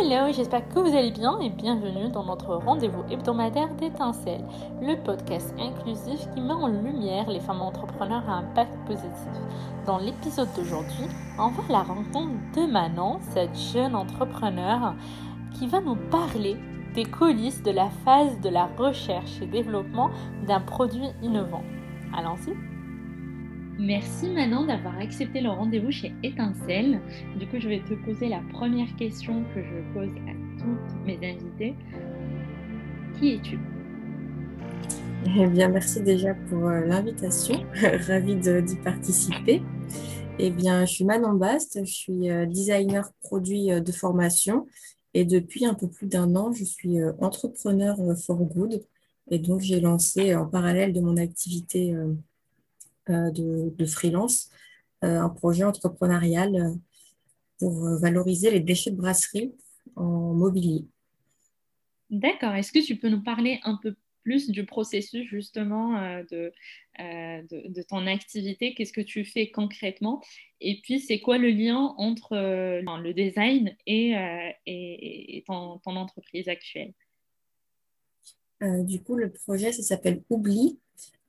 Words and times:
hello, 0.00 0.32
j'espère 0.32 0.68
que 0.68 0.78
vous 0.78 0.96
allez 0.96 1.10
bien 1.10 1.40
et 1.40 1.50
bienvenue 1.50 2.08
dans 2.08 2.24
notre 2.24 2.54
rendez-vous 2.54 3.02
hebdomadaire 3.10 3.74
d'étincelles, 3.74 4.44
le 4.80 4.94
podcast 5.02 5.52
inclusif 5.58 6.20
qui 6.32 6.40
met 6.40 6.52
en 6.52 6.68
lumière 6.68 7.28
les 7.28 7.40
femmes 7.40 7.62
entrepreneurs 7.62 8.22
à 8.28 8.34
impact 8.34 8.72
positif. 8.86 9.32
Dans 9.86 9.98
l'épisode 9.98 10.48
d'aujourd'hui, 10.56 11.06
on 11.36 11.48
va 11.48 11.62
à 11.68 11.72
la 11.72 11.82
rencontre 11.82 12.30
de 12.54 12.70
Manon, 12.70 13.18
cette 13.34 13.58
jeune 13.58 13.96
entrepreneur 13.96 14.94
qui 15.58 15.66
va 15.66 15.80
nous 15.80 15.96
parler 16.10 16.56
des 16.94 17.04
coulisses 17.04 17.62
de 17.64 17.72
la 17.72 17.90
phase 18.04 18.40
de 18.40 18.50
la 18.50 18.68
recherche 18.78 19.42
et 19.42 19.46
développement 19.46 20.10
d'un 20.46 20.60
produit 20.60 21.08
innovant. 21.22 21.64
Allons-y 22.16 22.67
Merci 23.78 24.28
Manon 24.30 24.66
d'avoir 24.66 24.98
accepté 24.98 25.40
le 25.40 25.50
rendez-vous 25.50 25.92
chez 25.92 26.12
Étincelle. 26.24 27.00
Du 27.38 27.46
coup, 27.46 27.60
je 27.60 27.68
vais 27.68 27.78
te 27.78 27.94
poser 27.94 28.28
la 28.28 28.40
première 28.52 28.88
question 28.96 29.44
que 29.54 29.62
je 29.62 29.94
pose 29.94 30.10
à 30.26 30.32
toutes 30.58 31.06
mes 31.06 31.16
invités. 31.16 31.76
Qui 33.16 33.34
es-tu? 33.34 33.56
Eh 35.36 35.46
bien, 35.46 35.68
merci 35.68 36.02
déjà 36.02 36.34
pour 36.34 36.66
euh, 36.66 36.86
l'invitation. 36.86 37.54
Ravie 38.08 38.34
d'y 38.34 38.76
participer. 38.82 39.62
Eh 40.40 40.50
bien, 40.50 40.84
je 40.84 40.94
suis 40.94 41.04
Manon 41.04 41.34
Bast, 41.34 41.78
je 41.84 41.92
suis 41.92 42.30
euh, 42.30 42.46
designer 42.46 43.08
produit 43.20 43.70
euh, 43.70 43.78
de 43.78 43.92
formation 43.92 44.66
et 45.14 45.24
depuis 45.24 45.66
un 45.66 45.74
peu 45.74 45.88
plus 45.88 46.08
d'un 46.08 46.34
an, 46.34 46.52
je 46.52 46.64
suis 46.64 46.98
entrepreneur 47.20 47.96
for 48.26 48.42
good. 48.42 48.84
Et 49.30 49.38
donc, 49.38 49.60
j'ai 49.60 49.78
lancé 49.78 50.34
en 50.34 50.46
parallèle 50.46 50.92
de 50.92 51.00
mon 51.00 51.16
activité 51.16 51.94
euh, 53.10 53.30
de, 53.30 53.86
freelance, 53.86 54.50
euh, 55.04 55.20
un 55.20 55.28
projet 55.30 55.64
entrepreneurial 55.64 56.54
euh, 56.54 56.74
pour 57.58 57.98
valoriser 57.98 58.50
les 58.50 58.60
déchets 58.60 58.90
de 58.90 58.96
brasserie 58.96 59.54
en 59.96 60.34
mobilier. 60.34 60.84
D'accord. 62.10 62.54
Est-ce 62.54 62.72
que 62.72 62.84
tu 62.84 62.96
peux 62.96 63.08
nous 63.08 63.22
parler 63.22 63.60
un 63.64 63.78
peu 63.82 63.94
plus 64.22 64.50
du 64.50 64.66
processus 64.66 65.26
justement 65.26 66.22
de, 66.30 66.52
de, 66.98 67.82
ton 67.82 68.06
activité? 68.06 68.74
Qu'est-ce 68.74 68.92
que 68.92 69.00
tu 69.00 69.24
fais 69.24 69.50
concrètement? 69.50 70.22
Et 70.60 70.80
puis, 70.82 71.00
c'est 71.00 71.20
quoi 71.20 71.38
le 71.38 71.48
lien 71.48 71.94
entre 71.96 72.36
le 72.36 73.12
design 73.12 73.74
et, 73.86 74.14
et, 74.66 75.44
ton, 75.46 75.78
ton, 75.78 75.96
entreprise 75.96 76.48
actuelle? 76.48 76.92
Du 78.60 79.02
coup, 79.02 79.16
le 79.16 79.32
projet, 79.32 79.72
ça 79.72 79.82
s'appelle 79.82 80.22
Oubli. 80.30 80.78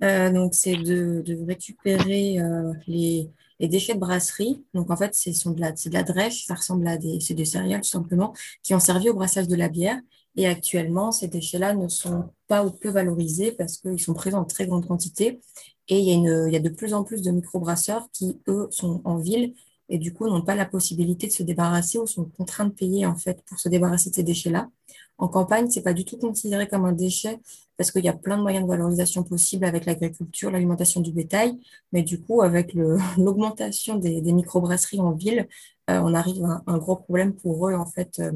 Euh, 0.03 0.31
donc, 0.31 0.55
c'est 0.55 0.75
de, 0.77 1.23
récupérer 1.45 2.39
euh, 2.39 2.73
les, 2.87 3.29
déchets 3.59 3.95
de 3.95 3.99
brasserie. 3.99 4.63
Donc, 4.73 4.89
en 4.91 4.95
fait, 4.95 5.13
c'est 5.13 5.31
de, 5.31 5.59
la, 5.59 5.71
de 5.71 5.89
la 5.91 6.03
drèche, 6.03 6.45
ça 6.45 6.55
ressemble 6.55 6.87
à 6.87 6.97
des, 6.97 7.17
des 7.17 7.45
céréales 7.45 7.81
tout 7.81 7.89
simplement, 7.89 8.33
qui 8.63 8.73
ont 8.73 8.79
servi 8.79 9.09
au 9.09 9.13
brassage 9.13 9.47
de 9.47 9.55
la 9.55 9.69
bière. 9.69 9.99
Et 10.35 10.47
actuellement, 10.47 11.11
ces 11.11 11.27
déchets-là 11.27 11.73
ne 11.75 11.87
sont 11.87 12.29
pas 12.47 12.63
ou 12.65 12.71
peu 12.71 12.89
valorisés 12.89 13.51
parce 13.51 13.77
qu'ils 13.77 13.99
sont 13.99 14.13
présents 14.13 14.41
en 14.41 14.45
très 14.45 14.67
grande 14.67 14.87
quantité. 14.87 15.41
Et 15.89 15.99
il 15.99 16.05
y, 16.05 16.11
a 16.11 16.13
une, 16.13 16.47
il 16.47 16.53
y 16.53 16.57
a 16.57 16.61
de 16.61 16.69
plus 16.69 16.93
en 16.93 17.03
plus 17.03 17.21
de 17.21 17.31
microbrasseurs 17.31 18.07
qui, 18.13 18.39
eux, 18.47 18.67
sont 18.71 19.01
en 19.05 19.17
ville 19.17 19.53
et 19.89 19.97
du 19.97 20.13
coup 20.13 20.27
n'ont 20.27 20.43
pas 20.43 20.55
la 20.55 20.65
possibilité 20.65 21.27
de 21.27 21.31
se 21.31 21.43
débarrasser 21.43 21.97
ou 21.97 22.07
sont 22.07 22.25
contraints 22.25 22.65
de 22.65 22.73
payer 22.73 23.05
en 23.05 23.15
fait 23.15 23.43
pour 23.45 23.59
se 23.59 23.67
débarrasser 23.69 24.11
de 24.11 24.15
ces 24.15 24.23
déchets-là. 24.23 24.69
En 25.17 25.27
campagne, 25.27 25.69
c'est 25.69 25.81
pas 25.81 25.93
du 25.93 26.05
tout 26.05 26.17
considéré 26.17 26.67
comme 26.67 26.85
un 26.85 26.93
déchet 26.93 27.39
parce 27.79 27.91
qu'il 27.91 28.03
y 28.03 28.09
a 28.09 28.13
plein 28.13 28.35
de 28.35 28.41
moyens 28.41 28.65
de 28.65 28.69
valorisation 28.69 29.23
possibles 29.23 29.63
avec 29.63 29.85
l'agriculture, 29.85 30.51
l'alimentation 30.51 30.99
du 30.99 31.13
bétail, 31.13 31.57
mais 31.93 32.03
du 32.03 32.19
coup 32.21 32.41
avec 32.41 32.73
l'augmentation 33.17 33.95
des, 33.95 34.21
microbrasseries 34.21 34.99
en 34.99 35.13
ville, 35.13 35.47
euh, 35.89 36.01
on 36.03 36.13
arrive 36.13 36.43
à 36.43 36.61
un, 36.67 36.77
gros 36.77 36.97
problème 36.97 37.33
pour 37.33 37.69
eux 37.69 37.73
en 37.73 37.85
fait. 37.85 38.19
Euh, 38.19 38.33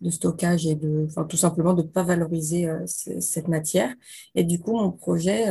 de 0.00 0.10
stockage 0.10 0.66
et 0.66 0.74
de, 0.74 1.06
tout 1.28 1.36
simplement 1.36 1.72
de 1.72 1.82
ne 1.82 1.86
pas 1.86 2.02
valoriser 2.02 2.68
euh, 2.68 2.84
cette 2.86 3.48
matière. 3.48 3.94
Et 4.34 4.44
du 4.44 4.58
coup, 4.58 4.76
mon 4.76 4.90
projet, 4.90 5.46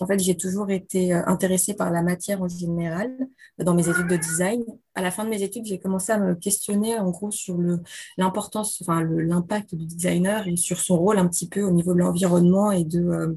en 0.00 0.06
fait, 0.06 0.18
j'ai 0.18 0.36
toujours 0.36 0.70
été 0.70 1.14
euh, 1.14 1.22
intéressée 1.26 1.74
par 1.74 1.90
la 1.90 2.02
matière 2.02 2.42
en 2.42 2.48
général 2.48 3.16
dans 3.58 3.74
mes 3.74 3.88
études 3.88 4.08
de 4.08 4.16
design. 4.16 4.62
À 4.94 5.02
la 5.02 5.10
fin 5.10 5.24
de 5.24 5.30
mes 5.30 5.42
études, 5.42 5.64
j'ai 5.64 5.78
commencé 5.78 6.12
à 6.12 6.18
me 6.18 6.34
questionner 6.34 6.98
en 6.98 7.10
gros 7.10 7.30
sur 7.30 7.56
l'importance, 8.16 8.80
enfin 8.82 9.02
l'impact 9.02 9.74
du 9.74 9.86
designer 9.86 10.46
et 10.46 10.56
sur 10.56 10.78
son 10.80 10.98
rôle 10.98 11.18
un 11.18 11.26
petit 11.26 11.48
peu 11.48 11.62
au 11.62 11.70
niveau 11.70 11.94
de 11.94 12.00
l'environnement 12.00 12.70
et 12.70 12.84
de 12.84 13.00
euh, 13.00 13.34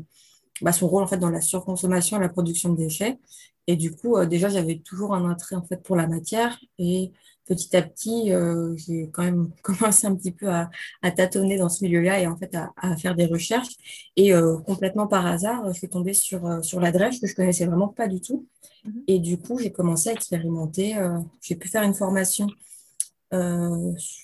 bah, 0.61 0.71
son 0.71 0.87
rôle 0.87 1.03
en 1.03 1.07
fait 1.07 1.17
dans 1.17 1.29
la 1.29 1.41
surconsommation 1.41 2.17
et 2.17 2.19
la 2.19 2.29
production 2.29 2.69
de 2.73 2.77
déchets. 2.77 3.19
Et 3.67 3.75
du 3.75 3.95
coup, 3.95 4.17
euh, 4.17 4.25
déjà, 4.25 4.49
j'avais 4.49 4.79
toujours 4.79 5.13
un 5.13 5.29
attrait 5.29 5.55
en 5.55 5.63
fait 5.63 5.83
pour 5.83 5.95
la 5.95 6.07
matière 6.07 6.59
et 6.79 7.11
petit 7.49 7.75
à 7.75 7.81
petit, 7.81 8.31
euh, 8.31 8.75
j'ai 8.77 9.09
quand 9.11 9.23
même 9.23 9.49
commencé 9.63 10.05
un 10.07 10.15
petit 10.15 10.31
peu 10.31 10.47
à, 10.47 10.69
tâtonner 11.17 11.57
dans 11.57 11.67
ce 11.67 11.83
milieu-là 11.83 12.21
et 12.21 12.27
en 12.27 12.37
fait 12.37 12.55
à, 12.55 12.95
faire 12.97 13.15
des 13.15 13.25
recherches. 13.25 13.75
Et 14.15 14.33
euh, 14.33 14.57
complètement 14.59 15.07
par 15.07 15.25
hasard, 15.25 15.65
je 15.73 15.77
suis 15.77 15.89
tombée 15.89 16.13
sur, 16.13 16.45
euh, 16.45 16.61
sur 16.61 16.79
la 16.79 16.91
drèche 16.91 17.19
que 17.19 17.27
je 17.27 17.35
connaissais 17.35 17.65
vraiment 17.65 17.87
pas 17.87 18.07
du 18.07 18.21
tout. 18.21 18.47
Mhm. 18.85 19.03
Et 19.07 19.19
du 19.19 19.39
coup, 19.39 19.57
j'ai 19.57 19.71
commencé 19.71 20.09
à 20.09 20.13
expérimenter. 20.13 20.95
j'ai 21.41 21.55
pu 21.55 21.67
faire 21.67 21.83
une 21.83 21.95
formation 21.95 22.47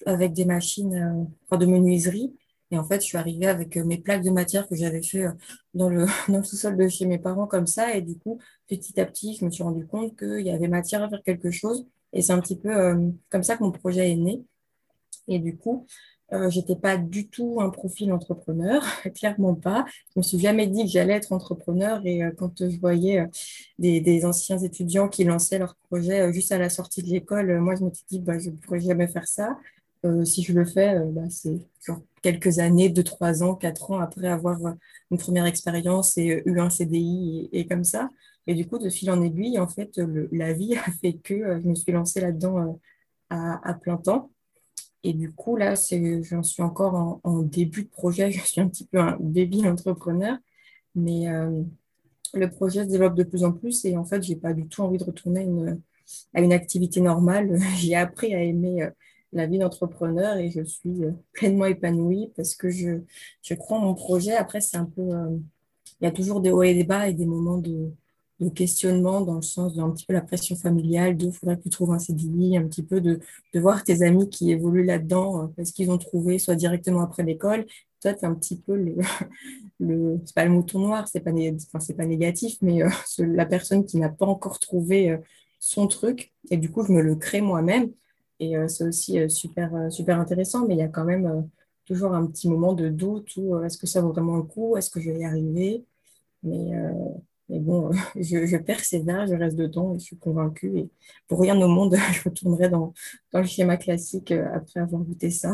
avec 0.06 0.34
des 0.34 0.46
machines 0.46 1.28
de 1.52 1.66
menuiserie. 1.66 2.34
Et 2.72 2.78
en 2.80 2.84
fait, 2.84 3.00
je 3.02 3.06
suis 3.06 3.18
arrivée 3.18 3.46
avec 3.46 3.76
mes 3.76 4.00
plaques 4.00 4.24
de 4.24 4.32
matière 4.32 4.68
que 4.68 4.76
j'avais 4.76 5.04
fait 5.04 5.26
dans 5.74 5.90
le, 5.90 6.06
dans 6.28 6.40
le 6.40 6.44
sous-sol 6.44 6.78
de 6.78 6.88
chez 6.88 7.06
mes 7.06 7.20
parents 7.20 7.48
comme 7.48 7.68
ça. 7.68 7.96
Et 7.96 8.02
du 8.02 8.18
coup, 8.18 8.40
petit 8.68 9.00
à 9.00 9.06
petit, 9.06 9.36
je 9.36 9.46
me 9.46 9.52
suis 9.52 9.64
rendu 9.64 9.86
compte 9.86 10.18
qu'il 10.18 10.42
y 10.42 10.52
avait 10.52 10.68
matière 10.68 11.04
à 11.04 11.10
faire 11.10 11.24
quelque 11.24 11.52
chose 11.52 11.86
et 12.14 12.22
c'est 12.22 12.34
un 12.34 12.40
petit 12.40 12.58
peu 12.58 12.76
euh, 12.76 13.10
comme 13.30 13.44
ça 13.44 13.58
que 13.58 13.64
mon 13.64 13.72
projet 13.72 14.12
est 14.12 14.16
né. 14.16 14.44
Et 15.28 15.40
du 15.40 15.58
coup, 15.58 15.86
euh, 16.34 16.50
je 16.50 16.60
n'étais 16.60 16.76
pas 16.76 16.98
du 16.98 17.28
tout 17.28 17.58
un 17.62 17.70
profil 17.70 18.14
entrepreneur, 18.14 18.84
clairement 19.16 19.56
pas. 19.56 19.86
Je 20.14 20.20
me 20.20 20.24
suis 20.24 20.40
jamais 20.40 20.68
dit 20.68 20.84
que 20.84 20.90
j'allais 20.90 21.14
être 21.14 21.34
entrepreneur. 21.34 22.02
Et 22.06 22.24
euh, 22.24 22.32
quand 22.38 22.54
je 22.60 22.80
voyais 22.80 23.26
des, 23.80 24.26
anciens 24.26 24.58
étudiants 24.60 25.10
qui 25.10 25.24
lançaient 25.24 25.60
leur 25.60 25.76
projet 25.90 26.32
juste 26.34 26.52
à 26.52 26.58
la 26.58 26.70
sortie 26.70 27.04
de 27.04 27.10
l'école, 27.10 27.60
moi, 27.60 27.76
je 27.76 27.84
me 27.84 27.94
suis 27.94 28.06
dit, 28.10 28.20
bah, 28.20 28.40
je 28.40 28.50
ne 28.50 28.56
pourrais 28.56 28.80
jamais 28.80 29.08
faire 29.08 29.28
ça. 29.28 29.58
si 30.24 30.44
je 30.44 30.54
le 30.54 30.66
fais, 30.66 31.00
bah, 31.12 31.24
c'est 31.30 31.60
quelques 32.22 32.60
années, 32.60 32.90
deux, 32.90 33.04
trois 33.04 33.44
ans, 33.44 33.56
quatre 33.56 33.92
ans 33.92 34.00
après 34.00 34.28
avoir 34.28 34.58
une 35.12 35.18
première 35.18 35.46
expérience 35.46 36.18
et 36.18 36.44
eu 36.46 36.60
un 36.60 36.70
CDI 36.70 37.50
et 37.52 37.68
comme 37.68 37.84
ça. 37.84 38.10
Et 38.48 38.54
du 38.54 38.68
coup, 38.68 38.78
de 38.78 38.90
fil 38.90 39.10
en 39.12 39.22
aiguille, 39.22 39.60
en 39.60 39.68
fait, 39.68 40.00
la 40.32 40.54
vie 40.54 40.76
a 40.76 40.92
fait 41.02 41.14
que 41.14 41.34
euh, 41.34 41.60
je 41.62 41.68
me 41.68 41.76
suis 41.76 41.92
lancée 41.92 42.22
là-dedans 42.22 42.60
euh, 42.60 42.74
à, 43.30 43.74
plein 43.74 43.98
temps. 43.98 44.32
Et 45.04 45.14
du 45.14 45.32
coup, 45.32 45.56
là, 45.56 45.76
j'en 46.22 46.44
suis 46.44 46.64
encore 46.64 47.20
en, 47.24 47.42
début 47.42 47.84
de 47.84 47.90
projet. 47.90 48.32
Je 48.32 48.42
suis 48.42 48.62
un 48.62 48.68
petit 48.70 48.86
peu 48.86 49.00
un 49.00 49.18
baby 49.20 49.68
entrepreneur. 49.68 50.38
Mais 50.96 51.28
euh, 51.30 51.62
le 52.34 52.50
projet 52.50 52.84
se 52.84 52.90
développe 52.90 53.16
de 53.16 53.24
plus 53.24 53.44
en 53.44 53.52
plus. 53.52 53.86
Et 53.86 53.98
en 53.98 54.06
fait, 54.06 54.24
je 54.24 54.30
n'ai 54.30 54.36
pas 54.40 54.54
du 54.54 54.68
tout 54.68 54.82
envie 54.82 54.98
de 54.98 55.04
retourner 55.04 55.42
une, 55.44 55.82
à 56.34 56.42
une 56.42 56.54
activité 56.54 57.02
normale. 57.02 57.58
J'ai 57.78 57.96
appris 57.96 58.34
à 58.34 58.42
aimer 58.42 58.90
la 59.34 59.48
vie 59.48 59.60
d'entrepreneur 59.60 60.38
et 60.38 60.50
je 60.50 60.64
suis 60.64 61.02
pleinement 61.34 61.66
épanouie 61.66 62.32
parce 62.36 62.56
que 62.56 62.70
je, 62.70 63.02
je 63.42 63.54
crois 63.54 63.78
en 63.78 63.82
mon 63.82 63.96
projet. 63.96 64.34
Après, 64.36 64.62
c'est 64.62 64.78
un 64.78 64.86
peu... 64.86 65.04
il 66.02 66.06
y 66.06 66.08
a 66.08 66.12
toujours 66.12 66.42
des 66.42 66.52
hauts 66.52 66.64
et 66.64 66.74
des 66.74 66.86
bas 66.86 67.08
et 67.10 67.14
des 67.14 67.26
moments 67.26 67.58
de 67.58 67.92
de 68.40 68.50
questionnement 68.50 69.22
dans 69.22 69.36
le 69.36 69.42
sens 69.42 69.76
d'un 69.76 69.90
petit 69.92 70.06
peu 70.06 70.14
la 70.14 70.22
pression 70.22 70.56
familiale, 70.56 71.16
de 71.18 71.32
faudrait 71.32 71.58
que 71.58 71.64
tu 71.64 71.70
trouves 71.70 71.94
un 71.94 72.00
CDI, 72.00 72.58
un 72.58 72.68
petit 72.68 72.84
peu 72.84 73.00
de, 73.00 73.20
de 73.54 73.60
voir 73.60 73.84
tes 73.84 74.02
amis 74.04 74.30
qui 74.30 74.52
évoluent 74.52 74.86
là-dedans 74.86 75.44
euh, 75.44 75.48
parce 75.56 75.72
qu'ils 75.72 75.90
ont 75.90 75.98
trouvé 75.98 76.38
soit 76.38 76.56
directement 76.56 77.02
après 77.02 77.24
l'école. 77.24 77.66
Toi, 78.02 78.14
tu 78.14 78.26
un 78.26 78.36
petit 78.36 78.60
peu 78.60 78.76
le, 78.76 78.96
le 79.80 80.20
c'est 80.26 80.36
pas 80.36 80.46
le 80.46 80.52
mouton 80.52 80.80
noir, 80.80 81.08
c'est 81.08 81.22
pas, 81.22 81.32
enfin, 81.32 81.80
c'est 81.80 81.94
pas 81.96 82.06
négatif, 82.06 82.58
mais 82.62 82.84
euh, 82.84 82.90
la 83.20 83.46
personne 83.46 83.86
qui 83.86 83.98
n'a 83.98 84.10
pas 84.10 84.26
encore 84.26 84.60
trouvé 84.60 85.12
euh, 85.12 85.18
son 85.60 85.88
truc. 85.88 86.34
Et 86.52 86.58
du 86.58 86.70
coup, 86.72 86.84
je 86.84 86.92
me 86.92 87.02
le 87.02 87.16
crée 87.16 87.42
moi-même. 87.42 87.92
Et 88.42 88.56
c'est 88.68 88.84
aussi 88.84 89.18
super, 89.30 89.90
super 89.90 90.20
intéressant, 90.20 90.68
mais 90.68 90.76
il 90.76 90.80
y 90.80 90.84
a 90.84 90.90
quand 90.90 91.06
même 91.06 91.50
toujours 91.86 92.14
un 92.14 92.28
petit 92.28 92.50
moment 92.50 92.74
de 92.74 92.90
doute 92.90 93.32
ou 93.38 93.58
est-ce 93.64 93.78
que 93.78 93.88
ça 93.88 94.02
vaut 94.02 94.12
vraiment 94.12 94.36
le 94.36 94.44
coup, 94.44 94.76
est-ce 94.76 94.90
que 94.90 95.00
je 95.00 95.10
vais 95.10 95.20
y 95.22 95.26
arriver? 95.26 95.86
Mais, 96.44 96.74
mais 97.50 97.60
bon, 97.60 97.92
je, 98.16 98.46
je, 98.46 98.58
persévère, 98.58 99.28
je 99.28 99.36
reste 99.36 99.56
dedans 99.58 99.94
et 99.96 100.00
je 100.00 100.06
suis 100.06 100.18
convaincue. 100.18 100.78
Et 100.78 100.90
pour 101.28 101.42
rien 101.42 101.60
au 101.62 101.68
monde, 101.68 101.96
je 102.14 102.24
retournerai 102.24 102.70
dans, 102.70 102.94
dans 103.32 103.40
le 103.40 103.46
schéma 103.48 103.78
classique 103.78 104.32
euh, 104.32 104.48
après 104.54 104.80
avoir 104.80 105.02
goûté 105.04 105.30
ça. 105.32 105.54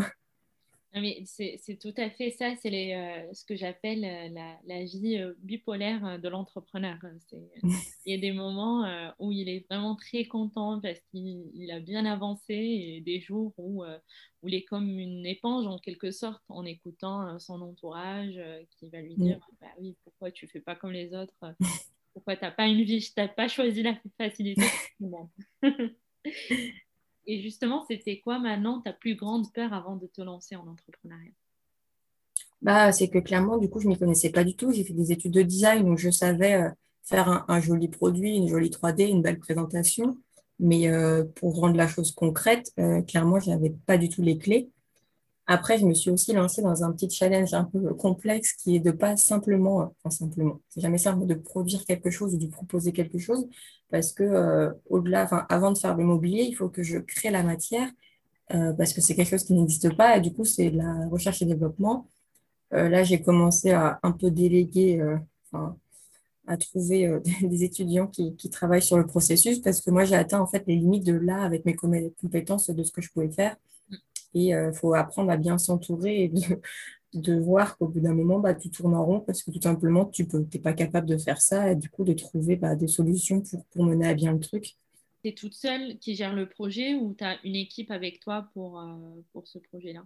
Mais 0.93 1.23
c'est 1.25 1.79
tout 1.79 1.93
à 1.95 2.09
fait 2.09 2.31
ça, 2.31 2.53
c'est 2.57 2.95
euh, 2.95 3.33
ce 3.33 3.45
que 3.45 3.55
j'appelle 3.55 4.03
euh, 4.03 4.27
la, 4.29 4.59
la, 4.65 4.83
vie 4.83 5.23
bipolaire 5.39 6.19
de 6.19 6.27
l'entrepreneur. 6.27 6.97
Il 8.05 8.13
y 8.13 8.13
a 8.13 8.17
des 8.17 8.33
moments 8.33 9.13
où 9.19 9.31
il 9.31 9.47
est 9.47 9.65
vraiment 9.69 9.95
très 9.95 10.25
content 10.25 10.81
parce 10.81 10.99
qu'il 11.11 11.71
a 11.71 11.79
bien 11.79 12.05
avancé 12.05 12.53
et 12.53 13.01
des 13.01 13.21
jours 13.21 13.53
où, 13.57 13.83
où 14.41 14.47
il 14.47 14.55
est 14.55 14.63
comme 14.63 14.99
une 14.99 15.25
éponge 15.25 15.67
en 15.67 15.77
quelque 15.77 16.11
sorte 16.11 16.43
en 16.49 16.65
écoutant 16.65 17.37
son 17.39 17.61
entourage 17.61 18.41
qui 18.71 18.89
va 18.89 19.01
lui 19.01 19.15
dire 19.15 19.39
bah 19.61 19.67
oui, 19.79 19.95
pourquoi 20.03 20.31
tu 20.31 20.47
fais 20.47 20.61
pas 20.61 20.75
comme 20.75 20.91
les 20.91 21.13
autres? 21.13 21.35
Pourquoi 22.13 22.35
tu 22.35 22.43
n'as 22.43 22.51
pas 22.51 22.67
une 22.67 22.81
vie? 22.81 22.99
Tu 23.01 23.13
n'as 23.17 23.27
pas 23.27 23.47
choisi 23.47 23.83
la 23.83 23.95
facilité 24.17 24.65
Et 27.27 27.41
justement, 27.41 27.85
c'était 27.87 28.19
quoi 28.19 28.39
maintenant 28.39 28.81
ta 28.81 28.93
plus 28.93 29.15
grande 29.15 29.51
peur 29.53 29.73
avant 29.73 29.95
de 29.95 30.07
te 30.07 30.21
lancer 30.21 30.55
en 30.55 30.67
entrepreneuriat? 30.67 31.31
Bah, 32.61 32.91
c'est 32.91 33.09
que 33.09 33.19
clairement, 33.19 33.57
du 33.57 33.69
coup, 33.69 33.79
je 33.79 33.87
ne 33.87 33.93
m'y 33.93 33.99
connaissais 33.99 34.29
pas 34.29 34.43
du 34.43 34.55
tout. 34.55 34.71
J'ai 34.71 34.83
fait 34.83 34.93
des 34.93 35.11
études 35.11 35.31
de 35.31 35.41
design, 35.41 35.83
donc 35.83 35.97
je 35.97 36.09
savais 36.09 36.53
euh, 36.53 36.69
faire 37.03 37.45
un, 37.47 37.59
joli 37.59 37.87
produit, 37.87 38.35
une 38.37 38.47
jolie 38.47 38.69
3D, 38.69 39.09
une 39.09 39.21
belle 39.21 39.39
présentation. 39.39 40.17
Mais 40.59 40.87
euh, 40.87 41.23
pour 41.23 41.55
rendre 41.59 41.75
la 41.75 41.87
chose 41.87 42.11
concrète, 42.11 42.71
euh, 42.79 43.01
clairement, 43.01 43.39
je 43.39 43.49
n'avais 43.49 43.71
pas 43.87 43.97
du 43.97 44.09
tout 44.09 44.21
les 44.21 44.37
clés. 44.37 44.69
Après, 45.51 45.77
je 45.77 45.85
me 45.85 45.93
suis 45.93 46.09
aussi 46.09 46.33
lancée 46.33 46.61
dans 46.61 46.83
un 46.83 46.91
petit 46.91 47.09
challenge 47.09 47.53
un 47.53 47.65
peu 47.65 47.93
complexe 47.93 48.53
qui 48.53 48.75
est 48.75 48.79
de 48.79 48.91
pas 48.91 49.17
simplement, 49.17 49.93
enfin 50.03 50.09
simplement, 50.09 50.59
c'est 50.69 50.81
jamais 50.81 50.97
simple 50.97 51.25
de 51.25 51.33
produire 51.33 51.83
quelque 51.85 52.09
chose 52.09 52.35
ou 52.35 52.37
de 52.37 52.47
proposer 52.47 52.91
quelque 52.93 53.17
chose 53.19 53.47
parce 53.89 54.13
que 54.13 54.71
au-delà, 54.89 55.23
enfin, 55.25 55.45
avant 55.49 55.71
de 55.71 55.77
faire 55.77 55.97
le 55.97 56.05
mobilier, 56.05 56.43
il 56.43 56.53
faut 56.53 56.69
que 56.69 56.83
je 56.83 56.97
crée 56.99 57.29
la 57.29 57.43
matière 57.43 57.89
parce 58.49 58.93
que 58.93 59.01
c'est 59.01 59.15
quelque 59.15 59.29
chose 59.29 59.43
qui 59.43 59.53
n'existe 59.53 59.95
pas 59.95 60.17
et 60.17 60.21
du 60.21 60.31
coup, 60.33 60.45
c'est 60.45 60.69
la 60.69 61.07
recherche 61.09 61.41
et 61.41 61.45
développement 61.45 62.07
euh, 62.73 62.89
là, 62.89 63.03
j'ai 63.03 63.21
commencé 63.21 63.71
à 63.71 63.99
un 64.03 64.11
peu 64.11 64.31
déléguer, 64.31 64.99
euh, 64.99 65.17
à 66.47 66.57
trouver 66.57 67.07
euh, 67.07 67.19
des 67.41 67.63
étudiants 67.63 68.07
qui, 68.07 68.35
travaillent 68.49 68.81
sur 68.81 68.97
le 68.97 69.05
processus 69.05 69.59
parce 69.59 69.81
que 69.81 69.91
moi, 69.91 70.05
j'ai 70.05 70.15
atteint 70.15 70.39
en 70.39 70.47
fait 70.47 70.63
les 70.67 70.75
limites 70.75 71.05
de 71.05 71.13
là 71.13 71.43
avec 71.43 71.65
mes 71.65 71.75
compétences 71.75 72.69
de 72.69 72.83
ce 72.83 72.91
que 72.91 73.01
je 73.01 73.11
pouvais 73.11 73.31
faire. 73.31 73.55
Et 74.33 74.49
il 74.49 74.71
faut 74.73 74.93
apprendre 74.93 75.31
à 75.31 75.37
bien 75.37 75.57
s'entourer 75.57 76.23
et 76.23 76.31
de, 77.13 77.39
voir 77.39 77.77
qu'au 77.77 77.87
bout 77.87 77.99
d'un 77.99 78.13
moment, 78.13 78.39
bah, 78.39 78.53
tu 78.53 78.69
tournes 78.69 78.95
en 78.95 79.05
rond 79.05 79.19
parce 79.19 79.43
que 79.43 79.51
tout 79.51 79.61
simplement, 79.61 80.05
tu 80.05 80.25
n'es 80.33 80.59
pas 80.59 80.73
capable 80.73 81.07
de 81.07 81.17
faire 81.17 81.41
ça 81.41 81.71
et 81.71 81.75
du 81.75 81.89
coup, 81.89 82.03
de 82.03 82.13
trouver 82.13 82.55
bah, 82.55 82.75
des 82.75 82.87
solutions 82.87 83.41
pour, 83.41 83.65
pour 83.65 83.83
mener 83.83 84.07
à 84.07 84.13
bien 84.13 84.31
le 84.31 84.39
truc. 84.39 84.77
Tu 85.23 85.29
es 85.29 85.33
toute 85.33 85.53
seule 85.53 85.97
qui 85.99 86.15
gère 86.15 86.33
le 86.33 86.47
projet 86.47 86.95
ou 86.95 87.13
tu 87.13 87.23
as 87.23 87.37
une 87.43 87.55
équipe 87.55 87.91
avec 87.91 88.19
toi 88.19 88.47
pour, 88.53 88.81
pour 89.33 89.47
ce 89.47 89.59
projet-là? 89.59 90.03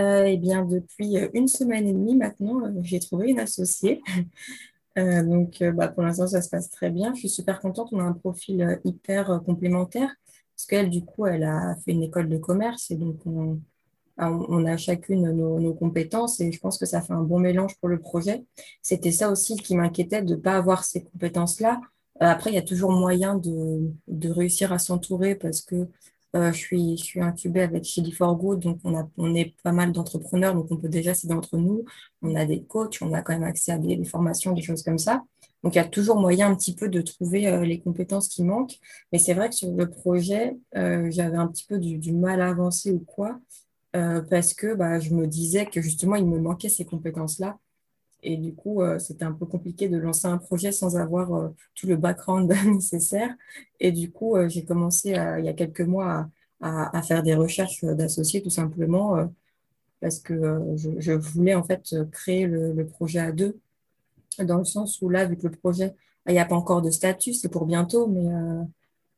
Euh, 0.00 0.24
eh 0.24 0.38
bien, 0.38 0.64
depuis 0.64 1.18
euh, 1.18 1.28
une 1.34 1.46
semaine 1.46 1.86
et 1.86 1.92
demie 1.92 2.16
maintenant, 2.16 2.64
euh, 2.64 2.70
j'ai 2.82 3.00
trouvé 3.00 3.28
une 3.30 3.40
associée. 3.40 4.00
donc, 4.96 5.62
bah, 5.74 5.88
pour 5.88 6.02
l'instant, 6.02 6.26
ça 6.26 6.42
se 6.42 6.48
passe 6.48 6.70
très 6.70 6.90
bien. 6.90 7.14
Je 7.14 7.20
suis 7.20 7.28
super 7.28 7.60
contente. 7.60 7.88
On 7.92 8.00
a 8.00 8.04
un 8.04 8.12
profil 8.12 8.80
hyper 8.84 9.40
complémentaire 9.44 10.14
parce 10.60 10.66
qu'elle, 10.66 10.90
du 10.90 11.02
coup, 11.02 11.24
elle 11.24 11.44
a 11.44 11.74
fait 11.86 11.92
une 11.92 12.02
école 12.02 12.28
de 12.28 12.36
commerce 12.36 12.90
et 12.90 12.96
donc 12.96 13.16
on, 13.24 13.60
bah, 14.18 14.28
a 14.66 14.76
chacune 14.76 15.30
nos, 15.32 15.72
compétences 15.72 16.38
et 16.40 16.52
je 16.52 16.60
pense 16.60 16.76
que 16.76 16.84
ça 16.84 17.00
fait 17.00 17.14
un 17.14 17.22
bon 17.22 17.38
mélange 17.38 17.78
pour 17.80 17.88
le 17.88 17.98
projet. 17.98 18.44
C'était 18.82 19.10
ça 19.10 19.30
aussi 19.30 19.56
qui 19.56 19.74
m'inquiétait 19.74 20.20
de 20.20 20.34
ne 20.34 20.38
pas 20.38 20.56
avoir 20.56 20.84
ces 20.84 21.02
compétences-là. 21.04 21.80
Après, 22.20 22.50
il 22.50 22.56
y 22.56 22.58
a 22.58 22.62
toujours 22.62 22.92
moyen 22.92 23.36
de, 23.36 24.28
réussir 24.28 24.70
à 24.74 24.78
s'entourer 24.78 25.34
parce 25.34 25.62
que 25.62 25.88
euh, 26.36 26.52
je, 26.52 26.58
suis, 26.58 27.20
incubée 27.22 27.62
avec 27.62 27.84
Chili 27.84 28.12
for 28.12 28.36
donc 28.58 28.80
on 28.84 29.34
est 29.34 29.54
pas 29.62 29.72
mal 29.72 29.92
d'entrepreneurs, 29.92 30.54
donc 30.54 30.66
on 30.70 30.76
peut 30.76 30.90
déjà 30.90 31.14
s'aider 31.14 31.32
entre 31.32 31.56
nous. 31.56 31.86
On 32.20 32.34
a 32.34 32.44
des 32.44 32.62
coachs, 32.62 32.98
on 33.00 33.14
a 33.14 33.22
quand 33.22 33.32
même 33.32 33.44
accès 33.44 33.72
à 33.72 33.78
des, 33.78 34.04
formations, 34.04 34.52
des 34.52 34.60
choses 34.60 34.82
comme 34.82 34.98
ça. 34.98 35.22
Donc 35.62 35.74
il 35.74 35.78
y 35.78 35.80
a 35.80 35.84
toujours 35.88 36.16
moyen 36.16 36.50
un 36.50 36.56
petit 36.56 36.74
peu 36.74 36.88
de 36.88 37.00
trouver 37.02 37.48
euh, 37.48 37.64
les 37.64 37.80
compétences 37.80 38.28
qui 38.28 38.42
manquent. 38.42 38.78
Mais 39.12 39.18
c'est 39.18 39.34
vrai 39.34 39.50
que 39.50 39.54
sur 39.54 39.70
le 39.72 39.88
projet, 39.90 40.56
euh, 40.76 41.10
j'avais 41.10 41.36
un 41.36 41.48
petit 41.48 41.66
peu 41.66 41.78
du, 41.78 42.12
mal 42.12 42.40
à 42.40 42.48
avancer 42.48 42.92
ou 42.92 43.00
quoi, 43.00 43.40
parce 43.92 44.54
que 44.54 44.74
bah, 44.74 45.00
je 45.00 45.14
me 45.14 45.26
disais 45.26 45.66
que 45.66 45.80
justement, 45.82 46.16
il 46.16 46.26
me 46.26 46.38
manquait 46.38 46.68
ces 46.68 46.84
compétences-là. 46.84 47.58
Et 48.22 48.36
du 48.36 48.54
coup, 48.54 48.82
euh, 48.82 48.98
c'était 48.98 49.24
un 49.24 49.32
peu 49.32 49.46
compliqué 49.46 49.88
de 49.88 49.96
lancer 49.96 50.26
un 50.26 50.38
projet 50.38 50.72
sans 50.72 50.96
avoir 50.96 51.34
euh, 51.34 51.48
tout 51.74 51.86
le 51.86 51.96
background 51.96 52.52
nécessaire. 52.66 53.34
Et 53.80 53.92
du 53.92 54.10
coup, 54.10 54.36
euh, 54.36 54.48
j'ai 54.48 54.64
commencé 54.64 55.10
il 55.10 55.44
y 55.44 55.48
a 55.48 55.52
quelques 55.54 55.80
mois 55.80 56.28
à, 56.60 57.02
faire 57.02 57.22
des 57.22 57.34
recherches 57.34 57.84
d'associés 57.84 58.42
tout 58.42 58.50
simplement 58.50 59.32
parce 60.00 60.18
que 60.18 60.60
je, 60.76 61.12
voulais 61.12 61.54
en 61.54 61.64
fait 61.64 61.96
créer 62.12 62.46
le, 62.46 62.86
projet 62.86 63.20
à 63.20 63.32
deux, 63.32 63.58
dans 64.38 64.58
le 64.58 64.64
sens 64.64 65.00
où 65.02 65.08
là, 65.08 65.24
vu 65.26 65.36
que 65.36 65.46
le 65.46 65.56
projet, 65.56 65.94
il 66.26 66.32
n'y 66.32 66.38
a 66.38 66.44
pas 66.44 66.54
encore 66.54 66.82
de 66.82 66.90
statut, 66.90 67.34
c'est 67.34 67.48
pour 67.48 67.66
bientôt, 67.66 68.06
mais 68.06 68.26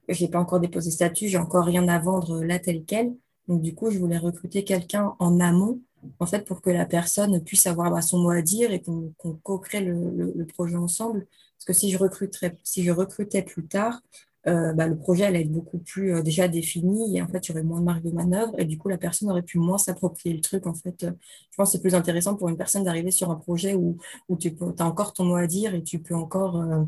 je 0.08 0.24
n'ai 0.24 0.30
pas 0.30 0.40
encore 0.40 0.60
déposé 0.60 0.90
statut, 0.90 1.28
j'ai 1.28 1.38
encore 1.38 1.64
rien 1.64 1.86
à 1.88 1.98
vendre 1.98 2.42
là 2.42 2.58
tel 2.58 2.84
quel. 2.84 3.14
Donc 3.48 3.62
du 3.62 3.74
coup, 3.74 3.90
je 3.90 3.98
voulais 3.98 4.18
recruter 4.18 4.64
quelqu'un 4.64 5.14
en 5.18 5.40
amont 5.40 5.80
en 6.18 6.26
fait, 6.26 6.44
pour 6.44 6.60
que 6.60 6.70
la 6.70 6.86
personne 6.86 7.42
puisse 7.42 7.66
avoir 7.66 7.90
bah, 7.90 8.02
son 8.02 8.18
mot 8.18 8.30
à 8.30 8.42
dire 8.42 8.72
et 8.72 8.82
qu'on 8.82 9.12
co-crée 9.42 9.80
le, 9.80 10.46
projet 10.46 10.76
ensemble. 10.76 11.26
Parce 11.56 11.64
que 11.66 11.72
si 11.72 11.90
je, 11.90 11.98
recruterais, 11.98 12.56
si 12.64 12.82
je 12.82 12.90
recrutais 12.90 13.42
plus 13.42 13.66
tard, 13.66 14.00
euh, 14.48 14.72
bah, 14.72 14.88
le 14.88 14.96
projet 14.96 15.24
allait 15.24 15.42
être 15.42 15.52
beaucoup 15.52 15.78
plus 15.78 16.16
euh, 16.16 16.22
déjà 16.22 16.48
défini 16.48 17.16
et 17.16 17.22
en 17.22 17.28
fait, 17.28 17.46
il 17.46 17.50
y 17.50 17.52
aurait 17.52 17.62
moins 17.62 17.80
de 17.80 17.84
marge 17.84 18.02
de 18.02 18.10
manœuvre 18.10 18.58
et 18.58 18.64
du 18.64 18.76
coup, 18.76 18.88
la 18.88 18.98
personne 18.98 19.30
aurait 19.30 19.42
pu 19.42 19.58
moins 19.58 19.78
s'approprier 19.78 20.34
le 20.34 20.40
truc. 20.40 20.66
En 20.66 20.74
fait, 20.74 20.96
je 21.00 21.56
pense 21.56 21.68
que 21.68 21.72
c'est 21.72 21.80
plus 21.80 21.94
intéressant 21.94 22.34
pour 22.34 22.48
une 22.48 22.56
personne 22.56 22.82
d'arriver 22.82 23.12
sur 23.12 23.30
un 23.30 23.36
projet 23.36 23.74
où, 23.74 23.98
où 24.28 24.36
tu 24.36 24.52
as 24.78 24.84
encore 24.84 25.12
ton 25.12 25.24
mot 25.24 25.36
à 25.36 25.46
dire 25.46 25.74
et 25.74 25.82
tu 25.82 26.00
peux 26.00 26.16
encore 26.16 26.56
euh, 26.56 26.82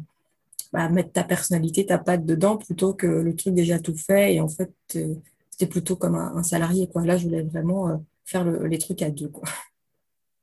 bah, 0.72 0.88
mettre 0.88 1.12
ta 1.12 1.22
personnalité, 1.22 1.86
ta 1.86 1.98
patte 1.98 2.26
dedans 2.26 2.56
plutôt 2.56 2.92
que 2.92 3.06
le 3.06 3.36
truc 3.36 3.54
déjà 3.54 3.78
tout 3.78 3.96
fait 3.96 4.34
et 4.34 4.40
en 4.40 4.48
fait, 4.48 4.72
c'était 4.88 5.66
plutôt 5.68 5.94
comme 5.94 6.16
un, 6.16 6.42
salarié. 6.42 6.88
Quoi. 6.88 7.04
Là, 7.04 7.16
je 7.16 7.24
voulais 7.24 7.42
vraiment 7.42 8.02
faire 8.24 8.44
les 8.44 8.78
trucs 8.78 9.02
à 9.02 9.10
deux. 9.10 9.28
Quoi. 9.28 9.48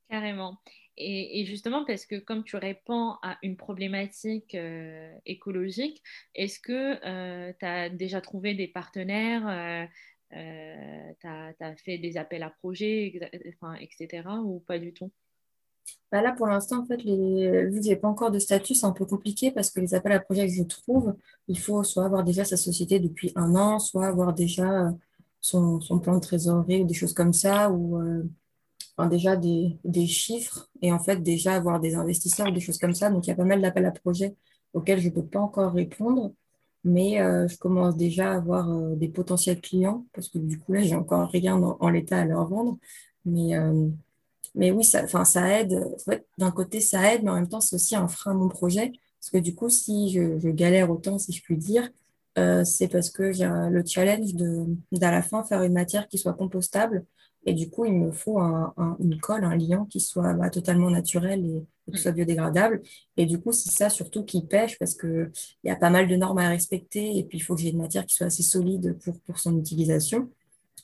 Carrément. 0.10 0.58
Et, 0.98 1.46
justement, 1.46 1.86
parce 1.86 2.06
que 2.06 2.20
comme 2.20 2.44
tu 2.44 2.58
réponds 2.58 3.16
à 3.24 3.38
une 3.44 3.56
problématique 3.56 4.56
euh, 4.56 5.14
écologique, 5.26 6.04
est-ce 6.36 6.60
que 6.60 7.00
euh, 7.06 7.54
tu 7.58 7.66
as 7.66 7.90
déjà 7.90 8.22
trouvé 8.22 8.54
des 8.54 8.68
partenaires 8.68 9.88
euh, 10.34 11.14
Tu 11.20 11.28
as, 11.28 11.76
fait 11.78 11.98
des 11.98 12.18
appels 12.18 12.44
à 12.44 12.50
projets, 12.50 13.14
etc. 13.80 14.24
ou 14.44 14.60
pas 14.60 14.80
du 14.80 14.94
tout? 14.94 15.12
Bah 16.12 16.22
là, 16.22 16.34
pour 16.34 16.48
l'instant, 16.48 16.82
en 16.82 16.86
fait, 16.86 17.04
les... 17.04 17.68
vu 17.68 17.80
que 17.80 17.86
je 17.86 17.90
n'ai 17.90 17.96
pas 17.96 18.10
encore 18.10 18.30
de 18.30 18.40
statut, 18.40 18.76
c'est 18.76 18.86
un 18.86 18.92
peu 18.92 19.06
compliqué 19.06 19.50
parce 19.50 19.72
que 19.72 19.80
les 19.80 19.96
appels 19.96 20.12
à 20.12 20.20
projets 20.20 20.46
que 20.46 20.54
je 20.54 20.64
trouve, 20.64 21.16
il 21.48 21.58
faut 21.58 21.84
soit 21.84 22.06
avoir 22.06 22.24
déjà 22.24 22.44
sa 22.46 22.58
société 22.58 23.00
depuis 23.00 23.32
un 23.36 23.56
an, 23.56 23.80
soit 23.80 24.08
avoir 24.08 24.34
déjà 24.34 24.94
son, 25.40 25.80
plan 26.02 26.16
de 26.16 26.20
trésorerie 26.20 26.82
ou 26.82 26.86
des 26.86 26.94
choses 26.94 27.14
comme 27.14 27.34
ça, 27.34 27.72
ou 27.72 28.00
déjà 29.10 29.36
des, 29.36 30.08
chiffres 30.08 30.70
et 30.82 30.92
en 30.92 31.00
fait 31.00 31.18
déjà 31.18 31.56
avoir 31.56 31.80
des 31.80 31.96
investisseurs 31.96 32.52
des 32.52 32.60
choses 32.60 32.78
comme 32.78 32.94
ça. 32.94 33.10
Donc 33.10 33.26
il 33.26 33.30
y 33.30 33.34
a 33.34 33.36
pas 33.36 33.46
mal 33.46 33.62
d'appels 33.62 33.86
à 33.86 33.92
projets 33.92 34.36
auxquels 34.74 35.00
je 35.00 35.10
ne 35.10 35.14
peux 35.14 35.26
pas 35.26 35.40
encore 35.40 35.74
répondre, 35.74 36.34
mais 36.84 37.22
euh, 37.22 37.48
je 37.48 37.58
commence 37.58 37.98
déjà 37.98 38.32
à 38.32 38.36
avoir 38.36 38.70
euh, 38.70 38.96
des 38.96 39.10
potentiels 39.10 39.60
clients 39.62 40.06
parce 40.14 40.30
que 40.30 40.38
du 40.38 40.60
coup 40.60 40.74
là, 40.74 40.82
j'ai 40.82 40.96
encore 40.96 41.30
rien 41.30 41.56
en, 41.56 41.90
l'état 41.90 42.20
à 42.20 42.26
leur 42.26 42.48
vendre. 42.48 42.78
Mais, 43.26 43.54
mais 44.56 44.72
oui, 44.72 44.84
ça, 44.84 45.08
ça 45.08 45.60
aide. 45.60 45.80
D'un 46.38 46.52
côté, 46.52 46.82
ça 46.82 47.14
aide, 47.14 47.24
mais 47.24 47.30
en 47.30 47.36
même 47.36 47.48
temps, 47.48 47.62
c'est 47.62 47.76
aussi 47.76 47.96
un 47.96 48.08
frein 48.08 48.32
à 48.32 48.34
mon 48.34 48.50
projet. 48.50 48.92
Parce 49.20 49.30
que 49.30 49.38
du 49.38 49.54
coup, 49.54 49.70
si 49.70 50.10
je, 50.10 50.40
je 50.40 50.50
galère 50.50 50.90
autant, 50.90 51.20
si 51.20 51.32
je 51.32 51.44
puis 51.44 51.56
dire, 51.56 51.88
euh, 52.38 52.64
c'est 52.64 52.88
parce 52.88 53.10
que 53.10 53.32
j'ai 53.32 53.46
le 53.46 53.84
challenge 53.86 54.34
d'à 54.92 55.12
la 55.12 55.22
fin 55.22 55.44
faire 55.44 55.64
une 55.64 55.74
matière 55.74 56.08
qui 56.08 56.18
soit 56.18 56.34
compostable. 56.34 57.06
Et 57.46 57.54
du 57.54 57.70
coup, 57.70 57.86
il 57.86 57.94
me 57.94 58.12
faut 58.12 58.40
un, 58.40 58.74
une 59.00 59.20
colle, 59.20 59.44
un 59.44 59.56
liant 59.56 59.86
qui 59.86 60.00
soit 60.00 60.34
bah, 60.34 60.50
totalement 60.50 60.90
naturel 60.90 61.46
et, 61.46 61.92
qui 61.92 62.00
soit 62.00 62.12
biodégradable. 62.12 62.82
Et 63.18 63.26
du 63.26 63.40
coup, 63.40 63.52
c'est 63.52 63.72
ça 63.72 63.90
surtout 63.90 64.24
qui 64.24 64.46
pêche 64.46 64.78
parce 64.78 64.96
qu'il 64.96 65.32
y 65.64 65.70
a 65.70 65.76
pas 65.76 65.90
mal 65.90 66.08
de 66.08 66.16
normes 66.16 66.38
à 66.38 66.50
respecter. 66.50 67.18
Et 67.18 67.24
puis, 67.24 67.40
il 67.40 67.42
faut 67.42 67.56
que 67.56 67.62
j'ai 67.62 67.70
une 67.70 67.80
matière 67.80 68.06
qui 68.06 68.16
soit 68.16 68.28
assez 68.28 68.44
solide 68.44 68.98
pour, 69.04 69.20
pour 69.22 69.40
son 69.40 69.58
utilisation. 69.58 70.30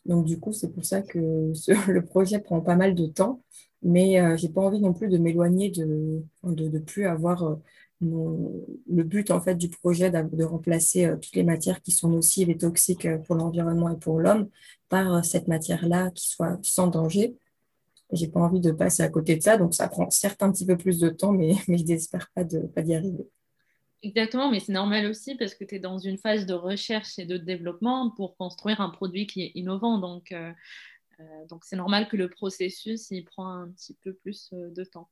Donc, 0.05 0.25
du 0.25 0.39
coup, 0.39 0.53
c'est 0.53 0.69
pour 0.73 0.85
ça 0.85 1.01
que 1.01 1.19
le 1.87 2.01
projet 2.05 2.39
prend 2.39 2.61
pas 2.61 2.75
mal 2.75 2.95
de 2.95 3.05
temps. 3.05 3.41
Mais 3.83 4.19
euh, 4.19 4.35
j'ai 4.37 4.49
pas 4.49 4.61
envie 4.61 4.79
non 4.81 4.93
plus 4.93 5.07
de 5.07 5.17
m'éloigner, 5.17 5.69
de 5.69 6.23
ne 6.43 6.53
de, 6.53 6.67
de, 6.67 6.79
plus 6.79 7.05
avoir 7.05 7.43
euh, 7.43 7.55
le 8.01 9.03
but 9.03 9.31
en 9.31 9.41
fait 9.41 9.55
du 9.55 9.69
projet 9.69 10.11
de 10.11 10.43
remplacer 10.43 11.05
euh, 11.05 11.15
toutes 11.15 11.35
les 11.35 11.43
matières 11.43 11.81
qui 11.81 11.91
sont 11.91 12.09
nocives 12.09 12.49
et 12.49 12.57
toxiques 12.57 13.05
euh, 13.05 13.17
pour 13.17 13.35
l'environnement 13.35 13.89
et 13.89 13.97
pour 13.97 14.19
l'homme 14.19 14.49
par 14.89 15.15
euh, 15.15 15.21
cette 15.23 15.47
matière-là 15.47 16.11
qui 16.11 16.27
soit 16.29 16.59
sans 16.61 16.87
danger. 16.87 17.35
J'ai 18.13 18.27
pas 18.27 18.39
envie 18.39 18.61
de 18.61 18.71
passer 18.71 19.03
à 19.03 19.09
côté 19.09 19.35
de 19.35 19.41
ça, 19.41 19.57
donc 19.57 19.73
ça 19.73 19.87
prend 19.87 20.09
certes 20.09 20.41
un 20.43 20.51
petit 20.51 20.65
peu 20.65 20.77
plus 20.77 20.99
de 20.99 21.09
temps, 21.09 21.31
mais, 21.31 21.53
mais 21.67 21.77
je 21.77 21.85
n'espère 21.85 22.29
pas 22.35 22.43
de 22.43 22.59
pas 22.59 22.83
d'y 22.83 22.93
arriver. 22.93 23.27
Exactement, 24.03 24.51
mais 24.51 24.59
c'est 24.59 24.73
normal 24.73 25.07
aussi 25.07 25.35
parce 25.35 25.55
que 25.55 25.63
tu 25.63 25.75
es 25.75 25.79
dans 25.79 25.97
une 25.97 26.19
phase 26.19 26.45
de 26.45 26.53
recherche 26.53 27.17
et 27.17 27.25
de 27.25 27.35
développement 27.35 28.11
pour 28.11 28.37
construire 28.37 28.79
un 28.79 28.89
produit 28.89 29.25
qui 29.25 29.41
est 29.41 29.51
innovant. 29.55 29.97
Donc, 29.97 30.33
donc 31.49 31.65
c'est 31.65 31.75
normal 31.75 32.07
que 32.07 32.15
le 32.15 32.29
processus 32.29 33.09
il 33.09 33.25
prend 33.25 33.49
un 33.49 33.71
petit 33.71 33.95
peu 34.03 34.13
plus 34.13 34.53
de 34.53 34.83
temps. 34.83 35.09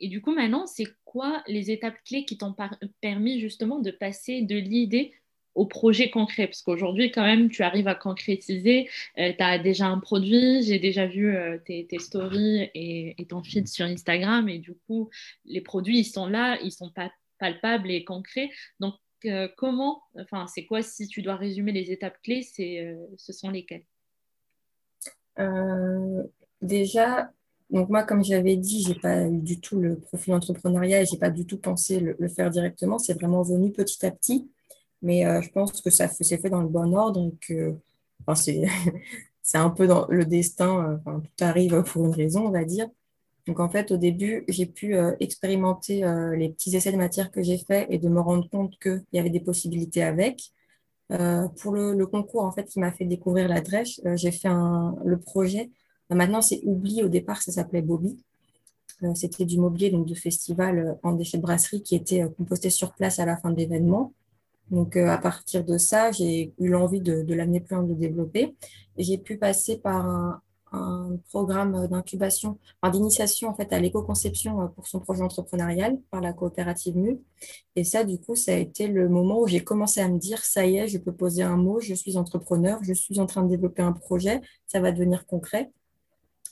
Et 0.00 0.08
du 0.08 0.22
coup, 0.22 0.32
maintenant, 0.32 0.66
c'est 0.66 0.86
quoi 1.04 1.42
les 1.46 1.70
étapes 1.70 1.96
clés 2.04 2.24
qui 2.24 2.38
t'ont 2.38 2.54
permis 3.00 3.38
justement 3.40 3.78
de 3.78 3.90
passer 3.90 4.42
de 4.42 4.56
l'idée 4.56 5.12
au 5.54 5.66
projet 5.66 6.10
concret? 6.10 6.46
Parce 6.46 6.62
qu'aujourd'hui, 6.62 7.10
quand 7.10 7.22
même, 7.22 7.50
tu 7.50 7.62
arrives 7.62 7.88
à 7.88 7.94
concrétiser. 7.94 8.88
Euh, 9.18 9.32
tu 9.36 9.42
as 9.42 9.58
déjà 9.58 9.86
un 9.86 9.98
produit. 9.98 10.62
J'ai 10.62 10.78
déjà 10.78 11.06
vu 11.06 11.36
euh, 11.36 11.58
tes, 11.58 11.86
stories 11.98 12.70
et, 12.74 13.14
ton 13.28 13.42
feed 13.42 13.68
sur 13.68 13.84
Instagram. 13.84 14.48
Et 14.48 14.58
du 14.58 14.74
coup, 14.86 15.10
les 15.44 15.60
produits, 15.60 15.98
ils 15.98 16.04
sont 16.04 16.26
là, 16.26 16.58
ils 16.62 16.72
sont 16.72 16.90
pas 16.90 17.12
palpables 17.38 17.90
et 17.90 18.04
concrets. 18.04 18.50
Donc, 18.80 18.94
comment, 19.56 20.02
enfin, 20.18 20.46
c'est 20.46 20.64
quoi 20.64 20.82
si 20.82 21.06
tu 21.06 21.20
dois 21.20 21.36
résumer 21.36 21.72
les 21.72 21.92
étapes 21.92 22.16
clés, 22.22 22.42
c'est, 22.42 22.96
ce 23.18 23.32
sont 23.34 23.50
lesquelles? 23.50 23.84
Déjà, 26.62 27.30
donc 27.70 27.88
moi, 27.88 28.02
comme 28.02 28.24
j'avais 28.24 28.56
dit, 28.56 28.82
j'ai 28.82 28.94
pas 28.94 29.26
eu 29.26 29.38
du 29.38 29.60
tout 29.60 29.78
le 29.78 29.98
profil 29.98 30.34
entrepreneuriat 30.34 31.02
et 31.02 31.06
j'ai 31.06 31.18
pas 31.18 31.30
du 31.30 31.46
tout 31.46 31.58
pensé 31.58 32.00
le, 32.00 32.28
faire 32.28 32.50
directement. 32.50 32.98
C'est 32.98 33.14
vraiment 33.14 33.42
venu 33.42 33.70
petit 33.72 34.04
à 34.04 34.10
petit. 34.10 34.50
Mais 35.02 35.24
euh, 35.26 35.40
je 35.40 35.50
pense 35.50 35.80
que 35.80 35.90
ça 35.90 36.08
s'est 36.08 36.38
fait 36.38 36.50
dans 36.50 36.62
le 36.62 36.68
bon 36.68 36.92
ordre 36.94 37.20
et 37.26 37.34
que 37.40 37.74
enfin, 38.22 38.34
c'est, 38.34 38.62
c'est 39.42 39.58
un 39.58 39.70
peu 39.70 39.86
dans 39.86 40.06
le 40.08 40.24
destin. 40.24 40.90
Euh, 40.90 40.96
enfin, 40.98 41.20
tout 41.20 41.44
arrive 41.44 41.82
pour 41.84 42.06
une 42.06 42.14
raison, 42.14 42.46
on 42.46 42.50
va 42.50 42.64
dire. 42.64 42.88
Donc 43.46 43.60
en 43.60 43.70
fait, 43.70 43.90
au 43.92 43.96
début, 43.96 44.44
j'ai 44.48 44.66
pu 44.66 44.96
euh, 44.96 45.14
expérimenter 45.20 46.02
les 46.36 46.50
petits 46.50 46.76
essais 46.76 46.92
de 46.92 46.96
matière 46.96 47.30
que 47.30 47.42
j'ai 47.42 47.58
faits 47.58 47.86
et 47.90 47.98
de 47.98 48.08
me 48.08 48.20
rendre 48.20 48.48
compte 48.50 48.78
qu'il 48.80 49.04
y 49.12 49.18
avait 49.18 49.30
des 49.30 49.40
possibilités 49.40 50.02
avec. 50.02 50.52
pour 51.08 51.72
le, 51.72 52.06
concours, 52.06 52.44
en 52.44 52.52
fait, 52.52 52.64
qui 52.64 52.80
m'a 52.80 52.92
fait 52.92 53.04
découvrir 53.04 53.48
la 53.48 53.60
drèche, 53.60 54.00
j'ai 54.16 54.30
fait 54.32 54.48
le 54.48 55.18
projet 55.18 55.70
Maintenant, 56.10 56.42
c'est 56.42 56.60
oublié. 56.64 57.04
Au 57.04 57.08
départ, 57.08 57.42
ça 57.42 57.52
s'appelait 57.52 57.82
Bobby. 57.82 58.18
Euh, 59.02 59.14
c'était 59.14 59.44
du 59.44 59.58
mobilier 59.58 59.90
donc, 59.90 60.06
de 60.06 60.14
festival 60.14 60.78
euh, 60.78 60.92
en 61.02 61.12
déchets 61.12 61.38
de 61.38 61.42
brasserie 61.42 61.82
qui 61.82 61.94
était 61.94 62.22
euh, 62.22 62.28
composté 62.28 62.70
sur 62.70 62.92
place 62.92 63.18
à 63.18 63.24
la 63.26 63.36
fin 63.36 63.50
de 63.50 63.56
l'événement. 63.56 64.12
Donc, 64.70 64.96
à 64.96 65.18
partir 65.18 65.64
de 65.64 65.78
ça, 65.78 66.12
j'ai 66.12 66.52
eu 66.60 66.68
l'envie 66.68 67.00
de, 67.00 67.34
l'amener 67.34 67.58
plus 67.58 67.74
loin, 67.74 67.82
de 67.82 67.92
développer. 67.94 68.54
j'ai 68.96 69.18
pu 69.18 69.36
passer 69.36 69.78
par 69.78 70.06
un, 70.06 70.40
programme 71.30 71.88
d'incubation, 71.88 72.56
d'initiation 72.92 73.48
en 73.48 73.54
fait 73.56 73.72
à 73.72 73.80
l'éco-conception 73.80 74.68
pour 74.76 74.86
son 74.86 75.00
projet 75.00 75.22
entrepreneurial 75.22 75.98
par 76.12 76.20
la 76.20 76.32
coopérative 76.32 76.96
MU. 76.96 77.18
Et 77.74 77.82
ça, 77.82 78.04
du 78.04 78.20
coup, 78.20 78.36
ça 78.36 78.52
a 78.52 78.54
été 78.54 78.86
le 78.86 79.08
moment 79.08 79.40
où 79.40 79.48
j'ai 79.48 79.64
commencé 79.64 80.00
à 80.00 80.06
me 80.06 80.18
dire, 80.18 80.38
ça 80.44 80.64
y 80.64 80.76
est, 80.76 80.86
je 80.86 80.98
peux 80.98 81.10
poser 81.10 81.42
un 81.42 81.56
mot, 81.56 81.80
je 81.80 81.92
suis 81.94 82.16
entrepreneur, 82.16 82.78
je 82.82 82.92
suis 82.92 83.18
en 83.18 83.26
train 83.26 83.42
de 83.42 83.48
développer 83.48 83.82
un 83.82 83.90
projet, 83.90 84.40
ça 84.68 84.78
va 84.78 84.92
devenir 84.92 85.26
concret. 85.26 85.72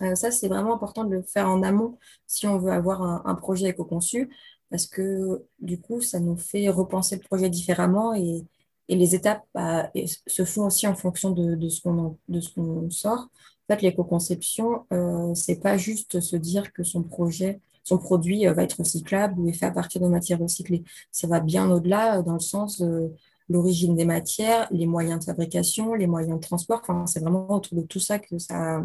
Euh, 0.03 0.15
ça, 0.15 0.31
c'est 0.31 0.49
vraiment 0.49 0.75
important 0.75 1.05
de 1.05 1.17
le 1.17 1.23
faire 1.23 1.49
en 1.49 1.63
amont 1.63 1.99
si 2.27 2.47
on 2.47 2.59
veut 2.59 2.73
avoir 2.73 3.03
un, 3.27 3.35
projet 3.35 3.69
éco-conçu, 3.69 4.31
parce 4.71 4.87
que 4.87 5.45
du 5.61 5.81
coup, 5.81 6.01
ça 6.01 6.21
nous 6.21 6.37
fait 6.37 6.69
repenser 6.69 7.17
le 7.17 7.23
projet 7.23 7.51
différemment 7.51 8.15
et, 8.15 8.45
les 8.91 9.15
étapes 9.15 9.45
bah, 9.53 9.91
se 10.27 10.47
font 10.47 10.65
aussi 10.65 10.87
en 10.87 10.95
fonction 10.95 11.31
de, 11.33 11.69
ce 11.69 11.83
qu'on 11.83 12.91
sort. 12.91 13.29
En 13.69 13.75
fait, 13.75 13.83
l'éco-conception, 13.83 14.87
euh, 14.95 15.35
c'est 15.35 15.61
pas 15.61 15.77
juste 15.77 16.21
se 16.21 16.37
dire 16.37 16.73
que 16.73 16.83
son 16.83 17.03
projet, 17.03 17.61
son 17.85 17.99
produit 17.99 18.47
euh, 18.47 18.55
va 18.55 18.63
être 18.63 18.79
recyclable 18.79 19.39
ou 19.39 19.47
est 19.47 19.53
fait 19.53 19.67
à 19.67 19.73
partir 19.73 20.01
de 20.01 20.07
matières 20.07 20.39
recyclées. 20.39 20.85
Ça 21.13 21.27
va 21.27 21.41
bien 21.41 21.71
au-delà 21.71 22.23
dans 22.23 22.33
le 22.33 22.41
sens 22.41 22.81
de 22.81 23.13
l'origine 23.51 23.95
des 23.95 24.07
matières, 24.07 24.69
les 24.71 24.87
moyens 24.87 25.21
de 25.21 25.25
fabrication, 25.25 25.93
les 25.93 26.07
moyens 26.07 26.37
de 26.37 26.41
transport. 26.41 26.81
Enfin, 26.83 27.07
c'est 27.07 27.21
vraiment 27.21 27.51
autour 27.51 27.77
de 27.77 27.83
tout 27.83 28.01
ça 28.01 28.19
que 28.19 28.39
ça, 28.39 28.83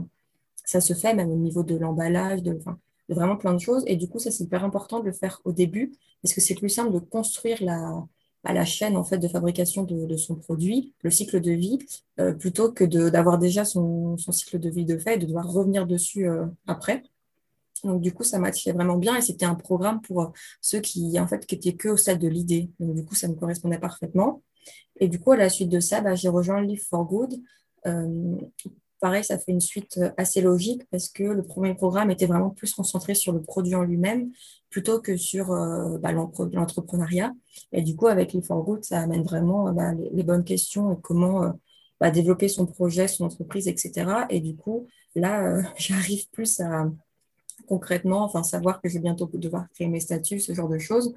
ça 0.64 0.82
se 0.82 0.94
fait 0.94 1.14
même 1.14 1.30
au 1.30 1.36
niveau 1.36 1.64
de 1.64 1.76
l'emballage, 1.76 2.44
de, 2.44 2.60
vraiment 3.10 3.38
plein 3.38 3.54
de 3.54 3.60
choses. 3.60 3.84
Et 3.88 3.96
du 3.96 4.08
coup, 4.08 4.20
ça, 4.20 4.32
c'est 4.32 4.44
hyper 4.44 4.64
important 4.64 5.00
de 5.00 5.06
le 5.06 5.12
faire 5.12 5.42
au 5.46 5.52
début, 5.52 5.94
parce 6.22 6.34
que 6.34 6.42
c'est 6.42 6.56
plus 6.56 6.70
simple 6.70 6.94
de 6.94 7.00
construire 7.00 7.58
la, 7.62 8.04
bah, 8.44 8.54
la 8.54 8.66
chaîne 8.66 8.98
en 8.98 9.04
fait, 9.04 9.18
de 9.18 9.28
fabrication 9.28 9.84
de, 9.84 10.18
son 10.18 10.36
produit, 10.36 10.94
le 11.02 11.10
cycle 11.10 11.40
de 11.40 11.52
vie, 11.52 11.80
euh, 12.20 12.34
plutôt 12.34 12.72
que 12.72 12.84
d'avoir 12.84 13.40
déjà 13.40 13.66
son, 13.66 14.18
cycle 14.18 14.60
de 14.60 14.70
vie 14.70 14.86
de 14.86 14.98
fait 14.98 15.16
et 15.16 15.18
de 15.18 15.26
devoir 15.26 15.52
revenir 15.52 15.88
dessus 15.88 16.28
euh, 16.28 16.46
après. 16.68 17.04
Donc, 17.84 18.02
du 18.02 18.14
coup, 18.14 18.24
ça 18.24 18.40
matchait 18.40 18.72
vraiment 18.72 18.98
bien 18.98 19.18
et 19.18 19.22
c'était 19.22 19.46
un 19.46 19.56
programme 19.56 20.02
pour 20.02 20.22
euh, 20.22 20.28
ceux 20.62 20.80
qui, 20.80 21.20
en 21.20 21.28
fait, 21.28 21.46
qui 21.46 21.56
étaient 21.56 21.74
que 21.74 21.90
au 21.90 21.98
stade 21.98 22.20
de 22.20 22.28
l'idée. 22.28 22.70
Donc, 22.80 22.96
du 22.96 23.06
coup, 23.06 23.16
ça 23.16 23.28
me 23.28 23.36
correspondait 23.36 23.80
parfaitement. 23.80 24.42
Et 25.00 25.08
du 25.10 25.20
coup, 25.20 25.32
à 25.32 25.38
la 25.38 25.50
suite 25.50 25.70
de 25.70 25.80
ça, 25.80 26.02
bah, 26.02 26.16
j'ai 26.16 26.30
rejoint 26.30 26.62
Live 26.62 26.84
for 26.90 27.06
Good 27.06 27.42
pareil, 29.04 29.22
ça 29.26 29.38
fait 29.38 29.52
une 29.52 29.60
suite 29.60 29.98
euh, 29.98 30.12
assez 30.16 30.40
logique 30.40 30.84
parce 30.90 31.10
que 31.10 31.24
le 31.24 31.44
premier 31.44 31.76
programme 31.76 32.10
était 32.10 32.26
vraiment 32.26 32.52
plus 32.52 32.74
concentré 32.74 33.16
sur 33.16 33.34
le 33.34 33.42
produit 33.42 33.76
en 33.76 33.84
lui-même 33.84 34.32
plutôt 34.70 35.02
que 35.02 35.18
sur 35.18 35.52
euh, 35.52 35.98
bah, 35.98 36.14
l'entrepreneuriat. 36.14 37.34
Et 37.74 37.82
du 37.82 37.98
coup, 37.98 38.08
avec 38.08 38.32
les 38.32 38.42
for 38.42 38.64
Good, 38.64 38.86
ça 38.86 39.02
amène 39.02 39.24
vraiment 39.24 39.68
euh, 39.68 39.72
bah, 39.74 39.92
les, 39.94 40.24
bonnes 40.24 40.46
questions 40.46 40.94
et 40.94 40.96
comment 41.02 41.54
bah, 42.00 42.12
développer 42.12 42.48
son 42.48 42.66
projet, 42.66 43.10
son 43.10 43.26
entreprise, 43.26 43.68
etc. 43.68 43.92
Et 44.30 44.40
du 44.40 44.56
coup, 44.56 44.88
là, 45.16 45.62
j'arrive 45.78 46.30
plus 46.30 46.62
à 46.62 46.90
concrètement, 47.68 48.24
enfin 48.24 48.42
savoir 48.42 48.82
que 48.82 48.88
je 48.88 48.96
vais 48.96 49.02
bientôt 49.02 49.30
devoir 49.34 49.70
créer 49.70 49.88
mes 49.88 50.00
statuts, 50.00 50.40
ce 50.40 50.54
genre 50.54 50.70
de 50.70 50.80
choses. 50.80 51.14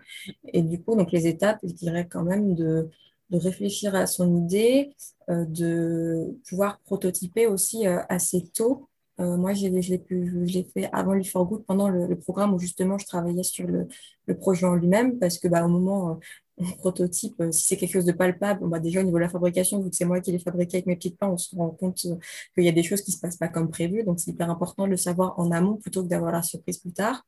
Et 0.52 0.62
du 0.62 0.82
coup, 0.82 0.96
donc 0.96 1.12
les 1.12 1.28
étapes, 1.28 1.60
je 1.62 1.72
dirais 1.72 2.08
quand 2.10 2.24
même 2.24 2.56
de 2.56 2.90
de 3.30 3.38
réfléchir 3.38 3.94
à 3.94 4.06
son 4.06 4.44
idée, 4.44 4.94
euh, 5.30 5.44
de 5.46 6.38
pouvoir 6.48 6.78
prototyper 6.80 7.46
aussi 7.46 7.86
euh, 7.86 8.00
assez 8.08 8.48
tôt. 8.48 8.88
Euh, 9.18 9.36
moi, 9.36 9.54
je 9.54 9.66
l'ai 9.66 10.70
fait 10.74 10.88
avant 10.92 11.14
le 11.14 11.24
for 11.24 11.46
Good, 11.46 11.64
pendant 11.64 11.88
le, 11.88 12.16
programme 12.18 12.52
où 12.54 12.58
justement 12.58 12.98
je 12.98 13.06
travaillais 13.06 13.42
sur 13.42 13.66
le, 13.66 13.88
projet 14.34 14.66
en 14.66 14.74
lui-même, 14.74 15.18
parce 15.18 15.38
que 15.38 15.48
bah, 15.48 15.64
au 15.64 15.68
moment 15.68 16.18
on 16.58 16.64
prototype, 16.78 17.42
si 17.50 17.64
c'est 17.66 17.76
quelque 17.76 17.92
chose 17.92 18.04
de 18.04 18.12
palpable, 18.12 18.68
bah, 18.68 18.78
déjà 18.78 19.00
au 19.00 19.02
niveau 19.02 19.16
de 19.16 19.22
la 19.22 19.28
fabrication, 19.28 19.82
vu 19.82 19.90
que 19.90 19.96
c'est 19.96 20.04
moi 20.04 20.20
qui 20.20 20.32
l'ai 20.32 20.38
fabriqué 20.38 20.78
avec 20.78 20.86
mes 20.86 20.96
petites 20.96 21.20
mains, 21.20 21.28
on 21.28 21.38
se 21.38 21.54
rend 21.56 21.70
compte 21.70 21.96
qu'il 21.96 22.64
y 22.64 22.68
a 22.68 22.72
des 22.72 22.82
choses 22.82 23.02
qui 23.02 23.10
ne 23.10 23.16
se 23.16 23.20
passent 23.20 23.36
pas 23.36 23.48
comme 23.48 23.70
prévu. 23.70 24.04
Donc, 24.04 24.20
c'est 24.20 24.30
hyper 24.30 24.50
important 24.50 24.84
de 24.84 24.90
le 24.90 24.96
savoir 24.96 25.38
en 25.38 25.50
amont 25.50 25.76
plutôt 25.76 26.02
que 26.02 26.08
d'avoir 26.08 26.32
la 26.32 26.42
surprise 26.42 26.78
plus 26.78 26.92
tard 26.92 27.24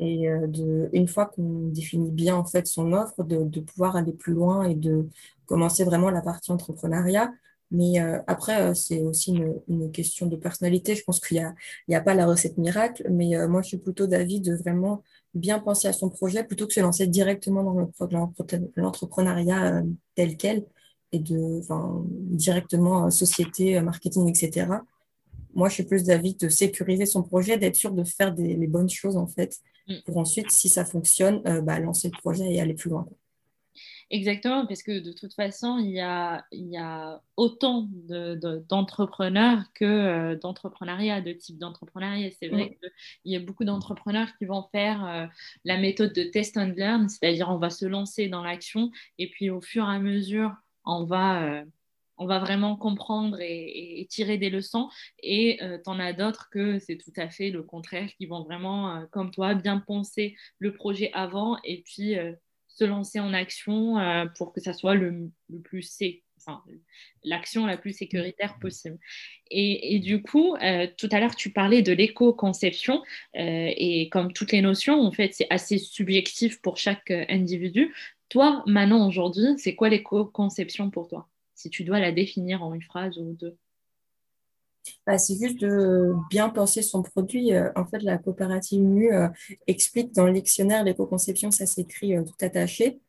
et 0.00 0.28
euh, 0.28 0.88
une 0.92 1.06
fois 1.06 1.26
qu'on 1.26 1.68
définit 1.68 2.10
bien 2.10 2.34
en 2.34 2.46
fait 2.46 2.66
son 2.66 2.92
offre, 2.94 3.22
de, 3.22 3.60
pouvoir 3.60 3.96
aller 3.96 4.12
plus 4.12 4.32
loin 4.32 4.64
et 4.64 4.74
de 4.74 5.06
commencer 5.44 5.84
vraiment 5.84 6.10
la 6.10 6.22
partie 6.22 6.50
entrepreneuriat. 6.50 7.30
Mais 7.70 8.00
euh, 8.00 8.18
après, 8.26 8.62
euh, 8.62 8.74
c'est 8.74 9.02
aussi 9.02 9.38
une, 9.68 9.92
question 9.92 10.26
de 10.26 10.36
personnalité. 10.36 10.94
Je 10.94 11.04
pense 11.04 11.20
qu'il 11.20 11.36
n'y 11.86 11.94
a, 11.94 11.98
a 11.98 12.00
pas 12.00 12.14
la 12.14 12.26
recette 12.26 12.56
miracle, 12.56 13.06
mais 13.10 13.46
moi, 13.46 13.60
je 13.60 13.68
suis 13.68 13.76
plutôt 13.76 14.06
d'avis 14.06 14.40
de 14.40 14.54
vraiment 14.54 15.04
bien 15.34 15.58
penser 15.58 15.86
à 15.86 15.92
son 15.92 16.08
projet 16.08 16.44
plutôt 16.44 16.64
que 16.64 16.70
de 16.70 16.74
se 16.74 16.80
lancer 16.80 17.06
directement 17.06 17.62
dans 17.62 17.90
l'entrepreneuriat 18.76 19.82
tel 20.14 20.36
quel 20.36 20.64
et 21.12 21.18
de 21.18 21.60
directement 22.34 23.10
société, 23.10 23.80
marketing, 23.82 24.28
etc. 24.28 24.66
Moi, 25.54 25.68
je 25.68 25.74
suis 25.74 25.84
plus 25.84 26.04
d'avis 26.04 26.34
de 26.36 26.48
sécuriser 26.48 27.06
son 27.06 27.22
projet, 27.22 27.58
d'être 27.58 27.76
sûr 27.76 27.92
de 27.92 28.04
faire 28.04 28.34
les 28.34 28.66
bonnes 28.66 28.90
choses 28.90 29.16
en 29.16 29.26
fait. 29.26 29.60
Pour 30.04 30.18
ensuite, 30.18 30.50
si 30.50 30.68
ça 30.68 30.84
fonctionne, 30.84 31.42
euh, 31.46 31.60
bah, 31.60 31.78
lancer 31.80 32.10
le 32.12 32.18
projet 32.18 32.52
et 32.52 32.60
aller 32.60 32.74
plus 32.74 32.90
loin. 32.90 33.06
Exactement, 34.12 34.66
parce 34.66 34.82
que 34.82 34.98
de 34.98 35.12
toute 35.12 35.34
façon, 35.34 35.78
il 35.78 35.90
y 35.90 36.00
a, 36.00 36.44
il 36.50 36.68
y 36.68 36.76
a 36.76 37.22
autant 37.36 37.88
d'entrepreneurs 38.68 39.62
que 39.72 39.84
euh, 39.84 40.36
d'entrepreneuriat, 40.36 41.20
de 41.20 41.32
type 41.32 41.58
d'entrepreneuriat. 41.58 42.30
C'est 42.40 42.48
vrai 42.48 42.64
mm. 42.64 42.88
qu'il 43.22 43.32
y 43.32 43.36
a 43.36 43.40
beaucoup 43.40 43.64
d'entrepreneurs 43.64 44.36
qui 44.36 44.46
vont 44.46 44.66
faire 44.72 45.06
euh, 45.06 45.26
la 45.64 45.78
méthode 45.78 46.12
de 46.12 46.24
test 46.24 46.56
and 46.56 46.72
learn, 46.76 47.08
c'est-à-dire 47.08 47.50
on 47.50 47.58
va 47.58 47.70
se 47.70 47.86
lancer 47.86 48.26
dans 48.26 48.42
l'action 48.42 48.90
et 49.18 49.30
puis 49.30 49.48
au 49.48 49.60
fur 49.60 49.84
et 49.84 49.94
à 49.94 50.00
mesure, 50.00 50.56
on 50.84 51.04
va 51.04 51.62
on 52.20 52.26
va 52.26 52.38
vraiment 52.38 52.76
comprendre 52.76 53.38
et, 53.40 54.06
tirer 54.10 54.36
des 54.36 54.50
leçons. 54.50 54.88
Et 55.22 55.58
euh, 55.62 55.78
tu 55.82 55.90
en 55.90 55.98
as 55.98 56.12
d'autres 56.12 56.48
que 56.50 56.78
c'est 56.78 56.98
tout 56.98 57.12
à 57.16 57.30
fait 57.30 57.50
le 57.50 57.62
contraire, 57.62 58.10
qui 58.18 58.26
vont 58.26 58.44
vraiment, 58.44 58.94
euh, 58.94 59.06
comme 59.10 59.30
toi, 59.30 59.54
bien 59.54 59.78
penser 59.78 60.36
le 60.58 60.74
projet 60.74 61.10
avant 61.14 61.58
et 61.64 61.82
puis 61.82 62.18
euh, 62.18 62.32
se 62.68 62.84
lancer 62.84 63.20
en 63.20 63.32
action 63.32 63.96
pour 64.38 64.52
que 64.52 64.60
ça 64.60 64.72
soit 64.72 64.94
le, 64.94 65.30
plus 65.64 65.98
l'action 67.24 67.66
la 67.66 67.76
plus 67.76 67.92
sécuritaire 67.92 68.58
possible. 68.58 68.98
Et, 69.50 69.98
du 69.98 70.22
coup, 70.22 70.56
tout 70.96 71.08
à 71.10 71.20
l'heure, 71.20 71.34
tu 71.34 71.50
parlais 71.50 71.82
de 71.82 71.92
l'éco-conception, 71.92 73.02
et 73.34 74.08
comme 74.10 74.32
toutes 74.32 74.52
les 74.52 74.62
notions, 74.62 74.98
en 75.00 75.12
fait, 75.12 75.34
c'est 75.34 75.48
assez 75.50 75.76
subjectif 75.76 76.62
pour 76.62 76.78
chaque 76.78 77.10
individu. 77.10 77.92
Toi, 78.30 78.62
Manon, 78.66 79.06
aujourd'hui, 79.06 79.58
c'est 79.58 79.74
quoi 79.74 79.90
l'éco-conception 79.90 80.90
pour 80.90 81.08
toi? 81.08 81.29
Si 81.60 81.70
tu 81.70 81.84
dois 81.84 82.00
la 82.00 82.12
définir 82.12 82.62
en 82.62 82.72
une 82.72 82.82
phrase 82.82 83.18
ou 83.18 83.34
deux 83.34 83.56
bah, 85.06 85.18
c'est 85.18 85.36
juste 85.36 85.60
de 85.60 86.14
bien 86.30 86.48
penser 86.48 86.82
son 86.82 87.02
produit. 87.02 87.52
Euh, 87.52 87.70
en 87.76 87.84
fait, 87.84 88.02
la 88.02 88.18
coopérative 88.18 88.80
MU 88.80 89.12
euh, 89.12 89.28
explique 89.66 90.14
dans 90.14 90.26
le 90.26 90.32
dictionnaire 90.32 90.84
l'éco-conception, 90.84 91.50
ça 91.50 91.66
s'écrit 91.66 92.16
euh, 92.16 92.22
tout 92.22 92.44
attaché, 92.44 93.00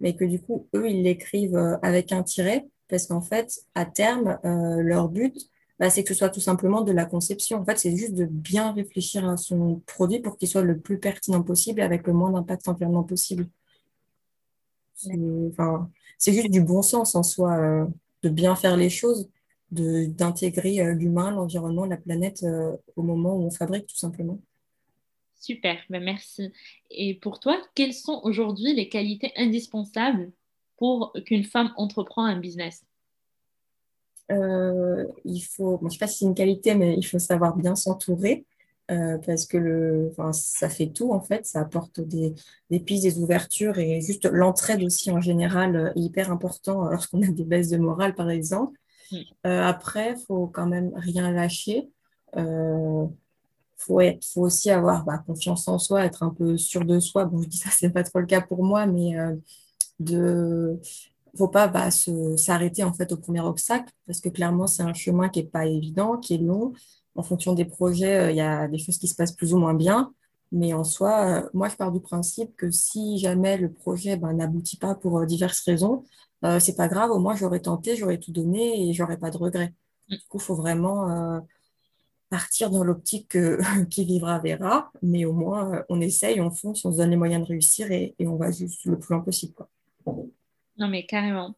mais 0.00 0.14
que 0.14 0.24
du 0.24 0.40
coup, 0.40 0.68
eux, 0.74 0.88
ils 0.88 1.02
l'écrivent 1.02 1.78
avec 1.82 2.12
un 2.12 2.22
tiret, 2.22 2.66
parce 2.88 3.06
qu'en 3.06 3.22
fait, 3.22 3.62
à 3.74 3.86
terme, 3.86 4.38
leur 4.44 5.08
but, 5.08 5.34
bah, 5.78 5.90
c'est 5.90 6.02
que 6.02 6.10
ce 6.10 6.14
soit 6.14 6.28
tout 6.28 6.40
simplement 6.40 6.82
de 6.82 6.92
la 6.92 7.06
conception. 7.06 7.58
En 7.58 7.64
fait, 7.64 7.78
c'est 7.78 7.96
juste 7.96 8.14
de 8.14 8.26
bien 8.26 8.72
réfléchir 8.72 9.28
à 9.28 9.36
son 9.36 9.80
produit 9.86 10.20
pour 10.20 10.36
qu'il 10.36 10.48
soit 10.48 10.62
le 10.62 10.78
plus 10.78 10.98
pertinent 10.98 11.42
possible 11.42 11.80
et 11.80 11.82
avec 11.82 12.06
le 12.06 12.12
moins 12.12 12.30
d'impact 12.30 12.68
environnemental 12.68 13.08
possible. 13.08 13.48
C'est 14.94 16.32
juste 16.32 16.50
du 16.50 16.62
bon 16.62 16.82
sens 16.82 17.14
en 17.14 17.22
soi, 17.22 17.56
euh, 17.56 17.86
de 18.22 18.28
bien 18.28 18.54
faire 18.56 18.76
les 18.76 18.90
choses, 18.90 19.28
d'intégrer 19.70 20.80
euh, 20.80 20.94
l'humain, 20.94 21.30
l'environnement, 21.30 21.84
la 21.84 21.96
planète 21.96 22.42
euh, 22.44 22.76
au 22.96 23.02
moment 23.02 23.36
où 23.36 23.42
on 23.42 23.50
fabrique 23.50 23.86
tout 23.86 23.96
simplement. 23.96 24.40
Super, 25.34 25.78
ben 25.90 26.02
merci. 26.02 26.52
Et 26.90 27.14
pour 27.14 27.40
toi, 27.40 27.60
quelles 27.74 27.92
sont 27.92 28.20
aujourd'hui 28.22 28.72
les 28.72 28.88
qualités 28.88 29.32
indispensables 29.36 30.32
pour 30.76 31.12
qu'une 31.26 31.44
femme 31.44 31.72
entreprend 31.76 32.24
un 32.24 32.38
business? 32.38 32.84
Il 34.30 35.40
faut, 35.42 35.78
je 35.80 35.84
ne 35.84 35.90
sais 35.90 35.98
pas 35.98 36.06
si 36.06 36.18
c'est 36.18 36.24
une 36.24 36.34
qualité, 36.34 36.74
mais 36.74 36.96
il 36.96 37.04
faut 37.04 37.18
savoir 37.18 37.56
bien 37.56 37.76
s'entourer. 37.76 38.46
Euh, 38.90 39.16
parce 39.24 39.46
que 39.46 39.56
le, 39.56 40.12
ça 40.32 40.68
fait 40.68 40.88
tout 40.88 41.12
en 41.12 41.20
fait, 41.20 41.46
ça 41.46 41.60
apporte 41.60 42.02
des, 42.02 42.34
des 42.68 42.80
pistes, 42.80 43.04
des 43.04 43.18
ouvertures 43.18 43.78
et 43.78 44.02
juste 44.02 44.26
l'entraide 44.26 44.82
aussi 44.82 45.10
en 45.10 45.22
général 45.22 45.94
est 45.96 46.00
hyper 46.00 46.30
important 46.30 46.90
lorsqu'on 46.90 47.22
a 47.22 47.28
des 47.28 47.44
baisses 47.44 47.70
de 47.70 47.78
morale 47.78 48.14
par 48.14 48.28
exemple. 48.28 48.78
après, 49.42 50.12
il 50.12 50.22
faut 50.26 50.48
quand 50.48 50.66
même 50.66 50.92
rien 50.96 51.30
lâcher. 51.30 51.88
Euh, 52.36 53.06
faut, 53.76 54.00
être, 54.00 54.24
faut 54.24 54.42
aussi 54.42 54.70
avoir 54.70 55.04
bah, 55.04 55.18
confiance 55.26 55.68
en 55.68 55.78
soi, 55.78 56.04
être 56.04 56.22
un 56.22 56.30
peu 56.30 56.56
sûr 56.56 56.84
de 56.84 57.00
soi. 57.00 57.24
Bon, 57.26 57.42
je 57.42 57.48
dis 57.48 57.58
ça, 57.58 57.70
c'est 57.72 57.90
pas 57.90 58.02
trop 58.04 58.20
le 58.20 58.26
cas 58.26 58.40
pour 58.40 58.64
moi, 58.64 58.86
mais 58.86 59.18
euh, 59.18 59.34
de 60.00 60.80
faut 61.36 61.48
pas 61.48 61.66
bah, 61.66 61.90
s'arrêter 61.90 62.84
en 62.84 62.92
fait 62.92 63.10
au 63.10 63.16
premier 63.16 63.40
obstacle 63.40 63.92
parce 64.06 64.20
que 64.20 64.28
clairement 64.28 64.68
c'est 64.68 64.84
un 64.84 64.94
chemin 64.94 65.28
qui 65.28 65.40
est 65.40 65.50
pas 65.50 65.66
évident, 65.66 66.16
qui 66.16 66.34
est 66.34 66.38
long. 66.38 66.72
En 67.16 67.22
fonction 67.22 67.54
des 67.54 67.64
projets, 67.64 68.18
euh, 68.18 68.30
il 68.30 68.36
y 68.36 68.40
a 68.40 68.68
des 68.68 68.78
choses 68.78 68.98
qui 68.98 69.08
se 69.08 69.14
passent 69.14 69.32
plus 69.32 69.54
ou 69.54 69.58
moins 69.58 69.74
bien, 69.74 70.12
mais 70.52 70.72
en 70.74 70.84
soi, 70.84 71.44
euh, 71.44 71.48
moi 71.54 71.68
je 71.68 71.76
pars 71.76 71.92
du 71.92 72.00
principe 72.00 72.56
que 72.56 72.70
si 72.70 73.18
jamais 73.18 73.56
le 73.56 73.72
projet 73.72 74.16
bah, 74.16 74.32
n'aboutit 74.32 74.76
pas 74.76 74.94
pour 74.94 75.18
euh, 75.18 75.26
diverses 75.26 75.62
raisons, 75.64 76.04
c'est 76.60 76.76
pas 76.76 76.88
grave. 76.88 77.10
Au 77.10 77.18
moins 77.18 77.34
j'aurais 77.34 77.60
tenté, 77.60 77.96
j'aurais 77.96 78.18
tout 78.18 78.30
donné 78.30 78.90
et 78.90 78.92
j'aurais 78.92 79.16
pas 79.16 79.30
de 79.30 79.38
regrets. 79.38 79.72
Du 80.10 80.18
coup, 80.28 80.36
il 80.36 80.42
faut 80.42 80.54
vraiment 80.54 81.40
partir 82.28 82.68
dans 82.68 82.84
l'optique 82.84 83.38
qui 83.90 84.04
vivra 84.04 84.40
verra, 84.40 84.92
mais 85.00 85.24
au 85.24 85.32
moins 85.32 85.82
on 85.88 86.02
essaye, 86.02 86.42
on 86.42 86.50
fonce, 86.50 86.84
on 86.84 86.92
se 86.92 86.98
donne 86.98 87.08
les 87.08 87.16
moyens 87.16 87.44
de 87.44 87.48
réussir 87.48 87.90
et, 87.90 88.14
on 88.20 88.36
va 88.36 88.50
juste 88.50 88.84
le 88.84 88.98
plus 88.98 89.14
loin 89.14 89.22
possible. 89.22 89.54
Non, 90.78 90.88
mais 90.88 91.06
carrément. 91.06 91.54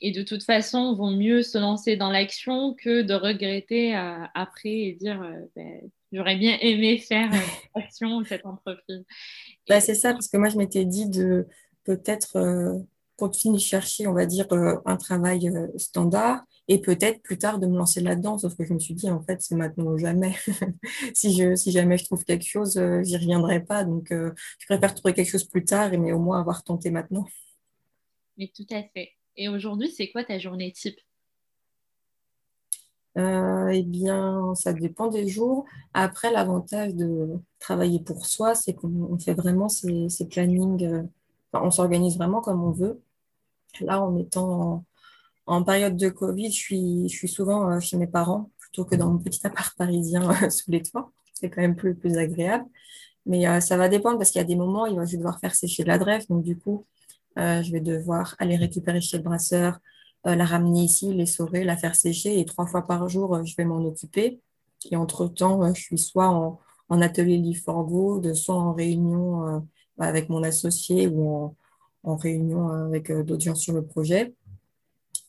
Et 0.00 0.12
de 0.12 0.22
toute 0.22 0.42
façon, 0.42 0.94
vaut 0.94 1.10
mieux 1.10 1.42
se 1.42 1.58
lancer 1.58 1.96
dans 1.96 2.10
l'action 2.10 2.74
que 2.74 3.02
de 3.02 3.14
regretter 3.14 3.96
euh, 3.96 4.24
après 4.34 4.70
et 4.70 4.92
dire 4.92 5.20
euh, 5.22 5.46
ben, 5.54 5.90
j'aurais 6.12 6.36
bien 6.36 6.56
aimé 6.60 6.98
faire 6.98 7.30
euh, 7.32 7.36
action 7.80 8.24
cette 8.24 8.46
entreprise. 8.46 9.04
Bah, 9.68 9.80
c'est 9.80 9.94
ça, 9.94 10.12
parce 10.12 10.28
que 10.28 10.36
moi, 10.38 10.48
je 10.48 10.56
m'étais 10.56 10.84
dit 10.84 11.08
de 11.08 11.46
peut-être 11.84 12.82
continuer 13.16 13.56
de 13.58 13.62
chercher, 13.62 14.06
on 14.06 14.14
va 14.14 14.24
dire, 14.24 14.46
un 14.86 14.96
travail 14.96 15.50
standard 15.76 16.42
et 16.68 16.80
peut-être 16.80 17.20
plus 17.22 17.36
tard 17.36 17.58
de 17.58 17.66
me 17.66 17.76
lancer 17.76 18.00
là-dedans. 18.00 18.38
Sauf 18.38 18.56
que 18.56 18.64
je 18.64 18.72
me 18.72 18.78
suis 18.78 18.94
dit, 18.94 19.10
en 19.10 19.22
fait, 19.22 19.42
c'est 19.42 19.56
maintenant 19.56 19.84
ou 19.84 19.98
jamais. 19.98 20.34
si, 21.14 21.36
je, 21.36 21.54
si 21.56 21.72
jamais 21.72 21.98
je 21.98 22.04
trouve 22.04 22.24
quelque 22.24 22.46
chose, 22.46 22.80
j'y 23.02 23.16
reviendrai 23.16 23.60
pas. 23.60 23.84
Donc, 23.84 24.08
je 24.10 24.66
préfère 24.66 24.94
trouver 24.94 25.12
quelque 25.12 25.30
chose 25.30 25.44
plus 25.44 25.64
tard, 25.64 25.90
mais 25.98 26.12
au 26.12 26.18
moins 26.18 26.40
avoir 26.40 26.62
tenté 26.62 26.90
maintenant. 26.90 27.26
Tout 28.48 28.66
à 28.70 28.82
fait. 28.82 29.10
Et 29.36 29.48
aujourd'hui, 29.48 29.90
c'est 29.90 30.10
quoi 30.10 30.24
ta 30.24 30.38
journée 30.38 30.72
type? 30.72 30.98
Euh, 33.18 33.68
eh 33.68 33.82
bien, 33.82 34.54
ça 34.54 34.72
dépend 34.72 35.08
des 35.08 35.28
jours. 35.28 35.66
Après, 35.94 36.32
l'avantage 36.32 36.94
de 36.94 37.38
travailler 37.58 38.00
pour 38.00 38.24
soi, 38.26 38.54
c'est 38.54 38.74
qu'on 38.74 39.18
fait 39.18 39.34
vraiment 39.34 39.68
ses, 39.68 40.08
plannings. 40.30 40.84
Euh, 40.84 41.02
on 41.52 41.70
s'organise 41.70 42.16
vraiment 42.16 42.40
comme 42.40 42.62
on 42.62 42.70
veut. 42.70 43.02
Là, 43.80 44.02
en 44.02 44.16
étant 44.16 44.84
en, 45.46 45.64
période 45.64 45.96
de 45.96 46.08
Covid, 46.08 46.50
je 46.50 46.56
suis, 46.56 47.08
je 47.08 47.16
suis 47.16 47.28
souvent 47.28 47.70
euh, 47.70 47.80
chez 47.80 47.96
mes 47.96 48.06
parents 48.06 48.50
plutôt 48.58 48.84
que 48.84 48.94
dans 48.94 49.10
mon 49.10 49.18
petit 49.18 49.44
appart 49.46 49.76
parisien 49.76 50.32
sous 50.50 50.70
les 50.70 50.82
toits. 50.82 51.12
C'est 51.34 51.50
quand 51.50 51.62
même 51.62 51.76
plus, 51.76 51.94
plus 51.94 52.16
agréable. 52.16 52.64
Mais 53.26 53.60
ça 53.60 53.76
va 53.76 53.88
dépendre 53.88 54.18
parce 54.18 54.30
qu'il 54.30 54.40
y 54.40 54.44
a 54.44 54.46
des 54.46 54.56
moments, 54.56 54.86
il 54.86 54.96
va 54.96 55.04
je 55.04 55.16
devoir 55.16 55.38
faire 55.40 55.54
sécher 55.54 55.82
de 55.82 55.88
la 55.88 55.98
drève. 55.98 56.24
Donc, 56.28 56.42
du 56.42 56.58
coup, 56.58 56.86
euh, 57.38 57.62
je 57.62 57.72
vais 57.72 57.80
devoir 57.80 58.34
aller 58.38 58.56
récupérer 58.56 59.00
chez 59.00 59.18
le 59.18 59.22
brasseur, 59.22 59.78
euh, 60.26 60.34
la 60.34 60.44
ramener 60.44 60.84
ici, 60.84 61.12
l'essorer, 61.14 61.64
la 61.64 61.76
faire 61.76 61.94
sécher 61.94 62.38
et 62.38 62.44
trois 62.44 62.66
fois 62.66 62.86
par 62.86 63.08
jour, 63.08 63.34
euh, 63.36 63.44
je 63.44 63.54
vais 63.56 63.64
m'en 63.64 63.84
occuper. 63.84 64.40
Et 64.90 64.96
entre-temps, 64.96 65.72
je 65.74 65.80
suis 65.80 65.98
soit 65.98 66.28
en, 66.28 66.58
atelier 67.00 67.36
Live 67.38 67.62
for 67.62 67.84
Good, 67.84 68.34
soit 68.34 68.56
en 68.56 68.72
réunion 68.72 69.64
avec 69.98 70.28
mon 70.28 70.42
associé 70.42 71.06
ou 71.06 71.54
en, 72.02 72.16
réunion 72.16 72.68
avec 72.68 73.12
d'autres 73.12 73.42
gens 73.44 73.54
sur 73.54 73.74
le 73.74 73.84
projet. 73.84 74.34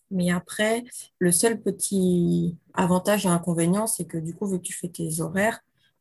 Mais 0.10 0.32
après, 0.32 0.84
le 1.20 1.32
seul 1.32 1.62
petit 1.62 2.58
avantage 2.74 3.26
et 3.26 3.30
inconvénient, 3.30 3.88
c'est 3.88 4.06
que 4.06 4.18
du 4.18 4.34
coup, 4.34 4.48
vu 4.48 4.58
que 4.58 4.64
tu 4.64 4.74
fais 4.74 4.88
tes 4.88 5.22
horaires, 5.22 5.60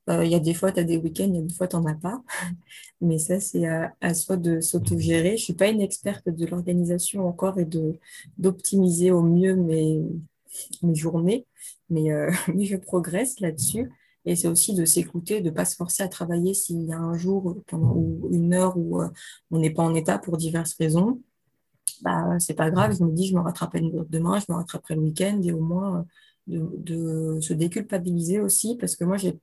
il 0.08 0.28
y 0.28 0.34
a 0.34 0.40
des 0.40 0.54
fois, 0.54 0.72
tu 0.72 0.80
as 0.80 0.84
des 0.84 0.96
week-ends, 0.96 1.28
il 1.28 1.36
y 1.36 1.38
a 1.38 1.42
des 1.42 1.54
fois, 1.54 1.68
tu 1.68 1.76
n'en 1.76 1.86
as 1.86 1.94
pas. 1.94 2.22
Mais 3.00 3.18
ça, 3.18 3.40
c'est 3.40 3.66
à, 3.66 4.14
soi 4.14 4.36
de 4.36 4.60
s'autogérer. 4.60 5.30
Je 5.30 5.32
ne 5.32 5.36
suis 5.36 5.54
pas 5.54 5.68
une 5.68 5.80
experte 5.80 6.28
de 6.28 6.46
l'organisation 6.46 7.26
encore 7.26 7.58
et 7.58 7.66
d'optimiser 8.38 9.10
au 9.10 9.22
mieux 9.22 9.54
mes, 9.54 10.02
mes 10.82 10.94
journées, 10.94 11.46
mais, 11.88 12.12
euh, 12.12 12.30
je 12.58 12.76
progresse 12.76 13.40
là-dessus. 13.40 13.90
Et 14.26 14.36
c'est 14.36 14.48
aussi 14.48 14.74
de 14.74 14.84
s'écouter, 14.84 15.40
de 15.40 15.48
ne 15.48 15.54
pas 15.54 15.64
se 15.64 15.76
forcer 15.76 16.02
à 16.02 16.08
travailler 16.08 16.52
s'il 16.52 16.82
y 16.82 16.92
a 16.92 16.98
un 16.98 17.16
jour 17.16 17.56
pendant, 17.66 17.94
ou 17.94 18.28
une 18.30 18.52
heure 18.52 18.76
où 18.76 19.00
euh, 19.00 19.08
on 19.50 19.58
n'est 19.58 19.70
pas 19.70 19.82
en 19.82 19.94
état 19.94 20.18
pour 20.18 20.36
diverses 20.36 20.74
raisons. 20.74 21.22
Bah, 22.02 22.38
c'est 22.38 22.54
pas 22.54 22.70
grave, 22.70 22.96
je 22.98 23.04
me 23.04 23.12
dis, 23.12 23.28
je 23.28 23.34
me 23.34 23.40
rattraperai 23.40 23.82
demain, 24.08 24.38
je 24.38 24.46
me 24.50 24.56
rattraperai 24.56 24.94
le 24.94 25.02
week-end 25.02 25.40
et 25.42 25.52
au 25.52 25.60
moins 25.60 26.06
de, 26.46 26.70
de 26.76 27.40
se 27.40 27.54
déculpabiliser 27.54 28.40
aussi, 28.40 28.76
parce 28.76 28.96
que 28.96 29.04
moi, 29.04 29.16
j'ai 29.16 29.38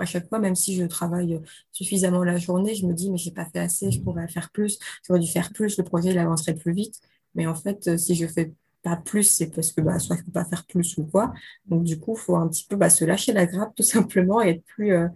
à 0.00 0.06
chaque 0.06 0.28
fois, 0.28 0.38
même 0.38 0.54
si 0.54 0.74
je 0.74 0.84
travaille 0.84 1.40
suffisamment 1.72 2.24
la 2.24 2.38
journée, 2.38 2.74
je 2.74 2.86
me 2.86 2.94
dis, 2.94 3.10
mais 3.10 3.18
j'ai 3.18 3.30
pas 3.30 3.46
fait 3.46 3.60
assez, 3.60 3.90
je 3.90 4.00
pourrais 4.00 4.28
faire 4.28 4.50
plus, 4.50 4.78
j'aurais 5.06 5.20
dû 5.20 5.28
faire 5.28 5.52
plus, 5.52 5.76
le 5.78 5.84
projet 5.84 6.10
il 6.10 6.18
avancerait 6.18 6.54
plus 6.54 6.72
vite. 6.72 7.00
Mais 7.34 7.46
en 7.46 7.54
fait, 7.54 7.98
si 7.98 8.14
je 8.14 8.26
fais 8.26 8.52
pas 8.86 8.94
plus, 8.96 9.24
c'est 9.24 9.50
parce 9.50 9.72
que 9.72 9.80
bah, 9.80 9.98
soit 9.98 10.16
je 10.16 10.22
peux 10.22 10.30
pas 10.30 10.44
faire 10.44 10.64
plus 10.64 10.96
ou 10.96 11.06
quoi. 11.06 11.32
Donc 11.66 11.82
du 11.82 11.98
coup, 11.98 12.14
il 12.16 12.20
faut 12.20 12.36
un 12.36 12.46
petit 12.46 12.64
peu 12.68 12.76
bah, 12.76 12.88
se 12.88 13.04
lâcher 13.04 13.32
la 13.32 13.44
grappe 13.44 13.74
tout 13.74 13.82
simplement 13.82 14.40
et 14.40 14.50
être 14.50 14.64
plus, 14.64 14.92
euh, 14.92 15.08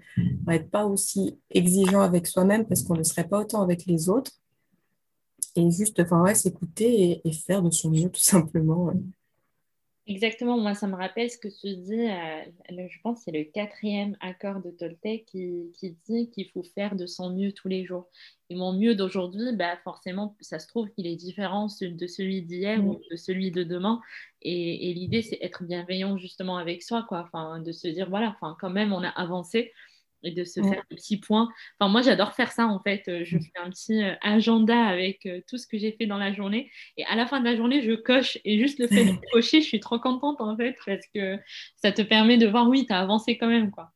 être 0.48 0.68
pas 0.70 0.84
aussi 0.86 1.38
exigeant 1.50 2.00
avec 2.00 2.26
soi-même 2.26 2.66
parce 2.66 2.82
qu'on 2.82 2.96
ne 2.96 3.04
serait 3.04 3.28
pas 3.28 3.38
autant 3.38 3.62
avec 3.62 3.86
les 3.86 4.08
autres. 4.08 4.32
Et 5.54 5.70
juste, 5.70 6.00
enfin 6.00 6.20
ouais, 6.22 6.34
s'écouter 6.34 7.20
et, 7.24 7.32
faire 7.32 7.62
de 7.62 7.70
son 7.70 7.90
mieux 7.90 8.08
tout 8.10 8.20
simplement. 8.20 8.92
Exactement, 10.06 10.58
moi 10.58 10.74
ça 10.74 10.88
me 10.88 10.96
rappelle 10.96 11.30
ce 11.30 11.38
que 11.38 11.46
tu 11.46 11.76
dis, 11.76 12.10
euh, 12.10 12.88
je 12.88 13.00
pense 13.02 13.18
que 13.18 13.24
c'est 13.24 13.30
le 13.30 13.44
quatrième 13.44 14.16
accord 14.20 14.60
de 14.60 14.70
Toltec 14.70 15.26
qui, 15.26 15.70
dit 16.08 16.30
qu'il 16.30 16.48
faut 16.50 16.64
faire 16.64 16.96
de 16.96 17.06
son 17.06 17.30
mieux 17.30 17.52
tous 17.52 17.68
les 17.68 17.84
jours. 17.84 18.08
Et 18.48 18.56
mon 18.56 18.72
mieux 18.72 18.96
d'aujourd'hui, 18.96 19.54
bah, 19.54 19.76
forcément, 19.84 20.36
ça 20.40 20.58
se 20.58 20.66
trouve 20.66 20.90
qu'il 20.90 21.06
est 21.06 21.14
différent 21.14 21.66
de 21.80 22.06
celui 22.08 22.42
d'hier 22.42 22.84
ou 22.84 23.00
de 23.10 23.16
celui 23.16 23.52
de 23.52 23.62
demain. 23.62 24.00
Et, 24.42 24.90
et 24.90 24.94
l'idée, 24.94 25.22
c'est 25.22 25.38
être 25.42 25.62
bienveillant 25.62 26.16
justement 26.16 26.56
avec 26.56 26.82
soi, 26.82 27.04
quoi. 27.08 27.20
Enfin, 27.20 27.60
de 27.60 27.70
se 27.70 27.86
dire, 27.86 28.08
voilà, 28.10 28.30
enfin, 28.30 28.56
quand 28.60 28.70
même, 28.70 28.92
on 28.92 29.04
a 29.04 29.08
avancé 29.10 29.70
et 30.22 30.32
de 30.32 30.44
se 30.44 30.60
faire 30.60 30.82
des 30.90 30.96
petits 30.96 31.18
points. 31.18 31.48
Enfin, 31.78 31.90
moi, 31.90 32.02
j'adore 32.02 32.32
faire 32.34 32.52
ça, 32.52 32.66
en 32.66 32.80
fait. 32.80 33.02
Euh, 33.08 33.22
je 33.24 33.38
fais 33.38 33.58
un 33.62 33.70
petit 33.70 34.02
euh, 34.02 34.14
agenda 34.22 34.78
avec 34.86 35.26
euh, 35.26 35.40
tout 35.48 35.58
ce 35.58 35.66
que 35.66 35.78
j'ai 35.78 35.92
fait 35.92 36.06
dans 36.06 36.18
la 36.18 36.32
journée. 36.32 36.70
Et 36.96 37.04
à 37.04 37.16
la 37.16 37.26
fin 37.26 37.40
de 37.40 37.44
la 37.44 37.56
journée, 37.56 37.82
je 37.82 37.92
coche. 37.92 38.38
Et 38.44 38.58
juste 38.58 38.78
le 38.78 38.86
fait 38.86 39.04
de 39.04 39.12
cocher, 39.32 39.60
je 39.60 39.66
suis 39.66 39.80
trop 39.80 39.98
contente, 39.98 40.40
en 40.40 40.56
fait, 40.56 40.76
parce 40.84 41.06
que 41.14 41.38
ça 41.76 41.92
te 41.92 42.02
permet 42.02 42.38
de 42.38 42.46
voir, 42.46 42.68
oui, 42.68 42.86
tu 42.86 42.92
as 42.92 43.00
avancé 43.00 43.38
quand 43.38 43.48
même, 43.48 43.70
quoi. 43.70 43.92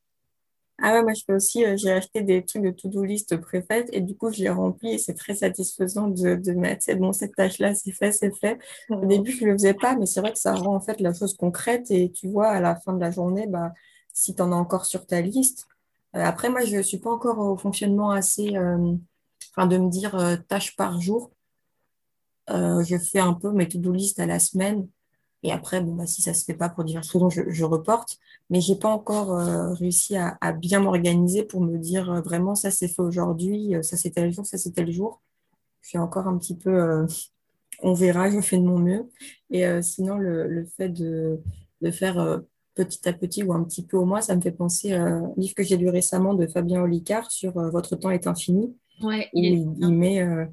Ah 0.82 0.92
ouais, 0.92 1.02
moi 1.04 1.12
je 1.14 1.22
fais 1.24 1.32
aussi, 1.32 1.64
j'ai 1.76 1.92
acheté 1.92 2.22
des 2.22 2.44
trucs 2.44 2.62
de 2.62 2.70
to-do 2.70 3.04
list 3.04 3.36
préfaites 3.36 3.88
et 3.92 4.00
du 4.00 4.16
coup 4.16 4.32
je 4.32 4.40
les 4.40 4.50
remplis 4.50 4.94
et 4.94 4.98
c'est 4.98 5.14
très 5.14 5.34
satisfaisant 5.34 6.08
de, 6.08 6.34
de 6.34 6.52
mettre, 6.52 6.82
c'est 6.82 6.96
bon, 6.96 7.12
cette 7.12 7.36
tâche-là, 7.36 7.76
c'est 7.76 7.92
fait, 7.92 8.10
c'est 8.10 8.34
fait. 8.34 8.58
Au 8.90 9.06
début 9.06 9.30
je 9.30 9.44
ne 9.44 9.50
le 9.50 9.56
faisais 9.56 9.74
pas, 9.74 9.94
mais 9.94 10.06
c'est 10.06 10.20
vrai 10.20 10.32
que 10.32 10.38
ça 10.38 10.52
rend 10.52 10.74
en 10.74 10.80
fait 10.80 11.00
la 11.00 11.14
chose 11.14 11.36
concrète 11.36 11.92
et 11.92 12.10
tu 12.10 12.26
vois 12.28 12.48
à 12.48 12.60
la 12.60 12.74
fin 12.74 12.92
de 12.92 13.00
la 13.00 13.12
journée, 13.12 13.46
bah, 13.46 13.72
si 14.12 14.34
tu 14.34 14.42
en 14.42 14.50
as 14.50 14.56
encore 14.56 14.86
sur 14.86 15.06
ta 15.06 15.20
liste, 15.20 15.68
après, 16.22 16.48
moi, 16.48 16.64
je 16.64 16.76
ne 16.76 16.82
suis 16.82 16.98
pas 16.98 17.10
encore 17.10 17.38
au 17.38 17.56
fonctionnement 17.56 18.10
assez, 18.10 18.56
euh, 18.56 18.94
enfin, 19.50 19.66
de 19.66 19.76
me 19.78 19.90
dire 19.90 20.14
euh, 20.14 20.36
tâche 20.36 20.76
par 20.76 21.00
jour. 21.00 21.32
je 22.48 22.96
fais 22.98 23.18
un 23.20 23.34
peu 23.34 23.50
mes 23.50 23.68
to-do 23.68 23.92
list 23.92 24.18
à 24.20 24.26
la 24.26 24.38
semaine. 24.38 24.88
Et 25.42 25.52
après, 25.52 25.80
bon, 25.82 25.94
bah, 25.94 26.06
si 26.06 26.22
ça 26.22 26.30
ne 26.30 26.36
se 26.36 26.44
fait 26.44 26.54
pas 26.54 26.68
pour 26.68 26.84
diverses 26.84 27.10
raisons, 27.10 27.30
je, 27.30 27.64
reporte. 27.64 28.18
Mais 28.50 28.60
je 28.60 28.72
n'ai 28.72 28.78
pas 28.78 28.88
encore 28.88 29.36
réussi 29.76 30.16
à, 30.16 30.52
bien 30.52 30.80
m'organiser 30.80 31.42
pour 31.42 31.60
me 31.60 31.78
dire 31.78 32.22
vraiment 32.22 32.54
ça 32.54 32.70
c'est 32.70 32.88
fait 32.88 33.02
aujourd'hui, 33.02 33.74
ça 33.82 33.96
c'est 33.96 34.10
tel 34.10 34.32
jour, 34.32 34.46
ça 34.46 34.58
c'est 34.58 34.72
tel 34.72 34.90
jour. 34.90 35.22
Je 35.82 35.90
suis 35.90 35.98
encore 35.98 36.26
un 36.28 36.38
petit 36.38 36.56
peu, 36.56 37.06
on 37.82 37.94
verra, 37.94 38.30
je 38.30 38.40
fais 38.40 38.58
de 38.58 38.64
mon 38.64 38.78
mieux. 38.78 39.10
Et 39.50 39.64
sinon, 39.82 40.16
le, 40.16 40.66
fait 40.76 40.90
de 40.90 41.40
faire 41.90 42.42
petit 42.74 43.08
à 43.08 43.12
petit 43.12 43.42
ou 43.42 43.52
un 43.52 43.62
petit 43.64 43.84
peu 43.84 43.96
au 43.96 44.04
moins, 44.04 44.20
ça 44.20 44.34
me 44.36 44.40
fait 44.40 44.52
penser 44.52 44.92
à 44.92 45.02
un 45.02 45.32
livre 45.36 45.54
que 45.54 45.62
j'ai 45.62 45.76
lu 45.76 45.88
récemment 45.88 46.34
de 46.34 46.46
Fabien 46.46 46.82
Olicard 46.82 47.30
sur 47.30 47.56
euh, 47.58 47.70
Votre 47.70 47.96
temps 47.96 48.10
est 48.10 48.26
infini. 48.26 48.76
Ouais, 49.02 49.28
il, 49.32 49.66
met, 49.90 50.22
euh, 50.22 50.46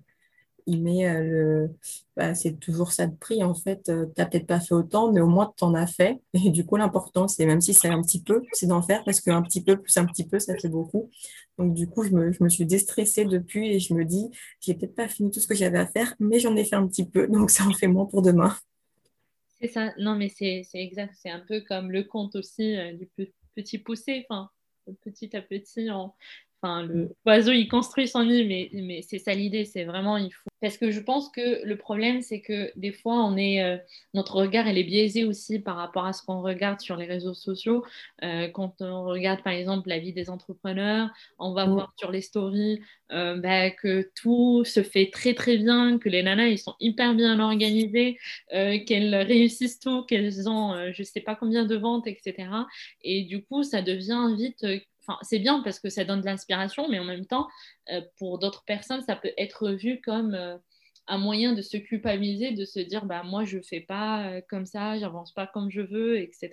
il 0.66 0.82
met 0.82 1.08
euh, 1.08 1.22
le. 1.22 1.70
Bah, 2.16 2.34
c'est 2.34 2.60
toujours 2.60 2.92
ça 2.92 3.08
de 3.08 3.16
prix, 3.16 3.44
en 3.44 3.54
fait. 3.54 3.84
tu 3.84 3.92
n'as 3.92 4.26
peut-être 4.26 4.48
pas 4.48 4.60
fait 4.60 4.74
autant, 4.74 5.12
mais 5.12 5.22
au 5.22 5.28
moins 5.28 5.54
tu 5.56 5.64
en 5.64 5.74
as 5.74 5.88
fait. 5.88 6.22
Et 6.34 6.50
du 6.50 6.66
coup, 6.66 6.76
l'important, 6.76 7.28
c'est 7.28 7.46
même 7.46 7.62
si 7.62 7.74
c'est 7.74 7.90
un 7.90 8.02
petit 8.02 8.22
peu, 8.22 8.42
c'est 8.54 8.68
d'en 8.68 8.82
faire 8.82 9.04
parce 9.04 9.20
qu'un 9.22 9.42
petit 9.42 9.64
peu 9.64 9.78
plus 9.78 9.96
un 9.98 10.06
petit 10.06 10.26
peu, 10.26 10.40
ça 10.40 10.56
fait 10.56 10.70
beaucoup. 10.70 11.10
Donc, 11.58 11.74
du 11.74 11.88
coup, 11.88 12.04
je 12.04 12.12
me, 12.12 12.32
je 12.32 12.44
me 12.44 12.50
suis 12.50 12.66
déstressée 12.66 13.26
depuis 13.26 13.76
et 13.76 13.80
je 13.80 13.94
me 13.94 14.06
dis, 14.06 14.30
j'ai 14.60 14.74
peut-être 14.74 14.96
pas 14.96 15.08
fini 15.08 15.30
tout 15.32 15.40
ce 15.40 15.48
que 15.48 15.56
j'avais 15.56 15.80
à 15.80 15.86
faire, 15.86 16.16
mais 16.20 16.40
j'en 16.40 16.56
ai 16.56 16.66
fait 16.66 16.76
un 16.76 16.88
petit 16.88 17.06
peu. 17.06 17.28
Donc, 17.28 17.52
ça 17.52 17.66
en 17.68 17.74
fait 17.74 17.88
moins 17.88 18.06
pour 18.06 18.22
demain. 18.22 18.56
C'est 19.62 19.68
ça. 19.68 19.94
Non, 19.98 20.16
mais 20.16 20.30
c'est 20.30 20.66
exact. 20.74 21.14
C'est 21.16 21.30
un 21.30 21.40
peu 21.40 21.62
comme 21.62 21.92
le 21.92 22.04
conte 22.04 22.36
aussi 22.36 22.76
euh, 22.76 22.94
du 22.94 23.08
petit 23.56 23.78
poussé. 23.78 24.26
Enfin, 24.30 24.50
petit 25.02 25.36
à 25.36 25.42
petit, 25.42 25.92
en, 25.92 26.16
Enfin, 26.64 26.84
le 26.84 27.10
oiseau, 27.26 27.52
il 27.52 27.68
construit 27.68 28.08
son 28.08 28.24
nid, 28.24 28.46
mais, 28.46 28.70
mais 28.74 29.02
c'est 29.02 29.18
ça 29.18 29.34
l'idée, 29.34 29.66
c'est 29.66 29.84
vraiment, 29.84 30.18
il 30.18 30.32
faut. 30.32 30.50
Parce 30.62 30.78
que 30.78 30.92
je 30.92 31.00
pense 31.00 31.30
que 31.30 31.66
le 31.66 31.76
problème, 31.76 32.22
c'est 32.22 32.40
que 32.40 32.72
des 32.76 32.92
fois, 32.92 33.16
on 33.26 33.36
est, 33.36 33.64
euh, 33.64 33.78
notre 34.14 34.36
regard, 34.36 34.68
il 34.68 34.78
est 34.78 34.84
biaisé 34.84 35.24
aussi 35.26 35.58
par 35.58 35.76
rapport 35.76 36.06
à 36.06 36.14
ce 36.14 36.22
qu'on 36.24 36.42
regarde 36.44 36.80
sur 36.80 36.98
les 36.98 37.08
réseaux 37.08 37.34
sociaux. 37.34 37.84
Euh, 38.24 38.48
quand 38.50 38.76
on 38.82 39.06
regarde, 39.06 39.42
par 39.42 39.54
exemple, 39.54 39.90
la 39.90 39.98
vie 39.98 40.14
des 40.14 40.30
entrepreneurs, 40.30 41.10
on 41.40 41.54
va 41.54 41.66
voir 41.66 41.94
sur 41.98 42.12
les 42.12 42.22
stories 42.22 42.80
euh, 43.12 43.38
bah, 43.38 43.72
que 43.72 44.12
tout 44.14 44.64
se 44.64 44.84
fait 44.84 45.10
très, 45.12 45.34
très 45.34 45.58
bien, 45.58 45.98
que 45.98 46.10
les 46.10 46.22
nanas, 46.22 46.50
ils 46.50 46.60
sont 46.60 46.76
hyper 46.80 47.16
bien 47.16 47.40
organisées, 47.40 48.20
qu'elles 48.52 49.16
réussissent 49.16 49.80
tout, 49.80 50.04
qu'elles 50.04 50.48
ont 50.48 50.92
je 50.94 51.04
sais 51.04 51.22
pas 51.22 51.36
combien 51.36 51.66
de 51.66 51.76
ventes, 51.76 52.06
etc. 52.06 52.50
Et 53.02 53.24
du 53.24 53.44
coup, 53.44 53.64
ça 53.64 53.82
devient 53.82 54.36
vite 54.38 54.64
c'est 55.22 55.40
bien 55.40 55.62
parce 55.62 55.80
que 55.80 55.90
ça 55.90 56.04
donne 56.04 56.22
de 56.22 56.26
l'inspiration, 56.26 56.88
mais 56.90 57.00
en 57.00 57.04
même 57.04 57.26
temps, 57.26 57.48
euh, 57.92 58.02
pour 58.18 58.40
d'autres 58.40 58.64
personnes, 58.66 59.02
ça 59.02 59.16
peut 59.16 59.32
être 59.38 59.70
vu 59.72 60.02
comme 60.02 60.34
euh, 60.34 60.58
un 61.08 61.18
moyen 61.18 61.54
de 61.54 61.62
se 61.62 61.78
culpabiliser, 61.78 62.52
de 62.52 62.66
se 62.66 62.80
dire, 62.80 63.06
bah, 63.06 63.24
moi, 63.24 63.44
je 63.44 63.58
ne 63.58 63.64
fais 63.64 63.82
pas 63.82 64.28
euh, 64.28 64.42
comme 64.50 64.66
ça, 64.66 64.98
j'avance 65.00 65.34
pas 65.34 65.48
comme 65.48 65.70
je 65.70 65.82
veux, 65.82 66.20
etc. 66.20 66.50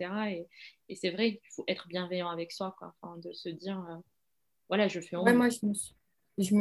Et, 0.89 0.97
c'est 0.97 1.11
vrai 1.11 1.33
qu'il 1.33 1.51
faut 1.55 1.65
être 1.69 1.87
bienveillant 1.89 2.29
avec 2.29 2.51
soi, 2.51 2.75
quoi. 2.79 2.95
de 3.19 3.33
se 3.33 3.51
dire, 3.51 3.85
voilà, 4.69 4.89
je 4.89 5.01
fais 5.01 5.17
ouais, 5.17 5.35
moi, 5.35 5.49
je 5.51 5.67
me 5.67 5.75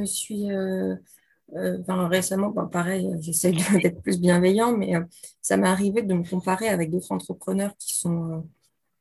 suis, 0.06 0.50
je 0.50 2.08
récemment, 2.08 2.52
pareil, 2.68 3.10
j'essaie 3.22 3.54
d'être 3.54 4.02
plus 4.02 4.20
bienveillant, 4.20 4.76
mais 4.76 4.94
ça 5.42 5.56
m'est 5.56 5.70
arrivé 5.70 6.02
de 6.02 6.14
me 6.14 6.30
comparer 6.30 6.68
avec 6.68 6.92
d'autres 6.92 7.14
entrepreneurs 7.14 7.76
qui 7.78 7.96
sont 7.96 8.46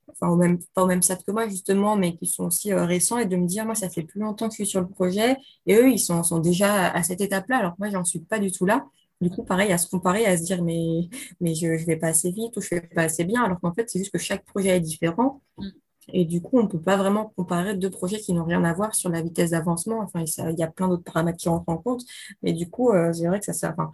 enfin 0.08 0.28
au 0.28 0.36
même, 0.36 0.58
pas 0.74 0.84
au 0.84 0.86
même 0.86 1.02
stade 1.02 1.22
que 1.24 1.32
moi 1.32 1.48
justement, 1.48 1.96
mais 1.96 2.16
qui 2.16 2.26
sont 2.26 2.46
aussi 2.46 2.72
euh, 2.72 2.84
récents, 2.84 3.18
et 3.18 3.26
de 3.26 3.36
me 3.36 3.46
dire, 3.46 3.64
moi, 3.64 3.74
ça 3.74 3.88
fait 3.90 4.02
plus 4.02 4.20
longtemps 4.20 4.48
que 4.48 4.52
je 4.52 4.56
suis 4.56 4.66
sur 4.66 4.80
le 4.80 4.88
projet, 4.88 5.36
et 5.66 5.76
eux, 5.76 5.90
ils 5.90 5.98
sont, 5.98 6.22
sont 6.22 6.38
déjà 6.38 6.90
à 6.90 7.02
cette 7.02 7.20
étape-là, 7.20 7.58
alors 7.58 7.72
que 7.72 7.78
moi, 7.80 7.90
j'en 7.90 8.04
suis 8.04 8.20
pas 8.20 8.38
du 8.38 8.50
tout 8.52 8.66
là. 8.66 8.86
Du 9.20 9.30
coup, 9.30 9.44
pareil, 9.44 9.72
à 9.72 9.78
se 9.78 9.88
comparer, 9.88 10.26
à 10.26 10.36
se 10.36 10.42
dire, 10.44 10.62
mais, 10.62 11.08
mais 11.40 11.54
je 11.54 11.66
ne 11.68 11.86
vais 11.86 11.96
pas 11.96 12.08
assez 12.08 12.30
vite 12.30 12.56
ou 12.56 12.60
je 12.60 12.74
ne 12.74 12.80
fais 12.80 12.86
pas 12.88 13.02
assez 13.02 13.24
bien, 13.24 13.42
alors 13.44 13.58
qu'en 13.60 13.72
fait, 13.72 13.88
c'est 13.88 13.98
juste 13.98 14.12
que 14.12 14.18
chaque 14.18 14.44
projet 14.44 14.68
est 14.76 14.80
différent. 14.80 15.42
Mm. 15.56 15.68
Et 16.12 16.24
du 16.24 16.40
coup, 16.40 16.58
on 16.58 16.64
ne 16.64 16.68
peut 16.68 16.80
pas 16.80 16.96
vraiment 16.96 17.32
comparer 17.36 17.76
deux 17.76 17.90
projets 17.90 18.18
qui 18.18 18.32
n'ont 18.32 18.44
rien 18.44 18.62
à 18.64 18.72
voir 18.72 18.94
sur 18.94 19.10
la 19.10 19.22
vitesse 19.22 19.50
d'avancement. 19.50 20.00
Enfin, 20.00 20.22
il 20.22 20.58
y 20.58 20.62
a 20.62 20.68
plein 20.68 20.88
d'autres 20.88 21.02
paramètres 21.02 21.38
qui 21.38 21.48
rentrent 21.48 21.68
en 21.68 21.78
compte. 21.78 22.02
Mais 22.42 22.52
du 22.52 22.70
coup, 22.70 22.90
euh, 22.90 23.12
c'est 23.12 23.26
vrai 23.26 23.40
que 23.40 23.44
ça, 23.44 23.52
ça 23.52 23.74
enfin, 23.76 23.90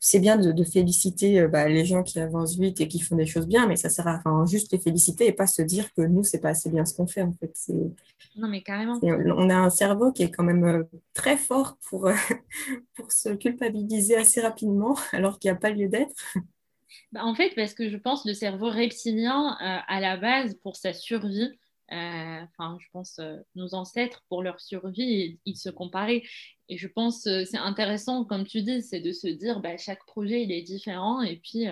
c'est 0.00 0.20
bien 0.20 0.36
de, 0.36 0.64
féliciter 0.64 1.40
euh, 1.40 1.48
bah, 1.48 1.68
les 1.68 1.84
gens 1.84 2.02
qui 2.02 2.20
avancent 2.20 2.56
vite 2.56 2.80
et 2.80 2.88
qui 2.88 3.00
font 3.00 3.16
des 3.16 3.26
choses 3.26 3.46
bien, 3.46 3.66
mais 3.66 3.76
ça 3.76 3.88
sert 3.88 4.06
à 4.06 4.16
enfin, 4.16 4.44
juste 4.46 4.72
les 4.72 4.78
féliciter 4.78 5.26
et 5.26 5.32
pas 5.32 5.46
se 5.46 5.62
dire 5.62 5.92
que 5.94 6.02
nous, 6.02 6.24
c'est 6.24 6.40
pas 6.40 6.50
assez 6.50 6.70
bien 6.70 6.84
ce 6.84 6.94
qu'on 6.94 7.06
fait. 7.06 7.22
En 7.22 7.34
fait, 7.40 7.54
non, 8.36 8.48
mais 8.48 8.62
carrément. 8.62 8.98
On 9.02 9.50
a 9.50 9.56
un 9.56 9.70
cerveau 9.70 10.12
qui 10.12 10.22
est 10.22 10.30
quand 10.30 10.44
même 10.44 10.64
euh, 10.64 10.84
très 11.14 11.36
fort 11.36 11.76
pour, 11.88 12.08
pour 12.94 13.12
se 13.12 13.30
culpabiliser 13.30 14.16
assez 14.16 14.40
rapidement, 14.40 14.96
alors 15.12 15.38
qu'il 15.38 15.50
n'y 15.50 15.56
a 15.56 15.60
pas 15.60 15.70
lieu 15.70 15.88
d'être. 15.88 16.14
Bah, 17.12 17.24
en 17.24 17.34
fait, 17.34 17.54
parce 17.54 17.74
que 17.74 17.88
je 17.88 17.96
pense 17.96 18.24
le 18.24 18.34
cerveau 18.34 18.70
reptilien, 18.70 19.56
euh, 19.60 19.78
à 19.86 20.00
la 20.00 20.16
base, 20.16 20.54
pour 20.62 20.76
sa 20.76 20.92
survie, 20.92 21.50
euh, 21.50 21.54
enfin, 21.90 22.76
je 22.80 22.86
pense 22.92 23.18
euh, 23.18 23.36
nos 23.54 23.74
ancêtres, 23.74 24.24
pour 24.28 24.42
leur 24.42 24.60
survie, 24.60 25.38
ils, 25.44 25.56
se 25.56 25.70
comparaient. 25.70 26.22
Et 26.68 26.76
je 26.76 26.88
pense 26.88 27.22
c'est 27.22 27.56
intéressant, 27.56 28.24
comme 28.24 28.46
tu 28.46 28.62
dis, 28.62 28.82
c'est 28.82 29.00
de 29.00 29.12
se 29.12 29.28
dire, 29.28 29.60
bah, 29.60 29.76
chaque 29.76 30.04
projet, 30.06 30.42
il 30.42 30.52
est 30.52 30.62
différent, 30.62 31.22
et 31.22 31.36
puis, 31.36 31.64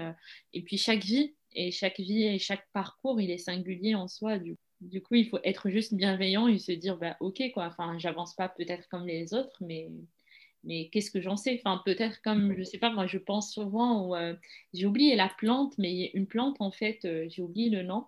et 0.53 0.63
puis 0.63 0.79
chaque 0.79 1.05
vie, 1.05 1.35
et 1.53 1.71
chaque 1.71 2.01
vie 2.01 2.25
et 2.25 2.39
chaque 2.39 2.67
parcours, 2.73 3.21
il 3.21 3.31
est 3.31 3.39
singulier 3.39 3.95
en 3.95 4.09
soi. 4.09 4.39
Du, 4.39 4.57
du 4.81 5.03
coup, 5.03 5.15
il 5.15 5.29
faut 5.29 5.39
être 5.45 5.71
juste 5.71 5.95
bienveillant 5.95 6.49
et 6.49 6.59
se 6.59 6.73
dire, 6.73 6.97
bah, 6.99 7.17
ok, 7.21 7.43
quoi, 7.55 7.67
enfin, 7.67 7.99
j'avance 7.99 8.35
pas 8.35 8.49
peut-être 8.49 8.89
comme 8.89 9.07
les 9.07 9.35
autres, 9.35 9.57
mais 9.61 9.91
mais 10.67 10.89
qu'est-ce 10.89 11.11
que 11.11 11.21
j'en 11.21 11.37
sais? 11.37 11.61
Enfin, 11.65 11.81
peut-être 11.85 12.21
comme, 12.23 12.55
je 12.57 12.65
sais 12.65 12.79
pas, 12.79 12.91
moi, 12.91 13.07
je 13.07 13.19
pense 13.19 13.53
souvent, 13.53 14.15
euh, 14.17 14.35
j'ai 14.75 14.87
oublié 14.87 15.15
la 15.15 15.29
plante, 15.29 15.79
mais 15.79 16.11
une 16.13 16.27
plante, 16.27 16.57
en 16.61 16.73
fait, 16.73 17.05
euh, 17.05 17.27
j'ai 17.31 17.41
oublié 17.41 17.71
le 17.71 17.83
nom. 17.83 18.05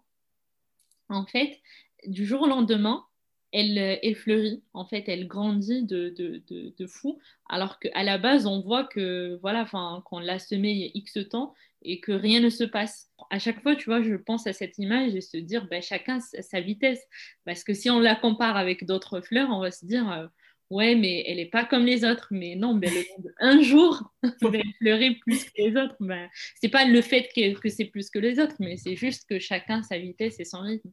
En 1.08 1.24
fait, 1.24 1.60
du 2.06 2.26
jour 2.26 2.42
au 2.42 2.46
lendemain, 2.46 3.04
elle, 3.52 3.78
euh, 3.78 3.96
elle 4.02 4.14
fleurit, 4.14 4.62
en 4.74 4.84
fait, 4.84 5.08
elle 5.08 5.26
grandit 5.26 5.84
de, 5.84 6.10
de, 6.10 6.42
de, 6.76 6.86
fou, 6.86 7.18
alors 7.48 7.78
qu'à 7.78 8.02
la 8.02 8.18
base, 8.18 8.46
on 8.46 8.60
voit 8.60 8.84
que, 8.84 9.38
voilà, 9.40 9.62
enfin, 9.62 10.02
qu'on 10.04 10.18
l'a 10.18 10.38
semée 10.38 10.72
il 10.72 10.78
y 10.78 10.84
a 10.84 10.90
X 10.94 11.18
temps 11.30 11.54
et 11.82 12.00
que 12.00 12.12
rien 12.12 12.40
ne 12.40 12.50
se 12.50 12.64
passe. 12.64 13.10
À 13.30 13.38
chaque 13.38 13.62
fois, 13.62 13.76
tu 13.76 13.86
vois, 13.86 14.02
je 14.02 14.14
pense 14.14 14.46
à 14.46 14.52
cette 14.52 14.78
image 14.78 15.14
et 15.14 15.20
se 15.20 15.36
dire, 15.36 15.66
ben, 15.68 15.80
chacun 15.80 16.20
sa 16.20 16.60
vitesse. 16.60 17.02
Parce 17.44 17.64
que 17.64 17.72
si 17.72 17.88
on 17.90 18.00
la 18.00 18.16
compare 18.16 18.56
avec 18.56 18.84
d'autres 18.84 19.20
fleurs, 19.20 19.50
on 19.50 19.60
va 19.60 19.70
se 19.70 19.86
dire, 19.86 20.28
ouais, 20.70 20.94
mais 20.94 21.24
elle 21.26 21.36
n'est 21.36 21.46
pas 21.46 21.64
comme 21.64 21.84
les 21.84 22.04
autres. 22.04 22.28
Mais 22.30 22.56
non, 22.56 22.74
mais 22.74 22.90
un 23.38 23.62
jour, 23.62 24.12
elle 24.22 24.50
va 24.50 24.58
pleurer 24.80 25.16
plus 25.20 25.44
que 25.44 25.50
les 25.56 25.76
autres. 25.76 25.96
Ben, 26.00 26.28
c'est 26.60 26.68
pas 26.68 26.84
le 26.84 27.00
fait 27.00 27.28
que, 27.34 27.58
que 27.58 27.68
c'est 27.68 27.86
plus 27.86 28.10
que 28.10 28.18
les 28.18 28.40
autres, 28.40 28.56
mais 28.58 28.76
c'est 28.76 28.96
juste 28.96 29.28
que 29.28 29.38
chacun 29.38 29.82
sa 29.82 29.98
vitesse 29.98 30.40
et 30.40 30.44
son 30.44 30.60
rythme. 30.60 30.90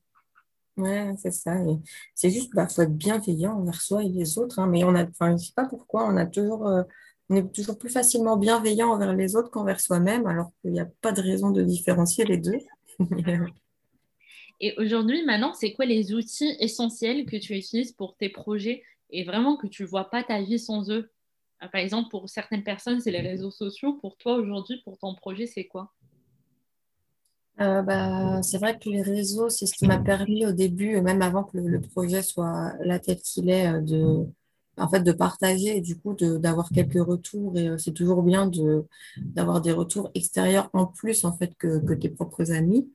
Ouais, 0.77 1.13
c'est 1.17 1.31
ça. 1.31 1.55
C'est 2.13 2.29
juste, 2.29 2.53
bah, 2.53 2.67
faut 2.67 2.81
être 2.81 2.95
bienveillant 2.95 3.53
envers 3.53 3.81
soi 3.81 4.03
et 4.03 4.09
les 4.09 4.37
autres. 4.37 4.59
Hein. 4.59 4.67
mais 4.67 4.83
on 4.83 4.93
a, 4.95 5.05
enfin, 5.05 5.37
je 5.37 5.45
sais 5.45 5.53
pas 5.55 5.65
pourquoi, 5.65 6.05
on 6.05 6.17
a 6.17 6.25
toujours, 6.25 6.67
euh, 6.67 6.83
on 7.29 7.35
est 7.35 7.53
toujours 7.53 7.77
plus 7.77 7.89
facilement 7.89 8.35
bienveillant 8.37 8.89
envers 8.89 9.13
les 9.13 9.35
autres 9.35 9.49
qu'envers 9.49 9.79
soi-même, 9.79 10.27
alors 10.27 10.51
qu'il 10.61 10.71
n'y 10.71 10.81
a 10.81 10.87
pas 11.01 11.13
de 11.13 11.21
raison 11.21 11.51
de 11.51 11.63
différencier 11.63 12.25
les 12.25 12.37
deux. 12.37 12.57
et 14.59 14.75
aujourd'hui, 14.77 15.23
maintenant, 15.25 15.53
c'est 15.53 15.71
quoi 15.71 15.85
les 15.85 16.13
outils 16.13 16.55
essentiels 16.59 17.25
que 17.25 17.37
tu 17.37 17.55
utilises 17.55 17.93
pour 17.93 18.17
tes 18.17 18.29
projets 18.29 18.83
et 19.11 19.23
vraiment 19.23 19.55
que 19.55 19.67
tu 19.67 19.83
ne 19.83 19.87
vois 19.87 20.09
pas 20.09 20.23
ta 20.23 20.41
vie 20.41 20.59
sans 20.59 20.91
eux? 20.91 21.09
Euh, 21.63 21.67
par 21.69 21.79
exemple, 21.79 22.09
pour 22.09 22.27
certaines 22.29 22.63
personnes, 22.63 22.99
c'est 22.99 23.11
les 23.11 23.21
réseaux 23.21 23.51
sociaux. 23.51 23.93
Pour 23.93 24.17
toi, 24.17 24.35
aujourd'hui, 24.35 24.81
pour 24.83 24.97
ton 24.97 25.15
projet, 25.15 25.45
c'est 25.45 25.65
quoi? 25.65 25.93
Euh, 27.61 27.81
bah, 27.81 28.41
c'est 28.43 28.57
vrai 28.57 28.77
que 28.77 28.89
les 28.89 29.01
réseaux, 29.01 29.49
c'est 29.49 29.65
ce 29.65 29.73
qui 29.73 29.87
m'a 29.87 29.99
permis 29.99 30.45
au 30.45 30.51
début, 30.51 31.01
même 31.01 31.21
avant 31.21 31.43
que 31.43 31.57
le, 31.57 31.81
projet 31.81 32.21
soit 32.21 32.73
la 32.81 32.99
tête 32.99 33.21
qu'il 33.21 33.49
est, 33.49 33.67
euh, 33.67 33.81
de, 33.81 34.25
en 34.77 34.89
fait, 34.89 35.01
de 35.01 35.11
partager 35.11 35.77
et 35.77 35.81
du 35.81 35.97
coup 35.97 36.13
d'avoir 36.15 36.69
quelques 36.69 37.05
retours. 37.05 37.57
Et 37.57 37.77
c'est 37.77 37.93
toujours 37.93 38.23
bien 38.23 38.51
d'avoir 39.17 39.61
des 39.61 39.71
retours 39.71 40.11
extérieurs 40.15 40.69
en 40.73 40.85
plus 40.85 41.25
en 41.25 41.33
fait 41.33 41.55
que, 41.57 41.79
que 41.79 41.93
tes 41.93 42.09
propres 42.09 42.51
amis. 42.51 42.89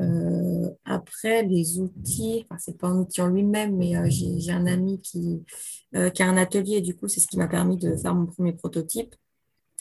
Euh, 0.00 0.70
après, 0.84 1.42
les 1.42 1.80
outils, 1.80 2.44
enfin, 2.44 2.58
c'est 2.58 2.78
pas 2.78 2.88
un 2.88 2.98
outil 2.98 3.20
en 3.20 3.28
lui-même, 3.28 3.76
mais 3.76 3.96
euh, 3.96 4.06
j'ai 4.08 4.52
un 4.52 4.66
ami 4.66 5.00
qui, 5.00 5.42
euh, 5.96 6.10
qui 6.10 6.22
a 6.22 6.28
un 6.28 6.36
atelier 6.36 6.76
et 6.76 6.80
du 6.80 6.94
coup, 6.94 7.08
c'est 7.08 7.20
ce 7.20 7.26
qui 7.26 7.36
m'a 7.36 7.48
permis 7.48 7.76
de 7.76 7.96
faire 7.96 8.14
mon 8.14 8.26
premier 8.26 8.52
prototype. 8.52 9.14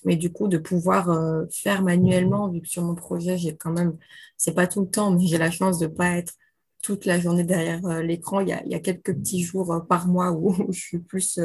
Mais 0.07 0.15
du 0.15 0.31
coup, 0.31 0.47
de 0.47 0.57
pouvoir 0.57 1.09
faire 1.51 1.83
manuellement, 1.83 2.49
vu 2.49 2.61
que 2.61 2.67
sur 2.67 2.83
mon 2.83 2.95
projet, 2.95 3.37
j'ai 3.37 3.55
quand 3.55 3.71
même, 3.71 3.97
c'est 4.37 4.55
pas 4.55 4.67
tout 4.67 4.81
le 4.81 4.89
temps, 4.89 5.11
mais 5.11 5.27
j'ai 5.27 5.37
la 5.37 5.51
chance 5.51 5.79
de 5.79 5.87
pas 5.87 6.17
être 6.17 6.33
toute 6.81 7.05
la 7.05 7.19
journée 7.19 7.43
derrière 7.43 8.01
l'écran. 8.01 8.39
Il 8.39 8.49
y 8.49 8.53
a, 8.53 8.65
y 8.65 8.75
a 8.75 8.79
quelques 8.79 9.13
petits 9.13 9.43
jours 9.43 9.85
par 9.87 10.07
mois 10.07 10.31
où, 10.33 10.55
je 10.71 10.79
suis 10.79 10.99
plus 10.99 11.39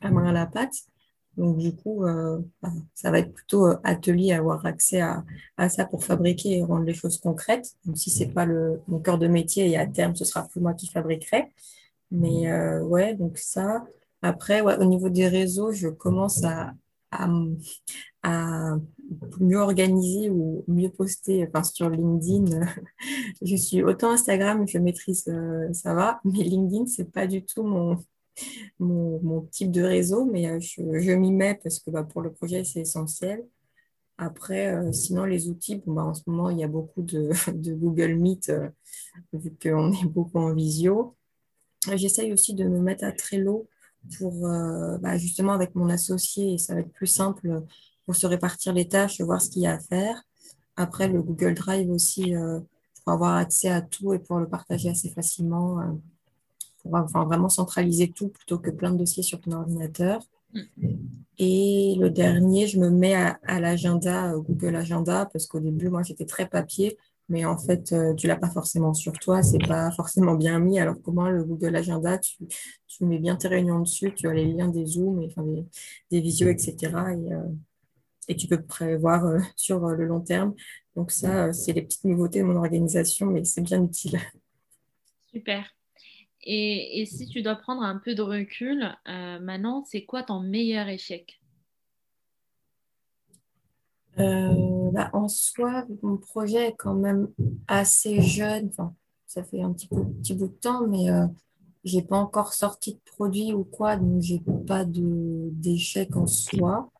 à 0.00 0.10
main 0.10 0.26
à 0.26 0.32
la 0.32 0.46
pâte. 0.46 0.74
Donc, 1.36 1.58
du 1.58 1.74
coup, 1.74 2.04
euh, 2.04 2.40
bah, 2.62 2.70
ça 2.94 3.10
va 3.10 3.18
être 3.18 3.32
plutôt 3.32 3.66
euh, 3.66 3.76
atelier 3.84 4.32
à 4.32 4.38
avoir 4.38 4.64
accès 4.64 5.00
à, 5.00 5.24
ça 5.68 5.84
pour 5.84 6.02
fabriquer 6.02 6.58
et 6.58 6.62
rendre 6.62 6.84
les 6.84 6.94
choses 6.94 7.18
concrètes. 7.18 7.74
Même 7.84 7.96
si 7.96 8.10
ce 8.10 8.24
n'est 8.24 8.30
pas 8.30 8.46
le, 8.46 8.80
mon 8.88 9.00
cœur 9.00 9.18
de 9.18 9.26
métier 9.26 9.68
et 9.68 9.76
à 9.76 9.86
terme, 9.86 10.14
ce 10.16 10.24
sera 10.24 10.48
plus 10.48 10.60
moi 10.60 10.72
qui 10.74 10.88
fabriquerai. 10.88 11.52
Mais 12.10 12.50
euh, 12.50 12.82
ouais, 12.82 13.14
donc 13.14 13.38
ça. 13.38 13.84
Après, 14.22 14.62
au 14.62 14.84
niveau 14.84 15.10
des 15.10 15.28
réseaux, 15.28 15.72
je 15.72 15.88
commence 15.88 16.42
à, 16.42 16.72
à, 18.22 18.76
mieux 19.40 19.58
organiser 19.58 20.30
ou 20.30 20.64
mieux 20.66 20.90
poster 20.90 21.46
enfin, 21.46 21.62
sur 21.62 21.88
LinkedIn. 21.88 22.66
je 23.42 23.56
suis 23.56 23.82
autant 23.82 24.10
Instagram, 24.10 24.66
je 24.66 24.78
maîtrise, 24.78 25.32
ça 25.72 25.94
va, 25.94 26.20
mais 26.24 26.42
LinkedIn, 26.42 26.86
c'est 26.86 27.10
pas 27.12 27.26
du 27.26 27.44
tout 27.44 27.62
mon, 27.62 27.98
mon, 28.78 29.42
type 29.50 29.70
de 29.70 29.82
réseau, 29.82 30.24
mais 30.24 30.48
euh, 30.48 30.60
je, 30.60 31.12
m'y 31.12 31.32
mets 31.32 31.58
parce 31.62 31.78
que 31.80 31.90
bah, 31.90 32.04
pour 32.04 32.22
le 32.22 32.32
projet, 32.32 32.64
c'est 32.64 32.80
essentiel. 32.80 33.46
Après, 34.18 34.74
euh, 34.74 34.92
sinon, 34.92 35.24
les 35.24 35.48
outils, 35.48 35.82
bah, 35.86 36.04
en 36.04 36.14
ce 36.14 36.22
moment, 36.26 36.50
il 36.50 36.58
y 36.58 36.64
a 36.64 36.68
beaucoup 36.68 37.02
de, 37.02 37.30
Google 37.74 38.14
Meet, 38.14 38.50
euh, 38.50 38.68
vu 39.32 39.54
qu'on 39.60 39.92
est 39.92 40.06
beaucoup 40.06 40.38
en 40.38 40.54
visio. 40.54 41.16
J'essaye 41.94 42.32
aussi 42.32 42.54
de 42.54 42.64
me 42.64 42.80
mettre 42.80 43.04
à 43.04 43.12
Trello 43.12 43.68
pour 44.18 44.48
bah, 45.00 45.16
justement 45.18 45.52
avec 45.52 45.74
mon 45.74 45.88
associé, 45.88 46.58
ça 46.58 46.74
va 46.74 46.80
être 46.80 46.92
plus 46.92 47.06
simple 47.06 47.62
pour 48.04 48.16
se 48.16 48.26
répartir 48.26 48.72
les 48.72 48.88
tâches, 48.88 49.20
voir 49.20 49.40
ce 49.40 49.50
qu'il 49.50 49.62
y 49.62 49.66
a 49.66 49.74
à 49.74 49.78
faire. 49.78 50.22
Après, 50.76 51.08
le 51.08 51.22
Google 51.22 51.54
Drive 51.54 51.90
aussi, 51.90 52.34
pour 53.04 53.12
avoir 53.12 53.36
accès 53.36 53.68
à 53.68 53.80
tout 53.80 54.12
et 54.12 54.18
pour 54.18 54.38
le 54.38 54.48
partager 54.48 54.90
assez 54.90 55.10
facilement, 55.10 55.98
pour 56.82 56.94
enfin, 56.94 57.24
vraiment 57.24 57.48
centraliser 57.48 58.10
tout 58.10 58.28
plutôt 58.28 58.58
que 58.58 58.70
plein 58.70 58.90
de 58.90 58.98
dossiers 58.98 59.22
sur 59.22 59.40
ton 59.40 59.52
ordinateur. 59.52 60.20
Mm. 60.54 60.60
Et 61.38 61.96
le 61.98 62.10
dernier, 62.10 62.66
je 62.66 62.78
me 62.78 62.88
mets 62.88 63.14
à, 63.14 63.60
l'agenda, 63.60 64.32
Google 64.36 64.76
Agenda, 64.76 65.28
parce 65.30 65.46
qu'au 65.46 65.60
début, 65.60 65.88
moi, 65.88 66.02
j'étais 66.02 66.24
très 66.24 66.48
papier, 66.48 66.96
mais 67.28 67.44
en 67.44 67.58
fait, 67.58 67.92
euh, 67.92 68.14
tu 68.14 68.26
l'as 68.26 68.36
pas 68.36 68.50
forcément 68.50 68.94
sur 68.94 69.12
toi, 69.14 69.42
c'est 69.42 69.64
pas 69.66 69.90
forcément 69.90 70.34
bien 70.34 70.58
mis. 70.58 70.78
Alors 70.78 70.96
comment 71.02 71.28
le 71.28 71.44
Google 71.44 71.74
Agenda, 71.76 72.18
tu, 72.18 72.36
tu, 72.86 73.04
mets 73.04 73.18
bien 73.18 73.36
tes 73.36 73.48
réunions 73.48 73.80
dessus, 73.80 74.14
tu 74.14 74.28
as 74.28 74.34
les 74.34 74.44
liens 74.44 74.68
des 74.68 74.86
Zooms, 74.86 75.20
et, 75.22 75.26
enfin, 75.26 75.42
des, 75.42 75.64
des 76.10 76.20
visios, 76.20 76.48
etc. 76.48 76.76
Et, 76.82 77.32
euh, 77.32 77.42
et, 78.28 78.36
tu 78.36 78.46
peux 78.46 78.62
prévoir 78.62 79.24
euh, 79.24 79.38
sur 79.56 79.80
le 79.80 80.04
long 80.04 80.20
terme. 80.20 80.54
Donc 80.94 81.10
ça, 81.10 81.52
c'est 81.52 81.72
les 81.72 81.82
petites 81.82 82.04
nouveautés 82.04 82.40
de 82.40 82.44
mon 82.44 82.56
organisation, 82.56 83.26
mais 83.26 83.44
c'est 83.44 83.62
bien 83.62 83.82
utile. 83.82 84.18
Super. 85.32 85.76
Et, 86.48 87.04
si 87.06 87.26
tu 87.26 87.42
dois 87.42 87.56
prendre 87.56 87.82
un 87.82 87.98
peu 87.98 88.14
de 88.14 88.22
recul, 88.22 88.96
euh, 89.08 89.40
maintenant, 89.40 89.84
c'est 89.84 90.04
quoi 90.04 90.22
ton 90.22 90.40
meilleur 90.40 90.88
échec? 90.88 91.40
Euh, 94.18 94.90
bah, 94.92 95.10
En 95.12 95.28
soi, 95.28 95.84
mon 96.02 96.16
projet 96.16 96.68
est 96.68 96.76
quand 96.76 96.94
même 96.94 97.28
assez 97.68 98.20
jeune. 98.20 98.68
Enfin, 98.70 98.94
ça 99.26 99.42
fait 99.42 99.62
un 99.62 99.72
petit, 99.72 99.88
petit 99.88 100.34
bout 100.34 100.48
de 100.48 100.52
temps, 100.52 100.86
mais 100.86 101.10
euh, 101.10 101.26
je 101.84 101.96
n'ai 101.96 102.02
pas 102.02 102.16
encore 102.16 102.52
sorti 102.52 102.94
de 102.94 103.00
produit 103.04 103.52
ou 103.52 103.64
quoi, 103.64 103.96
donc 103.96 104.22
je 104.22 104.34
n'ai 104.34 104.42
pas 104.66 104.84
d'échec 104.84 106.16
en 106.16 106.26
soi. 106.26 106.90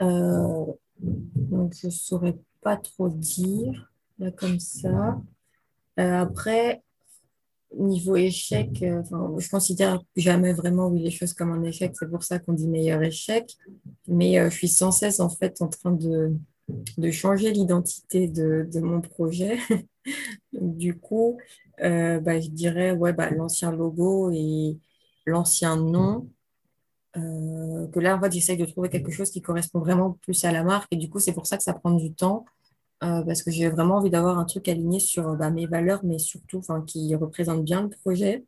donc, 0.00 0.78
je 1.00 1.86
ne 1.86 1.92
saurais 1.92 2.38
pas 2.62 2.76
trop 2.76 3.08
dire, 3.08 3.92
là, 4.18 4.30
comme 4.30 4.58
ça. 4.58 5.20
après, 5.96 6.82
niveau 7.76 8.16
échec, 8.16 8.82
euh, 8.82 9.02
je 9.38 9.48
considère 9.48 10.02
jamais 10.16 10.52
vraiment 10.52 10.88
oui, 10.88 11.02
les 11.02 11.10
choses 11.10 11.32
comme 11.32 11.52
un 11.52 11.62
échec. 11.62 11.92
C'est 11.98 12.10
pour 12.10 12.22
ça 12.24 12.38
qu'on 12.38 12.52
dit 12.52 12.68
meilleur 12.68 13.02
échec. 13.02 13.56
Mais 14.08 14.38
euh, 14.38 14.50
je 14.50 14.56
suis 14.56 14.68
sans 14.68 14.90
cesse 14.90 15.20
en 15.20 15.28
fait 15.28 15.60
en 15.62 15.68
train 15.68 15.92
de, 15.92 16.32
de 16.98 17.10
changer 17.10 17.52
l'identité 17.52 18.28
de, 18.28 18.68
de, 18.72 18.80
mon 18.80 19.00
projet. 19.00 19.58
du 20.52 20.98
coup, 20.98 21.38
euh, 21.82 22.20
bah, 22.20 22.40
je 22.40 22.48
dirais 22.48 22.92
ouais, 22.92 23.12
bah, 23.12 23.30
l'ancien 23.30 23.72
logo 23.72 24.30
et 24.32 24.78
l'ancien 25.26 25.76
nom. 25.76 26.28
que 27.14 28.00
là, 28.00 28.16
en 28.16 28.20
fait, 28.20 28.32
j'essaye 28.32 28.56
de 28.56 28.66
trouver 28.66 28.88
quelque 28.88 29.10
chose 29.12 29.30
qui 29.30 29.40
correspond 29.42 29.80
vraiment 29.80 30.12
plus 30.22 30.44
à 30.44 30.52
la 30.52 30.64
marque. 30.64 30.92
Et 30.92 30.96
du 30.96 31.08
coup, 31.08 31.20
c'est 31.20 31.32
pour 31.32 31.46
ça 31.46 31.56
que 31.56 31.62
ça 31.62 31.74
prend 31.74 31.92
du 31.92 32.12
temps. 32.12 32.44
Euh, 33.02 33.22
parce 33.22 33.42
que 33.42 33.50
j'ai 33.50 33.68
vraiment 33.70 33.96
envie 33.96 34.10
d'avoir 34.10 34.38
un 34.38 34.44
truc 34.44 34.68
aligné 34.68 35.00
sur 35.00 35.34
bah, 35.34 35.50
mes 35.50 35.66
valeurs, 35.66 36.00
mais 36.04 36.18
surtout 36.18 36.60
qui 36.86 37.14
représente 37.14 37.64
bien 37.64 37.82
le 37.82 37.88
projet. 37.88 38.44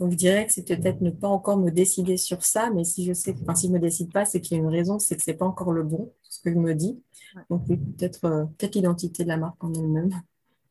Donc, 0.00 0.12
je 0.12 0.16
dirais 0.16 0.46
que 0.46 0.52
c'est 0.52 0.64
peut-être 0.64 1.00
ne 1.02 1.10
pas 1.10 1.28
encore 1.28 1.58
me 1.58 1.70
décider 1.70 2.16
sur 2.16 2.42
ça, 2.42 2.70
mais 2.74 2.84
si 2.84 3.04
je 3.04 3.12
sais, 3.12 3.34
enfin, 3.42 3.54
si 3.54 3.68
je 3.68 3.72
me 3.72 3.78
décide 3.78 4.12
pas, 4.12 4.24
c'est 4.24 4.40
qu'il 4.40 4.56
y 4.56 4.60
a 4.60 4.62
une 4.62 4.68
raison, 4.70 4.98
c'est 4.98 5.16
que 5.16 5.22
c'est 5.22 5.34
pas 5.34 5.44
encore 5.46 5.72
le 5.72 5.82
bon, 5.82 6.12
ce 6.22 6.40
que 6.40 6.50
je 6.50 6.58
me 6.58 6.74
dis. 6.74 7.00
Donc, 7.50 7.66
peut-être 7.66 8.24
euh, 8.24 8.44
peut-être 8.58 8.74
l'identité 8.74 9.24
de 9.24 9.28
la 9.28 9.36
marque 9.36 9.62
en 9.62 9.72
elle-même. 9.74 10.10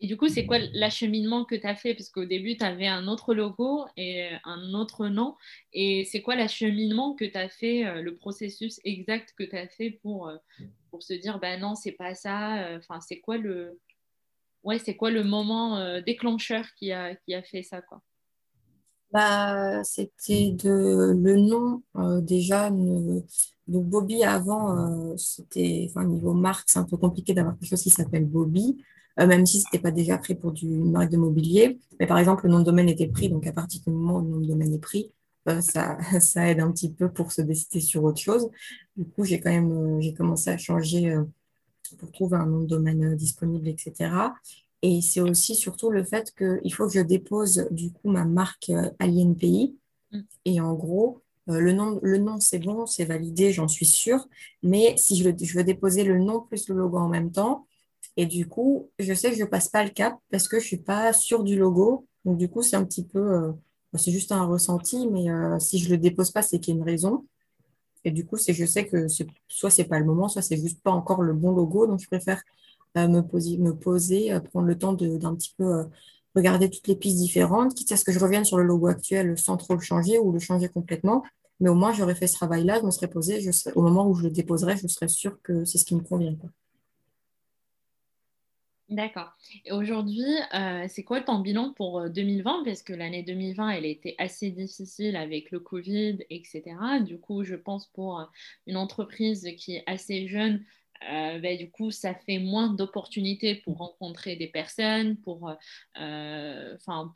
Et 0.03 0.07
du 0.07 0.17
coup, 0.17 0.27
c'est 0.29 0.47
quoi 0.47 0.57
l'acheminement 0.73 1.45
que 1.45 1.53
tu 1.53 1.67
as 1.67 1.75
fait? 1.75 1.93
Parce 1.93 2.09
qu'au 2.09 2.25
début, 2.25 2.57
tu 2.57 2.63
avais 2.63 2.87
un 2.87 3.07
autre 3.07 3.35
logo 3.35 3.85
et 3.95 4.29
un 4.45 4.73
autre 4.73 5.07
nom. 5.07 5.35
Et 5.73 6.05
c'est 6.05 6.23
quoi 6.23 6.35
l'acheminement 6.35 7.13
que 7.13 7.23
tu 7.23 7.37
as 7.37 7.49
fait, 7.49 7.85
euh, 7.85 8.01
le 8.01 8.15
processus 8.15 8.81
exact 8.83 9.35
que 9.37 9.43
tu 9.43 9.55
as 9.55 9.67
fait 9.67 9.91
pour, 10.01 10.27
euh, 10.27 10.37
pour 10.89 11.03
se 11.03 11.13
dire, 11.13 11.39
ben 11.39 11.61
non, 11.61 11.75
c'est 11.75 11.91
pas 11.91 12.15
ça. 12.15 12.63
Euh, 12.63 12.79
enfin, 12.79 12.99
c'est 12.99 13.19
quoi 13.19 13.37
le... 13.37 13.79
Ouais, 14.63 14.79
c'est 14.79 14.95
quoi 14.95 15.11
le 15.11 15.23
moment 15.23 15.99
déclencheur 16.01 16.65
qui 16.77 16.91
a, 16.91 17.15
qui 17.15 17.33
a 17.33 17.41
fait 17.41 17.63
ça 17.63 17.81
quoi? 17.81 17.99
Bah, 19.11 19.83
c'était 19.83 20.51
de 20.51 21.13
le 21.19 21.35
nom 21.37 21.81
déjà 22.21 22.69
Bobby 23.67 24.23
avant 24.23 25.17
c'était 25.17 25.87
enfin 25.89 26.05
niveau 26.05 26.33
marque 26.33 26.69
c'est 26.69 26.77
un 26.77 26.83
peu 26.83 26.95
compliqué 26.95 27.33
d'avoir 27.33 27.57
quelque 27.57 27.69
chose 27.69 27.81
qui 27.81 27.89
s'appelle 27.89 28.25
Bobby 28.25 28.77
euh, 28.77 28.83
même 29.27 29.45
si 29.45 29.61
ce 29.61 29.67
n'était 29.67 29.81
pas 29.81 29.91
déjà 29.91 30.17
pris 30.17 30.35
pour 30.35 30.51
du, 30.51 30.67
une 30.67 30.91
marque 30.91 31.11
de 31.11 31.17
mobilier. 31.17 31.79
Mais 31.99 32.07
par 32.07 32.17
exemple, 32.17 32.45
le 32.45 32.51
nom 32.51 32.59
de 32.59 32.65
domaine 32.65 32.89
était 32.89 33.07
pris, 33.07 33.29
donc 33.29 33.45
à 33.47 33.53
partir 33.53 33.81
du 33.85 33.91
moment 33.91 34.17
où 34.17 34.21
le 34.21 34.29
nom 34.29 34.39
de 34.39 34.47
domaine 34.47 34.73
est 34.73 34.79
pris, 34.79 35.11
euh, 35.49 35.61
ça, 35.61 35.97
ça, 36.19 36.49
aide 36.49 36.59
un 36.59 36.71
petit 36.71 36.91
peu 36.91 37.11
pour 37.11 37.31
se 37.31 37.41
décider 37.41 37.79
sur 37.79 38.03
autre 38.03 38.19
chose. 38.19 38.49
Du 38.95 39.05
coup, 39.05 39.23
j'ai 39.23 39.39
quand 39.39 39.51
même 39.51 39.71
euh, 39.71 40.01
j'ai 40.01 40.13
commencé 40.13 40.49
à 40.49 40.57
changer 40.57 41.15
pour 41.97 42.11
trouver 42.11 42.37
un 42.37 42.45
nom 42.45 42.61
de 42.61 42.67
domaine 42.67 43.15
disponible, 43.15 43.67
etc. 43.67 44.11
Et 44.81 45.01
c'est 45.01 45.21
aussi 45.21 45.55
surtout 45.55 45.89
le 45.91 46.03
fait 46.03 46.33
qu'il 46.35 46.73
faut 46.73 46.87
que 46.87 46.93
je 46.93 47.01
dépose 47.01 47.67
du 47.71 47.91
coup 47.91 48.09
ma 48.09 48.25
marque 48.25 48.71
à 48.99 49.07
l'INPI. 49.07 49.75
Mm. 50.11 50.19
Et 50.45 50.61
en 50.61 50.73
gros, 50.73 51.21
le 51.47 51.73
nom, 51.73 51.99
le 52.01 52.17
nom 52.17 52.39
c'est 52.39 52.59
bon, 52.59 52.85
c'est 52.85 53.05
validé, 53.05 53.51
j'en 53.51 53.67
suis 53.67 53.85
sûre. 53.85 54.27
Mais 54.63 54.95
si 54.97 55.15
je, 55.17 55.29
je, 55.41 55.57
veux 55.57 55.63
déposer 55.63 56.03
le 56.03 56.19
nom 56.19 56.41
plus 56.41 56.69
le 56.69 56.75
logo 56.75 56.97
en 56.97 57.09
même 57.09 57.31
temps, 57.31 57.67
et 58.17 58.25
du 58.25 58.47
coup, 58.47 58.89
je 58.99 59.13
sais 59.13 59.31
que 59.31 59.37
je 59.37 59.45
passe 59.45 59.69
pas 59.69 59.83
le 59.83 59.89
cap 59.89 60.17
parce 60.31 60.47
que 60.47 60.59
je 60.59 60.65
suis 60.65 60.77
pas 60.77 61.13
sûre 61.13 61.43
du 61.43 61.57
logo. 61.57 62.07
Donc, 62.25 62.37
du 62.37 62.49
coup, 62.49 62.61
c'est 62.61 62.75
un 62.75 62.83
petit 62.85 63.05
peu, 63.05 63.19
euh, 63.19 63.51
c'est 63.95 64.11
juste 64.11 64.31
un 64.31 64.45
ressenti, 64.45 65.07
mais 65.09 65.29
euh, 65.29 65.59
si 65.59 65.79
je 65.79 65.89
le 65.89 65.97
dépose 65.97 66.31
pas, 66.31 66.41
c'est 66.41 66.59
qu'il 66.59 66.73
y 66.73 66.77
a 66.77 66.79
une 66.79 66.85
raison. 66.85 67.25
Et 68.03 68.11
du 68.11 68.25
coup, 68.25 68.37
je 68.37 68.65
sais 68.65 68.87
que 68.87 69.07
soit 69.47 69.69
c'est 69.69 69.85
pas 69.85 69.99
le 69.99 70.05
moment, 70.05 70.27
soit 70.27 70.41
c'est 70.41 70.57
juste 70.57 70.81
pas 70.81 70.91
encore 70.91 71.21
le 71.21 71.33
bon 71.33 71.51
logo. 71.51 71.87
Donc, 71.87 71.99
je 72.01 72.07
préfère 72.07 72.41
euh, 72.97 73.07
me 73.07 73.21
poser, 73.21 73.57
me 73.57 73.75
poser 73.75 74.37
prendre 74.51 74.67
le 74.67 74.77
temps 74.77 74.93
d'un 74.93 75.35
petit 75.35 75.53
peu 75.57 75.85
regarder 76.35 76.69
toutes 76.69 76.87
les 76.87 76.95
pistes 76.95 77.17
différentes, 77.17 77.75
quitte 77.75 77.91
à 77.91 77.97
ce 77.97 78.05
que 78.05 78.11
je 78.11 78.19
revienne 78.19 78.45
sur 78.45 78.57
le 78.57 78.63
logo 78.63 78.87
actuel 78.87 79.37
sans 79.37 79.57
trop 79.57 79.75
le 79.75 79.81
changer 79.81 80.17
ou 80.17 80.31
le 80.31 80.39
changer 80.39 80.69
complètement. 80.69 81.23
Mais 81.59 81.69
au 81.69 81.75
moins, 81.75 81.93
j'aurais 81.93 82.15
fait 82.15 82.27
ce 82.27 82.35
travail-là, 82.35 82.79
je 82.79 82.85
me 82.85 82.91
serais 82.91 83.09
posé, 83.09 83.41
je 83.41 83.51
au 83.75 83.81
moment 83.81 84.07
où 84.07 84.15
je 84.15 84.23
le 84.23 84.31
déposerai, 84.31 84.77
je 84.77 84.87
serais 84.87 85.07
sûre 85.07 85.37
que 85.43 85.65
c'est 85.65 85.77
ce 85.77 85.85
qui 85.85 85.95
me 85.95 86.01
convient. 86.01 86.35
Quoi. 86.35 86.49
D'accord. 88.91 89.31
Et 89.63 89.71
aujourd'hui, 89.71 90.25
euh, 90.53 90.85
c'est 90.89 91.05
quoi 91.05 91.21
ton 91.21 91.39
bilan 91.39 91.71
pour 91.71 92.09
2020 92.09 92.59
euh, 92.59 92.65
Parce 92.65 92.83
que 92.83 92.91
l'année 92.91 93.23
2020, 93.23 93.69
elle 93.69 93.85
été 93.85 94.15
assez 94.17 94.51
difficile 94.51 95.15
avec 95.15 95.49
le 95.51 95.61
Covid, 95.61 96.17
etc. 96.29 96.99
Du 96.99 97.17
coup, 97.17 97.45
je 97.45 97.55
pense 97.55 97.87
pour 97.87 98.19
euh, 98.19 98.25
une 98.67 98.75
entreprise 98.75 99.47
qui 99.57 99.75
est 99.75 99.83
assez 99.87 100.27
jeune, 100.27 100.65
ben, 101.09 101.57
du 101.57 101.71
coup, 101.71 101.89
ça 101.89 102.13
fait 102.13 102.37
moins 102.37 102.67
d'opportunités 102.67 103.55
pour 103.55 103.77
rencontrer 103.77 104.35
des 104.35 104.45
personnes, 104.47 105.17
pour, 105.17 105.51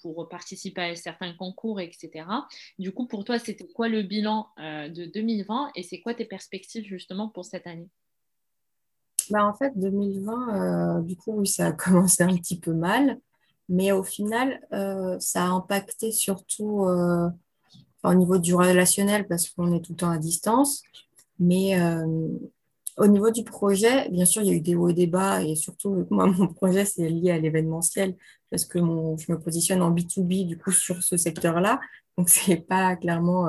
pour 0.02 0.28
participer 0.28 0.82
à 0.82 0.96
certains 0.96 1.34
concours, 1.34 1.80
etc. 1.80 2.26
Du 2.80 2.92
coup, 2.92 3.06
pour 3.06 3.26
toi, 3.26 3.38
c'était 3.38 3.68
quoi 3.68 3.88
le 3.88 4.02
bilan 4.02 4.48
de 4.58 5.06
2020 5.06 5.72
et 5.76 5.84
c'est 5.84 6.02
quoi 6.02 6.16
tes 6.16 6.26
perspectives 6.26 6.86
justement 6.86 7.30
pour 7.30 7.46
cette 7.46 7.68
année? 7.68 7.90
Bah, 9.32 9.46
en 9.46 9.54
fait, 9.54 9.72
2020, 9.76 11.00
euh, 11.00 11.02
du 11.02 11.16
coup, 11.16 11.34
oui, 11.34 11.48
ça 11.48 11.68
a 11.68 11.72
commencé 11.72 12.24
un 12.24 12.36
petit 12.36 12.60
peu 12.60 12.74
mal, 12.74 13.20
mais 13.70 13.92
au 13.92 14.04
final, 14.04 14.62
euh, 14.74 15.18
ça 15.20 15.46
a 15.46 15.48
impacté 15.48 16.12
surtout 16.12 16.86
euh, 16.86 17.30
au 18.04 18.14
niveau 18.14 18.38
du 18.38 18.54
relationnel 18.54 19.28
parce 19.28 19.50
qu'on 19.50 19.74
est 19.74 19.82
tout 19.82 19.94
le 19.94 19.98
temps 19.98 20.12
à 20.12 20.18
distance. 20.18 20.84
Mais 21.40 21.76
au 22.98 23.08
niveau 23.08 23.30
du 23.30 23.44
projet, 23.44 24.10
bien 24.10 24.24
sûr, 24.24 24.42
il 24.42 24.48
y 24.48 24.52
a 24.52 24.54
eu 24.54 24.62
des 24.62 24.76
hauts 24.76 24.88
et 24.88 24.94
des 24.94 25.08
bas, 25.08 25.44
et 25.44 25.56
surtout, 25.56 26.06
moi, 26.12 26.28
mon 26.28 26.48
projet, 26.48 26.86
c'est 26.86 27.10
lié 27.10 27.32
à 27.32 27.38
l'événementiel 27.38 28.16
parce 28.50 28.66
que 28.66 28.80
mon, 28.80 29.18
je 29.18 29.32
me 29.32 29.40
positionne 29.40 29.82
en 29.82 29.92
B2B, 29.94 30.48
du 30.48 30.58
coup, 30.58 30.72
sur 30.72 31.04
ce 31.04 31.18
secteur-là. 31.18 31.82
Donc, 32.18 32.30
ce 32.32 32.52
n'est 32.52 32.62
pas 32.62 32.96
clairement 32.96 33.48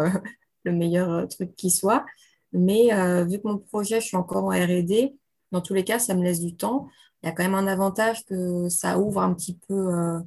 le 0.65 0.73
meilleur 0.73 1.29
truc 1.29 1.55
qui 1.55 1.71
soit. 1.71 2.05
Mais 2.53 2.89
vu 3.25 3.39
que 3.39 3.47
mon 3.47 3.59
projet, 3.59 4.01
je 4.01 4.07
suis 4.07 4.17
encore 4.17 4.45
en 4.45 4.51
RD, 4.51 5.13
dans 5.53 5.61
tous 5.61 5.75
les 5.75 5.85
cas, 5.85 5.99
ça 5.99 6.15
me 6.15 6.23
laisse 6.23 6.41
du 6.41 6.57
temps. 6.57 6.89
Il 7.23 7.27
y 7.27 7.29
a 7.29 7.33
quand 7.33 7.43
même 7.43 7.55
un 7.55 7.67
avantage 7.67 8.25
que 8.25 8.69
ça 8.69 8.99
ouvre 8.99 9.21
un 9.21 9.35
petit 9.35 9.59
peu 9.69 9.75
euh, 9.75 10.21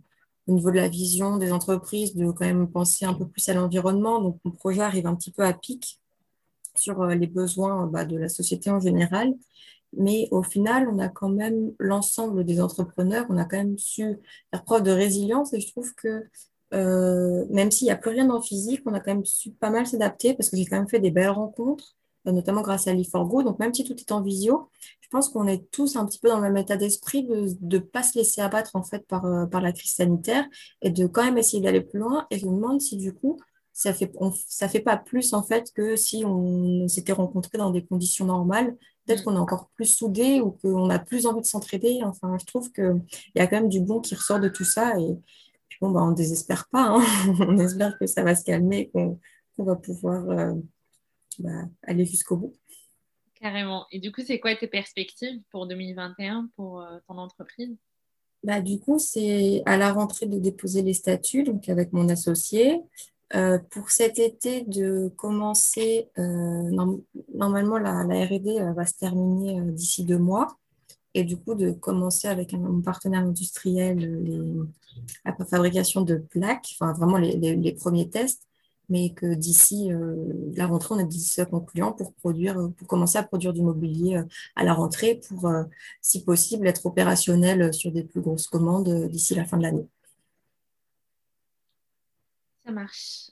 au 0.48 0.54
niveau 0.54 0.72
de 0.72 0.78
la 0.78 0.88
vision 0.90 1.38
des 1.38 1.52
entreprises, 1.52 2.16
de 2.16 2.32
quand 2.32 2.46
même 2.46 2.70
penser 2.70 3.06
un 3.06 3.14
peu 3.14 3.28
plus 3.28 3.48
à 3.50 3.54
l'environnement. 3.54 4.22
Donc, 4.22 4.40
mon 4.44 4.52
projet 4.52 4.82
arrive 4.82 5.08
un 5.08 5.16
petit 5.16 5.32
peu 5.32 5.44
à 5.44 5.54
pic 5.54 6.00
sur 6.76 7.02
euh, 7.02 7.16
les 7.16 7.28
besoins 7.28 7.88
bah, 7.88 8.06
de 8.06 8.18
la 8.18 8.30
société 8.30 8.70
en 8.72 8.80
général. 8.80 9.34
Mais 9.94 10.28
au 10.32 10.44
final, 10.44 10.88
on 10.92 11.00
a 11.00 11.10
quand 11.10 11.30
même 11.30 11.72
l'ensemble 11.80 12.44
des 12.46 12.62
entrepreneurs, 12.62 13.26
on 13.30 13.38
a 13.38 13.46
quand 13.46 13.58
même 13.58 13.78
su 13.78 14.20
faire 14.52 14.64
preuve 14.64 14.84
de 14.84 14.92
résilience 14.92 15.54
et 15.54 15.60
je 15.60 15.72
trouve 15.72 15.94
que 15.96 16.26
euh, 16.74 17.46
même 17.50 17.72
s'il 17.72 17.86
n'y 17.86 17.92
a 17.92 17.96
plus 17.96 18.12
rien 18.12 18.26
dans 18.26 18.42
physique, 18.42 18.82
on 18.86 18.94
a 18.94 19.00
quand 19.00 19.14
même 19.16 19.26
su 19.26 19.52
pas 19.52 19.72
mal 19.72 19.88
s'adapter 19.88 20.36
parce 20.36 20.50
que 20.50 20.58
j'ai 20.58 20.66
quand 20.66 20.78
même 20.78 20.88
fait 20.88 21.00
des 21.00 21.12
belles 21.12 21.30
rencontres 21.30 21.96
notamment 22.32 22.62
grâce 22.62 22.88
à 22.88 22.94
l'e4go. 22.94 23.44
Donc, 23.44 23.60
même 23.60 23.74
si 23.74 23.84
tout 23.84 23.96
est 23.96 24.12
en 24.12 24.22
visio, 24.22 24.70
je 25.02 25.08
pense 25.10 25.30
qu'on 25.30 25.48
est 25.48 25.70
tous 25.72 25.96
un 25.96 26.06
petit 26.06 26.20
peu 26.20 26.30
dans 26.30 26.38
le 26.38 26.44
même 26.44 26.58
état 26.58 26.78
d'esprit 26.78 27.24
de 27.24 27.48
ne 27.62 27.80
pas 27.80 28.04
se 28.04 28.18
laisser 28.18 28.42
abattre 28.42 28.76
en 28.76 28.84
fait 28.84 29.08
par, 29.08 29.26
euh, 29.26 29.46
par 29.46 29.62
la 29.62 29.72
crise 29.72 29.94
sanitaire 29.94 30.46
et 30.82 30.92
de 30.92 31.08
quand 31.08 31.24
même 31.24 31.38
essayer 31.38 31.62
d'aller 31.64 31.82
plus 31.82 32.00
loin. 32.00 32.28
Et 32.30 32.38
je 32.40 32.46
me 32.46 32.56
demande 32.56 32.80
si 32.80 32.98
du 32.98 33.14
coup, 33.14 33.38
ça 33.74 33.94
fait, 33.94 34.12
fait 34.70 34.80
pas 34.82 34.98
plus 34.98 35.34
en 35.34 35.42
fait 35.42 35.72
que 35.74 35.96
si 35.96 36.24
on 36.26 36.88
s'était 36.88 37.14
rencontrés 37.14 37.58
dans 37.58 37.72
des 37.72 37.86
conditions 37.86 38.26
normales. 38.26 38.76
Peut-être 39.06 39.24
qu'on 39.24 39.36
est 39.36 39.40
encore 39.40 39.70
plus 39.74 39.86
soudés 39.86 40.42
ou 40.42 40.52
qu'on 40.52 40.90
a 40.90 41.00
plus 41.00 41.26
envie 41.26 41.42
de 41.42 41.46
s'entraider. 41.46 42.02
Enfin, 42.04 42.38
je 42.40 42.46
trouve 42.46 42.72
qu'il 42.72 43.02
y 43.36 43.40
a 43.40 43.48
quand 43.48 43.56
même 43.56 43.70
du 43.70 43.80
bon 43.80 44.02
qui 44.02 44.14
ressort 44.14 44.40
de 44.40 44.50
tout 44.50 44.66
ça. 44.66 45.00
Et 45.00 45.18
bon, 45.82 45.92
bah, 45.92 46.02
on 46.04 46.12
ne 46.12 46.16
désespère 46.16 46.68
pas. 46.70 46.90
Hein. 46.90 47.04
on 47.40 47.58
espère 47.58 47.98
que 47.98 48.06
ça 48.06 48.22
va 48.22 48.36
se 48.36 48.44
calmer, 48.44 48.92
qu'on 48.94 49.18
va 49.58 49.76
pouvoir 49.76 50.30
euh, 50.30 50.54
bah, 51.40 51.64
aller 51.84 52.06
jusqu'au 52.06 52.38
bout. 52.38 52.54
Carrément. 53.42 53.86
Et 53.92 54.00
du 54.00 54.12
coup, 54.12 54.22
c'est 54.26 54.40
quoi 54.40 54.56
tes 54.56 54.68
perspectives 54.68 55.42
pour 55.50 55.66
2021 55.66 56.50
pour 56.56 56.82
euh, 56.82 56.98
ton 57.08 57.18
entreprise? 57.18 57.76
Bah, 58.44 58.60
Du 58.62 58.80
coup, 58.80 59.00
c'est 59.00 59.64
à 59.66 59.78
la 59.78 59.94
rentrée 59.94 60.26
de 60.26 60.38
déposer 60.38 60.82
les 60.82 60.94
statuts, 60.94 61.44
donc 61.44 61.70
avec 61.70 61.94
mon 61.94 62.10
associé. 62.10 62.82
Euh, 63.36 63.60
pour 63.70 63.92
cet 63.92 64.20
été, 64.20 64.64
de 64.64 65.10
commencer, 65.16 66.10
euh, 66.18 66.94
normalement, 67.34 67.78
la, 67.78 68.04
la 68.04 68.26
RD 68.26 68.74
va 68.76 68.86
se 68.86 68.98
terminer 68.98 69.62
d'ici 69.72 70.04
deux 70.04 70.18
mois. 70.18 70.58
Et 71.14 71.24
du 71.24 71.38
coup, 71.38 71.56
de 71.56 71.72
commencer 71.72 72.28
avec 72.28 72.54
un, 72.54 72.82
partenaire 72.82 73.22
industriel 73.22 74.68
la 75.24 75.34
fabrication 75.46 76.02
de 76.02 76.16
plaques, 76.16 76.68
enfin 76.74 76.94
vraiment 76.94 77.18
les, 77.18 77.36
les 77.38 77.72
premiers 77.72 78.10
tests 78.10 78.49
mais 78.90 79.14
que 79.14 79.34
d'ici 79.34 79.92
euh, 79.92 80.16
la 80.56 80.68
rentrée, 80.68 80.96
on 80.96 81.00
a 81.00 81.04
dit 81.04 81.36
concluant 81.50 81.92
pour 81.92 82.14
produire, 82.14 82.60
euh, 82.60 82.70
pour 82.70 82.88
commencer 82.88 83.18
à 83.18 83.24
produire 83.24 83.54
du 83.54 83.62
mobilier 83.62 84.18
euh, 84.18 84.24
à 84.56 84.64
la 84.64 84.74
rentrée, 84.74 85.22
pour, 85.28 85.52
si 86.02 86.24
possible, 86.24 86.68
être 86.68 86.86
opérationnel 86.86 87.74
sur 87.74 87.92
des 87.92 88.04
plus 88.04 88.22
grosses 88.22 88.48
commandes 88.48 89.08
d'ici 89.08 89.36
la 89.36 89.46
fin 89.46 89.58
de 89.58 89.64
l'année. 89.64 89.88
Ça 92.66 92.72
marche. 92.72 93.32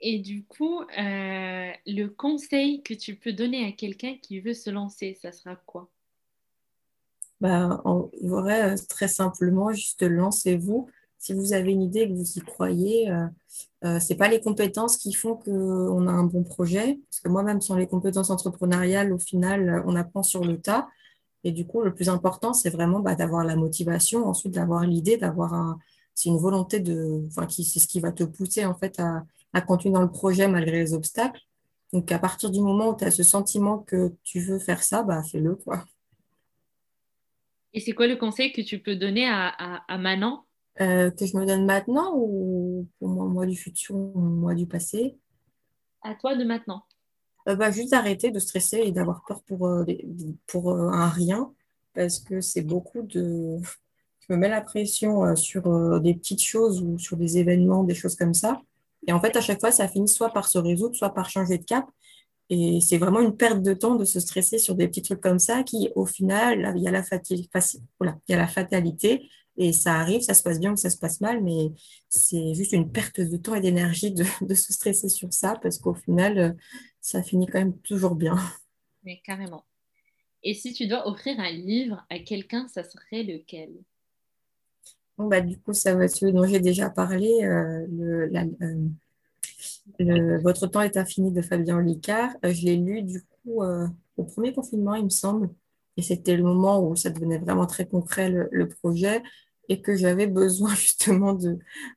Et 0.00 0.18
du 0.18 0.44
coup, 0.44 0.82
le 0.90 2.06
conseil 2.08 2.82
que 2.82 2.92
tu 2.92 3.16
peux 3.16 3.32
donner 3.32 3.64
à 3.64 3.72
quelqu'un 3.72 4.16
qui 4.20 4.40
veut 4.40 4.54
se 4.54 4.68
lancer, 4.68 5.18
ça 5.20 5.32
sera 5.32 5.56
quoi? 5.56 5.88
Bah, 7.40 7.80
en 7.84 8.10
vrai, 8.22 8.76
très 8.88 9.08
simplement, 9.08 9.72
juste 9.72 10.02
lancez-vous. 10.02 10.88
Si 11.26 11.34
vous 11.34 11.52
avez 11.52 11.72
une 11.72 11.82
idée 11.82 12.02
et 12.02 12.08
que 12.08 12.14
vous 12.14 12.38
y 12.38 12.40
croyez, 12.40 13.10
euh, 13.10 13.98
ce 13.98 14.12
n'est 14.12 14.16
pas 14.16 14.28
les 14.28 14.40
compétences 14.40 14.96
qui 14.96 15.12
font 15.12 15.34
qu'on 15.34 16.06
a 16.06 16.12
un 16.12 16.22
bon 16.22 16.44
projet. 16.44 17.00
Parce 17.10 17.18
que 17.18 17.28
moi-même, 17.28 17.60
sans 17.60 17.74
les 17.74 17.88
compétences 17.88 18.30
entrepreneuriales, 18.30 19.12
au 19.12 19.18
final, 19.18 19.82
on 19.86 19.96
apprend 19.96 20.22
sur 20.22 20.44
le 20.44 20.60
tas. 20.60 20.88
Et 21.42 21.50
du 21.50 21.66
coup, 21.66 21.82
le 21.82 21.92
plus 21.92 22.08
important, 22.10 22.52
c'est 22.52 22.70
vraiment 22.70 23.00
bah, 23.00 23.16
d'avoir 23.16 23.44
la 23.44 23.56
motivation, 23.56 24.24
ensuite 24.28 24.54
d'avoir 24.54 24.84
l'idée, 24.84 25.16
d'avoir 25.16 25.76
c'est 26.14 26.28
une 26.28 26.38
volonté 26.38 26.78
de, 26.78 27.26
enfin, 27.26 27.46
qui, 27.46 27.64
c'est 27.64 27.80
ce 27.80 27.88
qui 27.88 27.98
va 27.98 28.12
te 28.12 28.22
pousser 28.22 28.64
en 28.64 28.74
fait 28.76 29.00
à, 29.00 29.60
continuer 29.62 29.94
dans 29.94 30.02
le 30.02 30.10
projet 30.10 30.46
malgré 30.46 30.78
les 30.78 30.94
obstacles. 30.94 31.40
Donc, 31.92 32.12
à 32.12 32.20
partir 32.20 32.50
du 32.50 32.60
moment 32.60 32.90
où 32.90 32.96
tu 32.96 33.04
as 33.04 33.10
ce 33.10 33.24
sentiment 33.24 33.78
que 33.78 34.14
tu 34.22 34.38
veux 34.38 34.60
faire 34.60 34.84
ça, 34.84 35.02
bah, 35.02 35.24
fais-le. 35.24 35.58
Et 37.72 37.80
c'est 37.80 37.94
quoi 37.94 38.06
le 38.06 38.14
conseil 38.14 38.52
que 38.52 38.60
tu 38.60 38.78
peux 38.78 38.94
donner 38.94 39.26
à, 39.26 39.48
à, 39.48 39.82
à 39.92 39.98
Manon 39.98 40.45
euh, 40.80 41.10
que 41.10 41.26
je 41.26 41.36
me 41.36 41.46
donne 41.46 41.64
maintenant 41.64 42.12
ou 42.16 42.86
pour 42.98 43.08
moi, 43.08 43.46
du 43.46 43.56
futur 43.56 43.96
ou 43.96 44.18
moi 44.18 44.54
du 44.54 44.66
passé? 44.66 45.16
À 46.02 46.14
toi 46.14 46.36
de 46.36 46.44
maintenant. 46.44 46.82
Euh, 47.48 47.56
bah, 47.56 47.70
juste 47.70 47.90
d'arrêter 47.92 48.30
de 48.30 48.38
stresser 48.38 48.78
et 48.78 48.92
d'avoir 48.92 49.22
peur 49.26 49.42
pour, 49.44 49.66
euh, 49.66 49.84
pour 50.46 50.72
un 50.72 51.08
rien 51.08 51.52
parce 51.94 52.18
que 52.18 52.40
c'est 52.40 52.62
beaucoup 52.62 53.02
de... 53.02 53.56
Je 54.20 54.32
me 54.32 54.36
mets 54.38 54.48
la 54.48 54.60
pression 54.60 55.36
sur 55.36 56.00
des 56.00 56.14
petites 56.14 56.42
choses 56.42 56.82
ou 56.82 56.98
sur 56.98 57.16
des 57.16 57.38
événements, 57.38 57.84
des 57.84 57.94
choses 57.94 58.16
comme 58.16 58.34
ça. 58.34 58.60
Et 59.06 59.12
en 59.12 59.20
fait, 59.20 59.36
à 59.36 59.40
chaque 59.40 59.60
fois, 59.60 59.70
ça 59.70 59.86
finit 59.86 60.08
soit 60.08 60.30
par 60.30 60.48
se 60.48 60.58
résoudre, 60.58 60.96
soit 60.96 61.14
par 61.14 61.30
changer 61.30 61.58
de 61.58 61.64
cap. 61.64 61.86
Et 62.48 62.80
c'est 62.80 62.98
vraiment 62.98 63.20
une 63.20 63.36
perte 63.36 63.62
de 63.62 63.72
temps 63.72 63.94
de 63.94 64.04
se 64.04 64.20
stresser 64.20 64.58
sur 64.58 64.74
des 64.74 64.88
petits 64.88 65.02
trucs 65.02 65.20
comme 65.20 65.38
ça 65.38 65.62
qui, 65.62 65.90
au 65.94 66.06
final, 66.06 66.72
il 66.76 66.82
y 66.82 66.88
a 66.88 66.90
la, 66.90 67.02
voilà, 67.98 68.18
il 68.28 68.32
y 68.32 68.34
a 68.34 68.38
la 68.38 68.46
fatalité 68.46 69.28
et 69.56 69.72
ça 69.72 69.94
arrive, 69.94 70.20
ça 70.20 70.34
se 70.34 70.42
passe 70.42 70.60
bien 70.60 70.72
ou 70.72 70.76
ça 70.76 70.90
se 70.90 70.98
passe 70.98 71.20
mal, 71.20 71.42
mais 71.42 71.72
c'est 72.08 72.54
juste 72.54 72.72
une 72.72 72.90
perte 72.90 73.20
de 73.20 73.36
temps 73.36 73.54
et 73.54 73.60
d'énergie 73.60 74.12
de, 74.12 74.24
de, 74.44 74.54
se 74.54 74.72
stresser 74.72 75.08
sur 75.08 75.32
ça 75.32 75.58
parce 75.62 75.78
qu'au 75.78 75.94
final, 75.94 76.38
euh, 76.38 76.52
ça 77.00 77.22
finit 77.22 77.46
quand 77.46 77.58
même 77.58 77.78
toujours 77.78 78.14
bien. 78.14 78.36
Mais 79.04 79.20
carrément. 79.24 79.64
Et 80.42 80.54
si 80.54 80.72
tu 80.72 80.86
dois 80.86 81.08
offrir 81.08 81.38
un 81.38 81.50
livre 81.50 82.04
à 82.10 82.18
quelqu'un, 82.18 82.68
ça 82.68 82.84
serait 82.84 83.22
lequel? 83.22 83.70
Bon, 85.16 85.26
bah, 85.28 85.40
Du 85.40 85.58
coup, 85.58 85.72
ça 85.72 85.94
va 85.94 86.04
être 86.04 86.14
celui 86.14 86.32
dont 86.32 86.44
j'ai 86.44 86.60
déjà 86.60 86.90
parlé, 86.90 87.44
euh, 87.44 87.86
le, 87.88 88.30
euh, 88.62 88.88
le, 89.98 90.38
Votre 90.40 90.66
temps 90.66 90.82
est 90.82 90.96
infini 90.96 91.32
de 91.32 91.40
Fabien 91.40 91.78
Olicard. 91.78 92.32
je 92.42 92.64
l'ai 92.64 92.76
lu 92.76 93.02
du 93.02 93.22
coup 93.22 93.62
au 94.16 94.24
premier 94.24 94.52
confinement, 94.52 94.94
il 94.94 95.04
me 95.04 95.10
semble. 95.10 95.50
Et 95.96 96.02
c'était 96.02 96.36
le 96.36 96.42
moment 96.42 96.86
où 96.86 96.96
ça 96.96 97.10
devenait 97.10 97.38
vraiment 97.38 97.66
très 97.66 97.86
concret 97.86 98.28
le 98.28 98.68
projet 98.68 99.22
et 99.68 99.80
que 99.80 99.96
j'avais 99.96 100.26
besoin 100.26 100.74
justement 100.74 101.36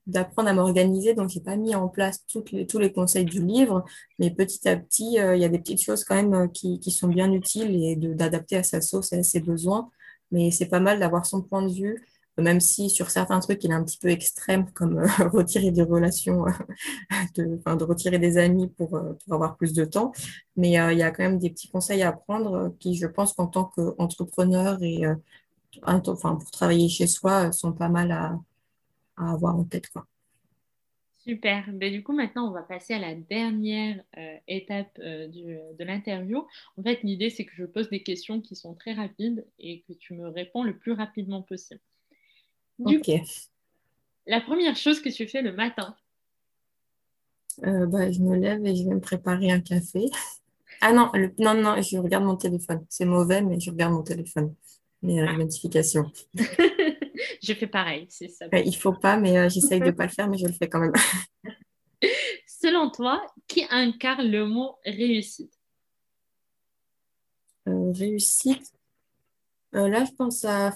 d'apprendre 0.08 0.50
à 0.50 0.54
m'organiser. 0.54 1.14
Donc, 1.14 1.30
je 1.30 1.40
n'ai 1.40 1.44
pas 1.44 1.56
mis 1.56 1.76
en 1.76 1.88
place 1.88 2.26
toutes 2.28 2.52
les, 2.52 2.68
tous 2.68 2.80
les 2.80 2.92
conseils 2.92 3.26
du 3.26 3.44
livre, 3.44 3.86
mais 4.20 4.32
petit 4.32 4.68
à 4.68 4.78
petit, 4.78 5.20
euh, 5.20 5.36
il 5.36 5.42
y 5.42 5.46
a 5.46 5.50
des 5.50 5.60
petites 5.60 5.82
choses 5.82 6.04
quand 6.04 6.16
même 6.16 6.34
euh, 6.34 6.48
qui, 6.48 6.80
qui 6.80 6.92
sont 6.92 7.08
bien 7.08 7.32
utiles 7.32 7.76
et 7.84 7.96
d'adapter 7.96 8.58
à 8.58 8.64
sa 8.64 8.82
sauce 8.82 9.14
et 9.14 9.20
à 9.20 9.24
ses 9.24 9.40
besoins. 9.40 9.90
Mais 10.32 10.52
c'est 10.52 10.68
pas 10.68 10.80
mal 10.80 11.00
d'avoir 11.00 11.26
son 11.26 11.42
point 11.42 11.64
de 11.64 11.74
vue, 11.74 12.06
même 12.38 12.60
si 12.60 12.90
sur 12.90 13.10
certains 13.10 13.40
trucs, 13.40 13.64
il 13.64 13.72
est 13.72 13.74
un 13.74 13.84
petit 13.84 13.98
peu 13.98 14.10
extrême, 14.10 14.70
comme 14.74 15.00
euh, 15.00 15.08
retirer 15.32 15.72
des 15.72 15.84
relations, 15.84 16.46
de, 17.36 17.60
enfin, 17.60 17.76
de 17.76 17.84
retirer 17.84 18.20
des 18.20 18.38
amis 18.38 18.68
pour, 18.68 18.90
pour 18.90 19.34
avoir 19.34 19.58
plus 19.58 19.74
de 19.74 19.86
temps. 19.86 20.12
Mais 20.56 20.70
il 20.70 20.98
y 20.98 21.04
a 21.04 21.12
quand 21.12 21.24
même 21.24 21.40
des 21.40 21.50
petits 21.50 21.70
conseils 21.70 22.04
à 22.04 22.12
prendre 22.12 22.76
qui, 22.80 22.96
je 22.96 23.08
pense 23.08 23.34
qu'en 23.34 23.48
tant 23.48 23.66
qu'entrepreneur 23.66 24.82
et 24.84 25.04
enfin, 25.84 26.36
pour 26.36 26.52
travailler 26.52 26.90
chez 26.90 27.08
soi 27.08 27.48
euh, 27.48 27.52
sont 27.52 27.74
pas 27.74 27.90
mal 27.90 28.12
à, 28.12 28.40
à 29.18 29.32
avoir 29.32 29.56
en 29.56 29.64
tête. 29.66 29.90
Quoi. 29.90 30.06
Super. 31.18 31.66
Ben, 31.74 31.92
du 31.92 32.04
coup, 32.04 32.14
maintenant, 32.14 32.48
on 32.50 32.52
va 32.52 32.64
passer 32.64 32.94
à 32.94 33.00
la 33.00 33.14
dernière 33.14 34.02
euh, 34.18 34.38
étape 34.48 34.98
euh, 35.00 35.28
du, 35.28 35.44
de 35.44 35.84
l'interview. 35.84 36.46
En 36.78 36.84
fait, 36.84 37.04
l'idée, 37.04 37.30
c'est 37.30 37.46
que 37.46 37.56
je 37.56 37.66
pose 37.66 37.90
des 37.90 38.04
questions 38.04 38.42
qui 38.42 38.56
sont 38.56 38.74
très 38.74 38.94
rapides 38.94 39.46
et 39.60 39.82
que 39.82 39.94
tu 39.94 40.14
me 40.14 40.30
réponds 40.30 40.64
le 40.64 40.78
plus 40.78 40.94
rapidement 40.94 41.42
possible. 41.42 41.82
ok. 42.80 43.12
la 44.28 44.42
première 44.42 44.76
chose 44.76 45.02
que 45.02 45.10
tu 45.10 45.28
fais 45.28 45.42
le 45.42 45.54
matin? 45.54 45.96
Bah, 47.62 48.10
Je 48.12 48.22
me 48.22 48.38
lève 48.38 48.66
et 48.66 48.76
je 48.76 48.84
vais 48.86 48.96
me 48.96 49.02
préparer 49.02 49.52
un 49.52 49.60
café. 49.60 50.06
Ah 50.82 50.94
non, 50.94 51.12
non, 51.38 51.56
non, 51.56 51.82
je 51.82 51.98
regarde 51.98 52.24
mon 52.24 52.38
téléphone. 52.38 52.86
C'est 52.90 53.06
mauvais, 53.06 53.42
mais 53.42 53.60
je 53.60 53.70
regarde 53.70 53.94
mon 53.94 54.04
téléphone 54.04 54.56
les 55.02 55.20
ah. 55.20 55.34
notifications. 55.34 56.12
je 56.36 57.54
fais 57.54 57.68
pareil, 57.68 58.08
c'est 58.10 58.28
ça. 58.28 58.46
il 58.54 58.76
faut 58.76 58.94
pas, 58.94 59.18
mais 59.18 59.38
euh, 59.38 59.50
j'essaye 59.50 59.80
de 59.80 59.86
ne 59.86 59.92
pas 59.92 60.06
le 60.06 60.12
faire, 60.12 60.30
mais 60.30 60.38
je 60.38 60.46
le 60.46 60.54
fais 60.54 60.68
quand 60.68 60.80
même. 60.80 60.94
Selon 62.48 62.90
toi, 62.90 63.26
qui 63.48 63.66
incarne 63.70 64.30
le 64.30 64.46
mot 64.46 64.78
réussite? 64.86 65.54
Euh, 67.68 67.92
Réussite 67.94 68.74
euh, 69.76 69.88
Là, 69.88 70.06
je 70.06 70.12
pense 70.12 70.46
à, 70.46 70.74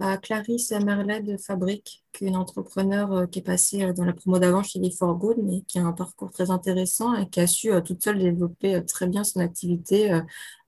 à 0.00 0.16
Clarisse 0.18 0.72
Merlet 0.72 1.20
de 1.20 1.36
Fabrique, 1.36 2.04
qui 2.12 2.24
est 2.24 2.28
une 2.28 2.36
entrepreneur 2.36 3.28
qui 3.30 3.40
est 3.40 3.42
passée 3.42 3.92
dans 3.92 4.04
la 4.04 4.12
promo 4.12 4.38
d'avant 4.38 4.62
chez 4.62 4.78
les 4.78 4.90
For 4.90 5.14
Good, 5.16 5.38
mais 5.42 5.62
qui 5.62 5.78
a 5.78 5.84
un 5.84 5.92
parcours 5.92 6.30
très 6.30 6.50
intéressant 6.50 7.14
et 7.14 7.28
qui 7.28 7.40
a 7.40 7.46
su 7.46 7.70
toute 7.84 8.02
seule 8.02 8.18
développer 8.18 8.84
très 8.84 9.06
bien 9.06 9.24
son 9.24 9.40
activité 9.40 10.20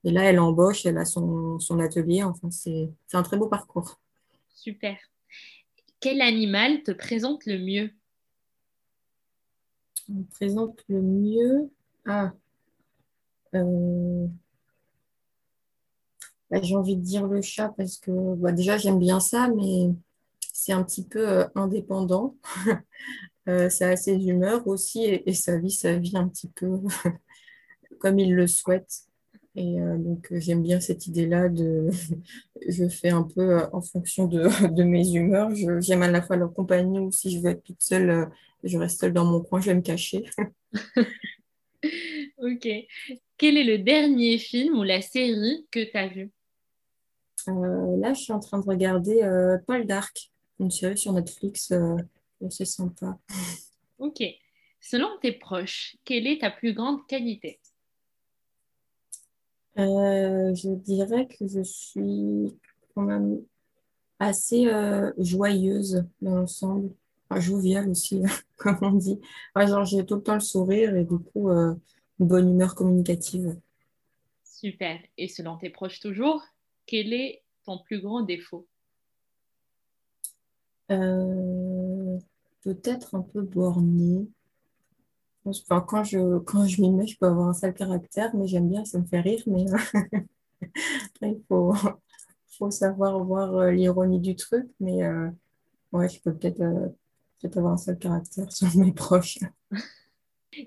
et 0.05 0.11
là, 0.11 0.25
elle 0.25 0.39
embauche, 0.39 0.85
elle 0.85 0.99
a 0.99 1.07
son, 1.07 1.59
son 1.59 1.81
atelier. 1.81 2.23
Enfin, 2.23 2.51
c'est 2.51 2.91
un 3.15 3.23
très 3.23 3.39
beau 3.39 3.49
parcours. 3.49 3.99
Super. 4.55 4.97
Quel 5.99 6.21
animal 6.21 6.83
te 6.83 6.93
présente 6.93 7.47
le 7.47 7.59
mieux? 7.59 7.91
Me 10.09 10.25
présente 10.25 10.85
le 10.89 11.01
mieux 11.01 11.71
Ah. 12.05 12.33
Bah, 16.55 16.61
j'ai 16.63 16.77
envie 16.77 16.97
de 16.97 17.03
dire 17.03 17.27
le 17.27 17.43
chat 17.43 17.75
parce 17.77 17.99
que 17.99 18.13
bah, 18.37 18.53
déjà, 18.53 18.79
j'aime 18.79 19.01
bien 19.01 19.19
ça, 19.19 19.49
mais 19.49 19.89
c'est 20.53 20.73
un 20.73 20.85
petit 20.85 21.05
peu 21.05 21.29
euh, 21.29 21.45
indépendant. 21.57 22.37
euh, 23.49 23.69
ça 23.69 23.89
a 23.89 23.97
ses 23.97 24.15
humeurs 24.15 24.67
aussi 24.69 25.05
et, 25.05 25.29
et 25.29 25.35
ça 25.35 25.59
vit 25.59 25.73
sa 25.73 25.97
vie 25.97 26.17
un 26.17 26.29
petit 26.29 26.49
peu 26.49 26.79
comme 27.99 28.21
il 28.21 28.35
le 28.35 28.47
souhaite. 28.47 29.09
Et 29.57 29.81
euh, 29.81 29.99
donc, 29.99 30.31
euh, 30.31 30.39
j'aime 30.39 30.63
bien 30.63 30.79
cette 30.79 31.09
idée-là 31.09 31.49
de. 31.49 31.91
je 32.69 32.89
fais 32.89 33.11
un 33.11 33.25
peu 33.25 33.63
en 33.73 33.81
fonction 33.81 34.27
de, 34.29 34.43
de 34.73 34.83
mes 34.85 35.13
humeurs. 35.13 35.51
J'aime 35.81 36.03
à 36.03 36.11
la 36.11 36.23
fois 36.23 36.37
leur 36.37 36.55
compagnie 36.55 37.01
ou 37.01 37.11
si 37.11 37.33
je 37.33 37.41
veux 37.41 37.51
être 37.51 37.65
toute 37.65 37.83
seule, 37.83 38.31
je 38.63 38.79
reste 38.79 39.01
seule 39.01 39.13
dans 39.13 39.25
mon 39.25 39.41
coin, 39.41 39.61
je 39.61 39.67
vais 39.67 39.75
me 39.75 39.83
cacher. 39.83 40.25
ok. 42.39 42.69
Quel 43.39 43.57
est 43.57 43.65
le 43.65 43.79
dernier 43.79 44.39
film 44.39 44.79
ou 44.79 44.85
la 44.85 45.03
série 45.03 45.67
que 45.73 45.83
tu 45.83 45.97
as 45.97 46.07
vu? 46.07 46.31
Là, 47.47 48.13
je 48.13 48.21
suis 48.21 48.33
en 48.33 48.41
train 48.41 48.59
de 48.59 48.65
regarder 48.67 49.21
Paul 49.67 49.87
Dark, 49.87 50.31
une 50.61 50.71
série 50.71 50.99
sur 50.99 51.13
Netflix. 51.13 51.73
c'est 52.51 52.65
sympa. 52.65 53.19
Ok. 53.99 54.23
Selon 54.81 55.09
tes 55.23 55.33
proches, 55.33 55.97
quelle 56.05 56.27
est 56.27 56.43
ta 56.43 56.51
plus 56.51 56.75
grande 56.75 57.07
qualité? 57.07 57.59
Euh, 59.79 60.55
je 60.55 60.75
dirais 60.75 61.27
que 61.27 61.49
je 61.49 61.63
suis 61.63 62.55
quand 62.95 63.03
même 63.03 63.41
assez 64.19 64.67
euh, 64.67 65.13
joyeuse 65.19 66.05
dans 66.21 66.37
l'ensemble. 66.37 66.91
Enfin, 67.29 67.41
joviale 67.41 67.89
aussi, 67.89 68.23
comme 68.57 68.79
on 68.83 68.93
dit. 68.93 69.19
Genre, 69.57 69.85
j'ai 69.85 70.05
tout 70.05 70.17
le 70.17 70.23
temps 70.23 70.35
le 70.35 70.41
sourire 70.41 70.95
et 70.95 71.05
du 71.05 71.19
coup, 71.19 71.49
euh, 71.49 71.75
une 72.21 72.27
bonne 72.27 72.51
humeur 72.51 72.75
communicative. 72.75 73.57
Super. 74.45 75.01
Et 75.17 75.29
selon 75.29 75.57
tes 75.57 75.71
proches 75.71 76.01
toujours, 76.01 76.43
quel 76.87 77.13
est 77.13 77.43
ton 77.65 77.79
plus 77.79 78.01
grand 78.01 78.23
défaut? 78.23 78.67
Euh, 80.91 82.19
peut-être 82.63 83.15
un 83.15 83.23
peu 83.23 83.43
bornée. 83.43 84.29
Enfin, 85.47 85.81
quand 85.81 86.05
je, 86.05 86.39
quand 86.39 86.67
je 86.67 86.81
m'y 86.81 86.91
mets, 86.91 87.07
je 87.07 87.19
peux 87.19 87.27
avoir 87.27 87.49
un 87.49 87.53
sale 87.53 87.75
caractère, 87.75 88.35
mais 88.35 88.47
j'aime 88.47 88.69
bien, 88.69 88.85
ça 88.85 88.99
me 88.99 89.05
fait 89.05 89.21
rire. 89.21 89.43
Mais 89.47 89.65
il 91.23 91.43
faut, 91.49 91.75
faut 92.59 92.71
savoir 92.71 93.23
voir 93.23 93.55
euh, 93.57 93.71
l'ironie 93.71 94.21
du 94.21 94.37
truc. 94.37 94.67
Mais 94.81 95.03
euh, 95.03 95.29
ouais, 95.93 96.09
je 96.09 96.21
peux 96.21 96.35
peut-être 96.35 96.59
peut-être 96.59 97.59
avoir 97.59 97.75
un 97.75 97.79
sale 97.79 97.99
caractère 97.99 98.51
sur 98.51 98.75
mes 98.77 98.93
proches. 98.93 99.39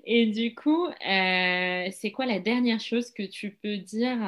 Et 0.04 0.26
du 0.26 0.54
coup, 0.54 0.86
euh, 0.86 1.88
c'est 1.92 2.10
quoi 2.12 2.26
la 2.26 2.40
dernière 2.40 2.80
chose 2.80 3.10
que 3.10 3.22
tu 3.22 3.58
peux 3.62 3.76
dire 3.78 4.18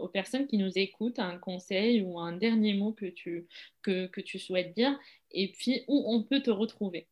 aux 0.00 0.08
personnes 0.08 0.46
qui 0.46 0.58
nous 0.58 0.72
écoutent, 0.76 1.18
un 1.18 1.38
conseil 1.38 2.02
ou 2.02 2.18
un 2.18 2.32
dernier 2.32 2.74
mot 2.74 2.92
que 2.92 3.06
tu, 3.06 3.46
que, 3.82 4.06
que 4.06 4.20
tu 4.20 4.38
souhaites 4.38 4.74
dire, 4.74 4.98
et 5.30 5.52
puis 5.52 5.82
où 5.88 6.04
on 6.06 6.22
peut 6.22 6.40
te 6.40 6.50
retrouver? 6.50 7.08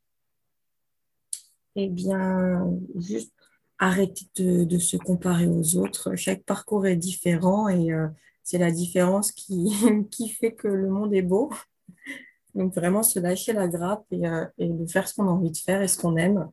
Eh 1.77 1.89
bien, 1.89 2.69
juste 2.97 3.33
arrêter 3.79 4.27
de, 4.37 4.65
de 4.65 4.79
se 4.79 4.97
comparer 4.97 5.47
aux 5.47 5.77
autres. 5.77 6.15
Chaque 6.15 6.43
parcours 6.45 6.87
est 6.87 6.97
différent 6.97 7.69
et 7.69 7.93
euh, 7.93 8.09
c'est 8.43 8.59
la 8.59 8.71
différence 8.71 9.33
qui, 9.33 9.73
qui 10.11 10.29
fait 10.29 10.53
que 10.53 10.69
le 10.69 10.89
monde 10.89 11.15
est 11.15 11.23
beau. 11.23 11.51
Donc, 12.55 12.75
vraiment 12.75 13.03
se 13.03 13.19
lâcher 13.21 13.53
la 13.53 13.69
grappe 13.69 14.05
et, 14.11 14.27
euh, 14.27 14.45
et 14.59 14.69
de 14.69 14.87
faire 14.87 15.09
ce 15.09 15.15
qu'on 15.15 15.29
a 15.29 15.31
envie 15.31 15.51
de 15.51 15.57
faire 15.57 15.83
et 15.83 15.89
ce 15.89 15.99
qu'on 15.99 16.17
aime. 16.17 16.49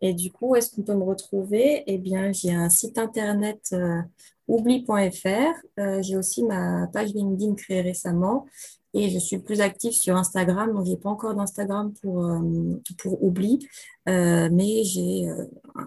Et 0.00 0.12
du 0.14 0.30
coup, 0.30 0.54
est-ce 0.56 0.74
qu'on 0.74 0.82
peut 0.82 0.94
me 0.94 1.02
retrouver? 1.04 1.82
Eh 1.86 1.98
bien, 1.98 2.32
j'ai 2.32 2.52
un 2.52 2.68
site 2.68 2.98
internet 2.98 3.60
euh, 3.72 4.00
oubli.fr. 4.48 5.54
Euh, 5.80 6.02
j'ai 6.02 6.16
aussi 6.16 6.44
ma 6.44 6.86
page 6.88 7.12
LinkedIn 7.14 7.54
créée 7.54 7.80
récemment 7.80 8.46
et 8.94 9.10
je 9.10 9.18
suis 9.18 9.38
plus 9.38 9.60
active 9.60 9.92
sur 9.92 10.16
Instagram. 10.16 10.72
Donc, 10.74 10.86
j'ai 10.86 10.96
pas 10.96 11.08
encore 11.10 11.34
d'Instagram 11.34 11.92
pour, 12.02 12.24
euh, 12.26 12.80
pour 12.98 13.22
Oubli, 13.24 13.66
mais 14.06 14.84
j'ai 14.84 15.28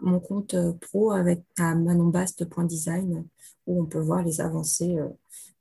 mon 0.02 0.20
compte 0.20 0.56
pro 0.82 1.12
avec 1.12 1.42
manonbast.design 1.58 3.26
où 3.68 3.82
on 3.82 3.86
peut 3.86 4.00
voir 4.00 4.24
les 4.24 4.42
avancées 4.42 4.98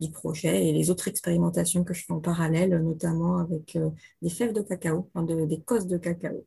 du 0.00 0.10
projet 0.10 0.68
et 0.68 0.72
les 0.72 0.90
autres 0.90 1.08
expérimentations 1.08 1.84
que 1.84 1.94
je 1.94 2.04
fais 2.04 2.12
en 2.12 2.20
parallèle, 2.20 2.76
notamment 2.82 3.38
avec 3.38 3.78
des 4.22 4.30
fèves 4.30 4.52
de 4.52 4.62
cacao, 4.62 5.08
enfin, 5.14 5.24
de- 5.24 5.44
des 5.46 5.60
cosses 5.60 5.86
de 5.86 5.96
cacao. 5.98 6.44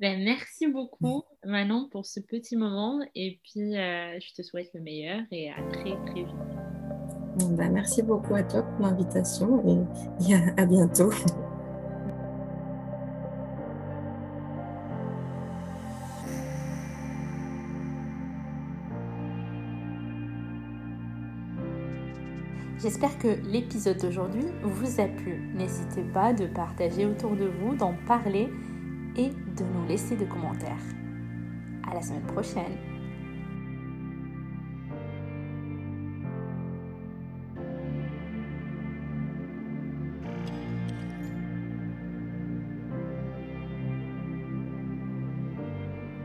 Ben, 0.00 0.24
merci 0.24 0.66
beaucoup, 0.66 1.22
Manon, 1.44 1.88
pour 1.88 2.04
ce 2.04 2.18
petit 2.18 2.56
moment, 2.56 2.98
et 3.14 3.38
puis 3.44 3.76
euh, 3.76 4.18
je 4.18 4.34
te 4.34 4.42
souhaite 4.42 4.70
le 4.74 4.80
meilleur 4.80 5.20
et 5.30 5.50
à 5.50 5.62
très 5.70 5.94
très 6.06 6.24
vite. 6.24 7.56
Ben, 7.56 7.70
merci 7.72 8.02
beaucoup 8.02 8.34
à 8.34 8.42
toi 8.42 8.62
pour 8.62 8.86
l'invitation 8.86 9.62
et, 9.64 10.30
et 10.30 10.34
à 10.34 10.62
à 10.62 10.66
bientôt. 10.66 11.10
J'espère 22.82 23.16
que 23.18 23.28
l'épisode 23.48 23.98
d'aujourd'hui 23.98 24.44
vous 24.62 25.00
a 25.00 25.06
plu. 25.06 25.52
N'hésitez 25.54 26.02
pas 26.02 26.32
de 26.32 26.46
partager 26.46 27.06
autour 27.06 27.36
de 27.36 27.46
vous, 27.46 27.76
d'en 27.76 27.94
parler 28.06 28.50
et 29.16 29.28
de 29.28 29.64
nous 29.64 29.86
laisser 29.88 30.16
des 30.16 30.26
commentaires. 30.26 30.82
À 31.88 31.94
la 31.94 32.02
semaine 32.02 32.26
prochaine. 32.26 32.93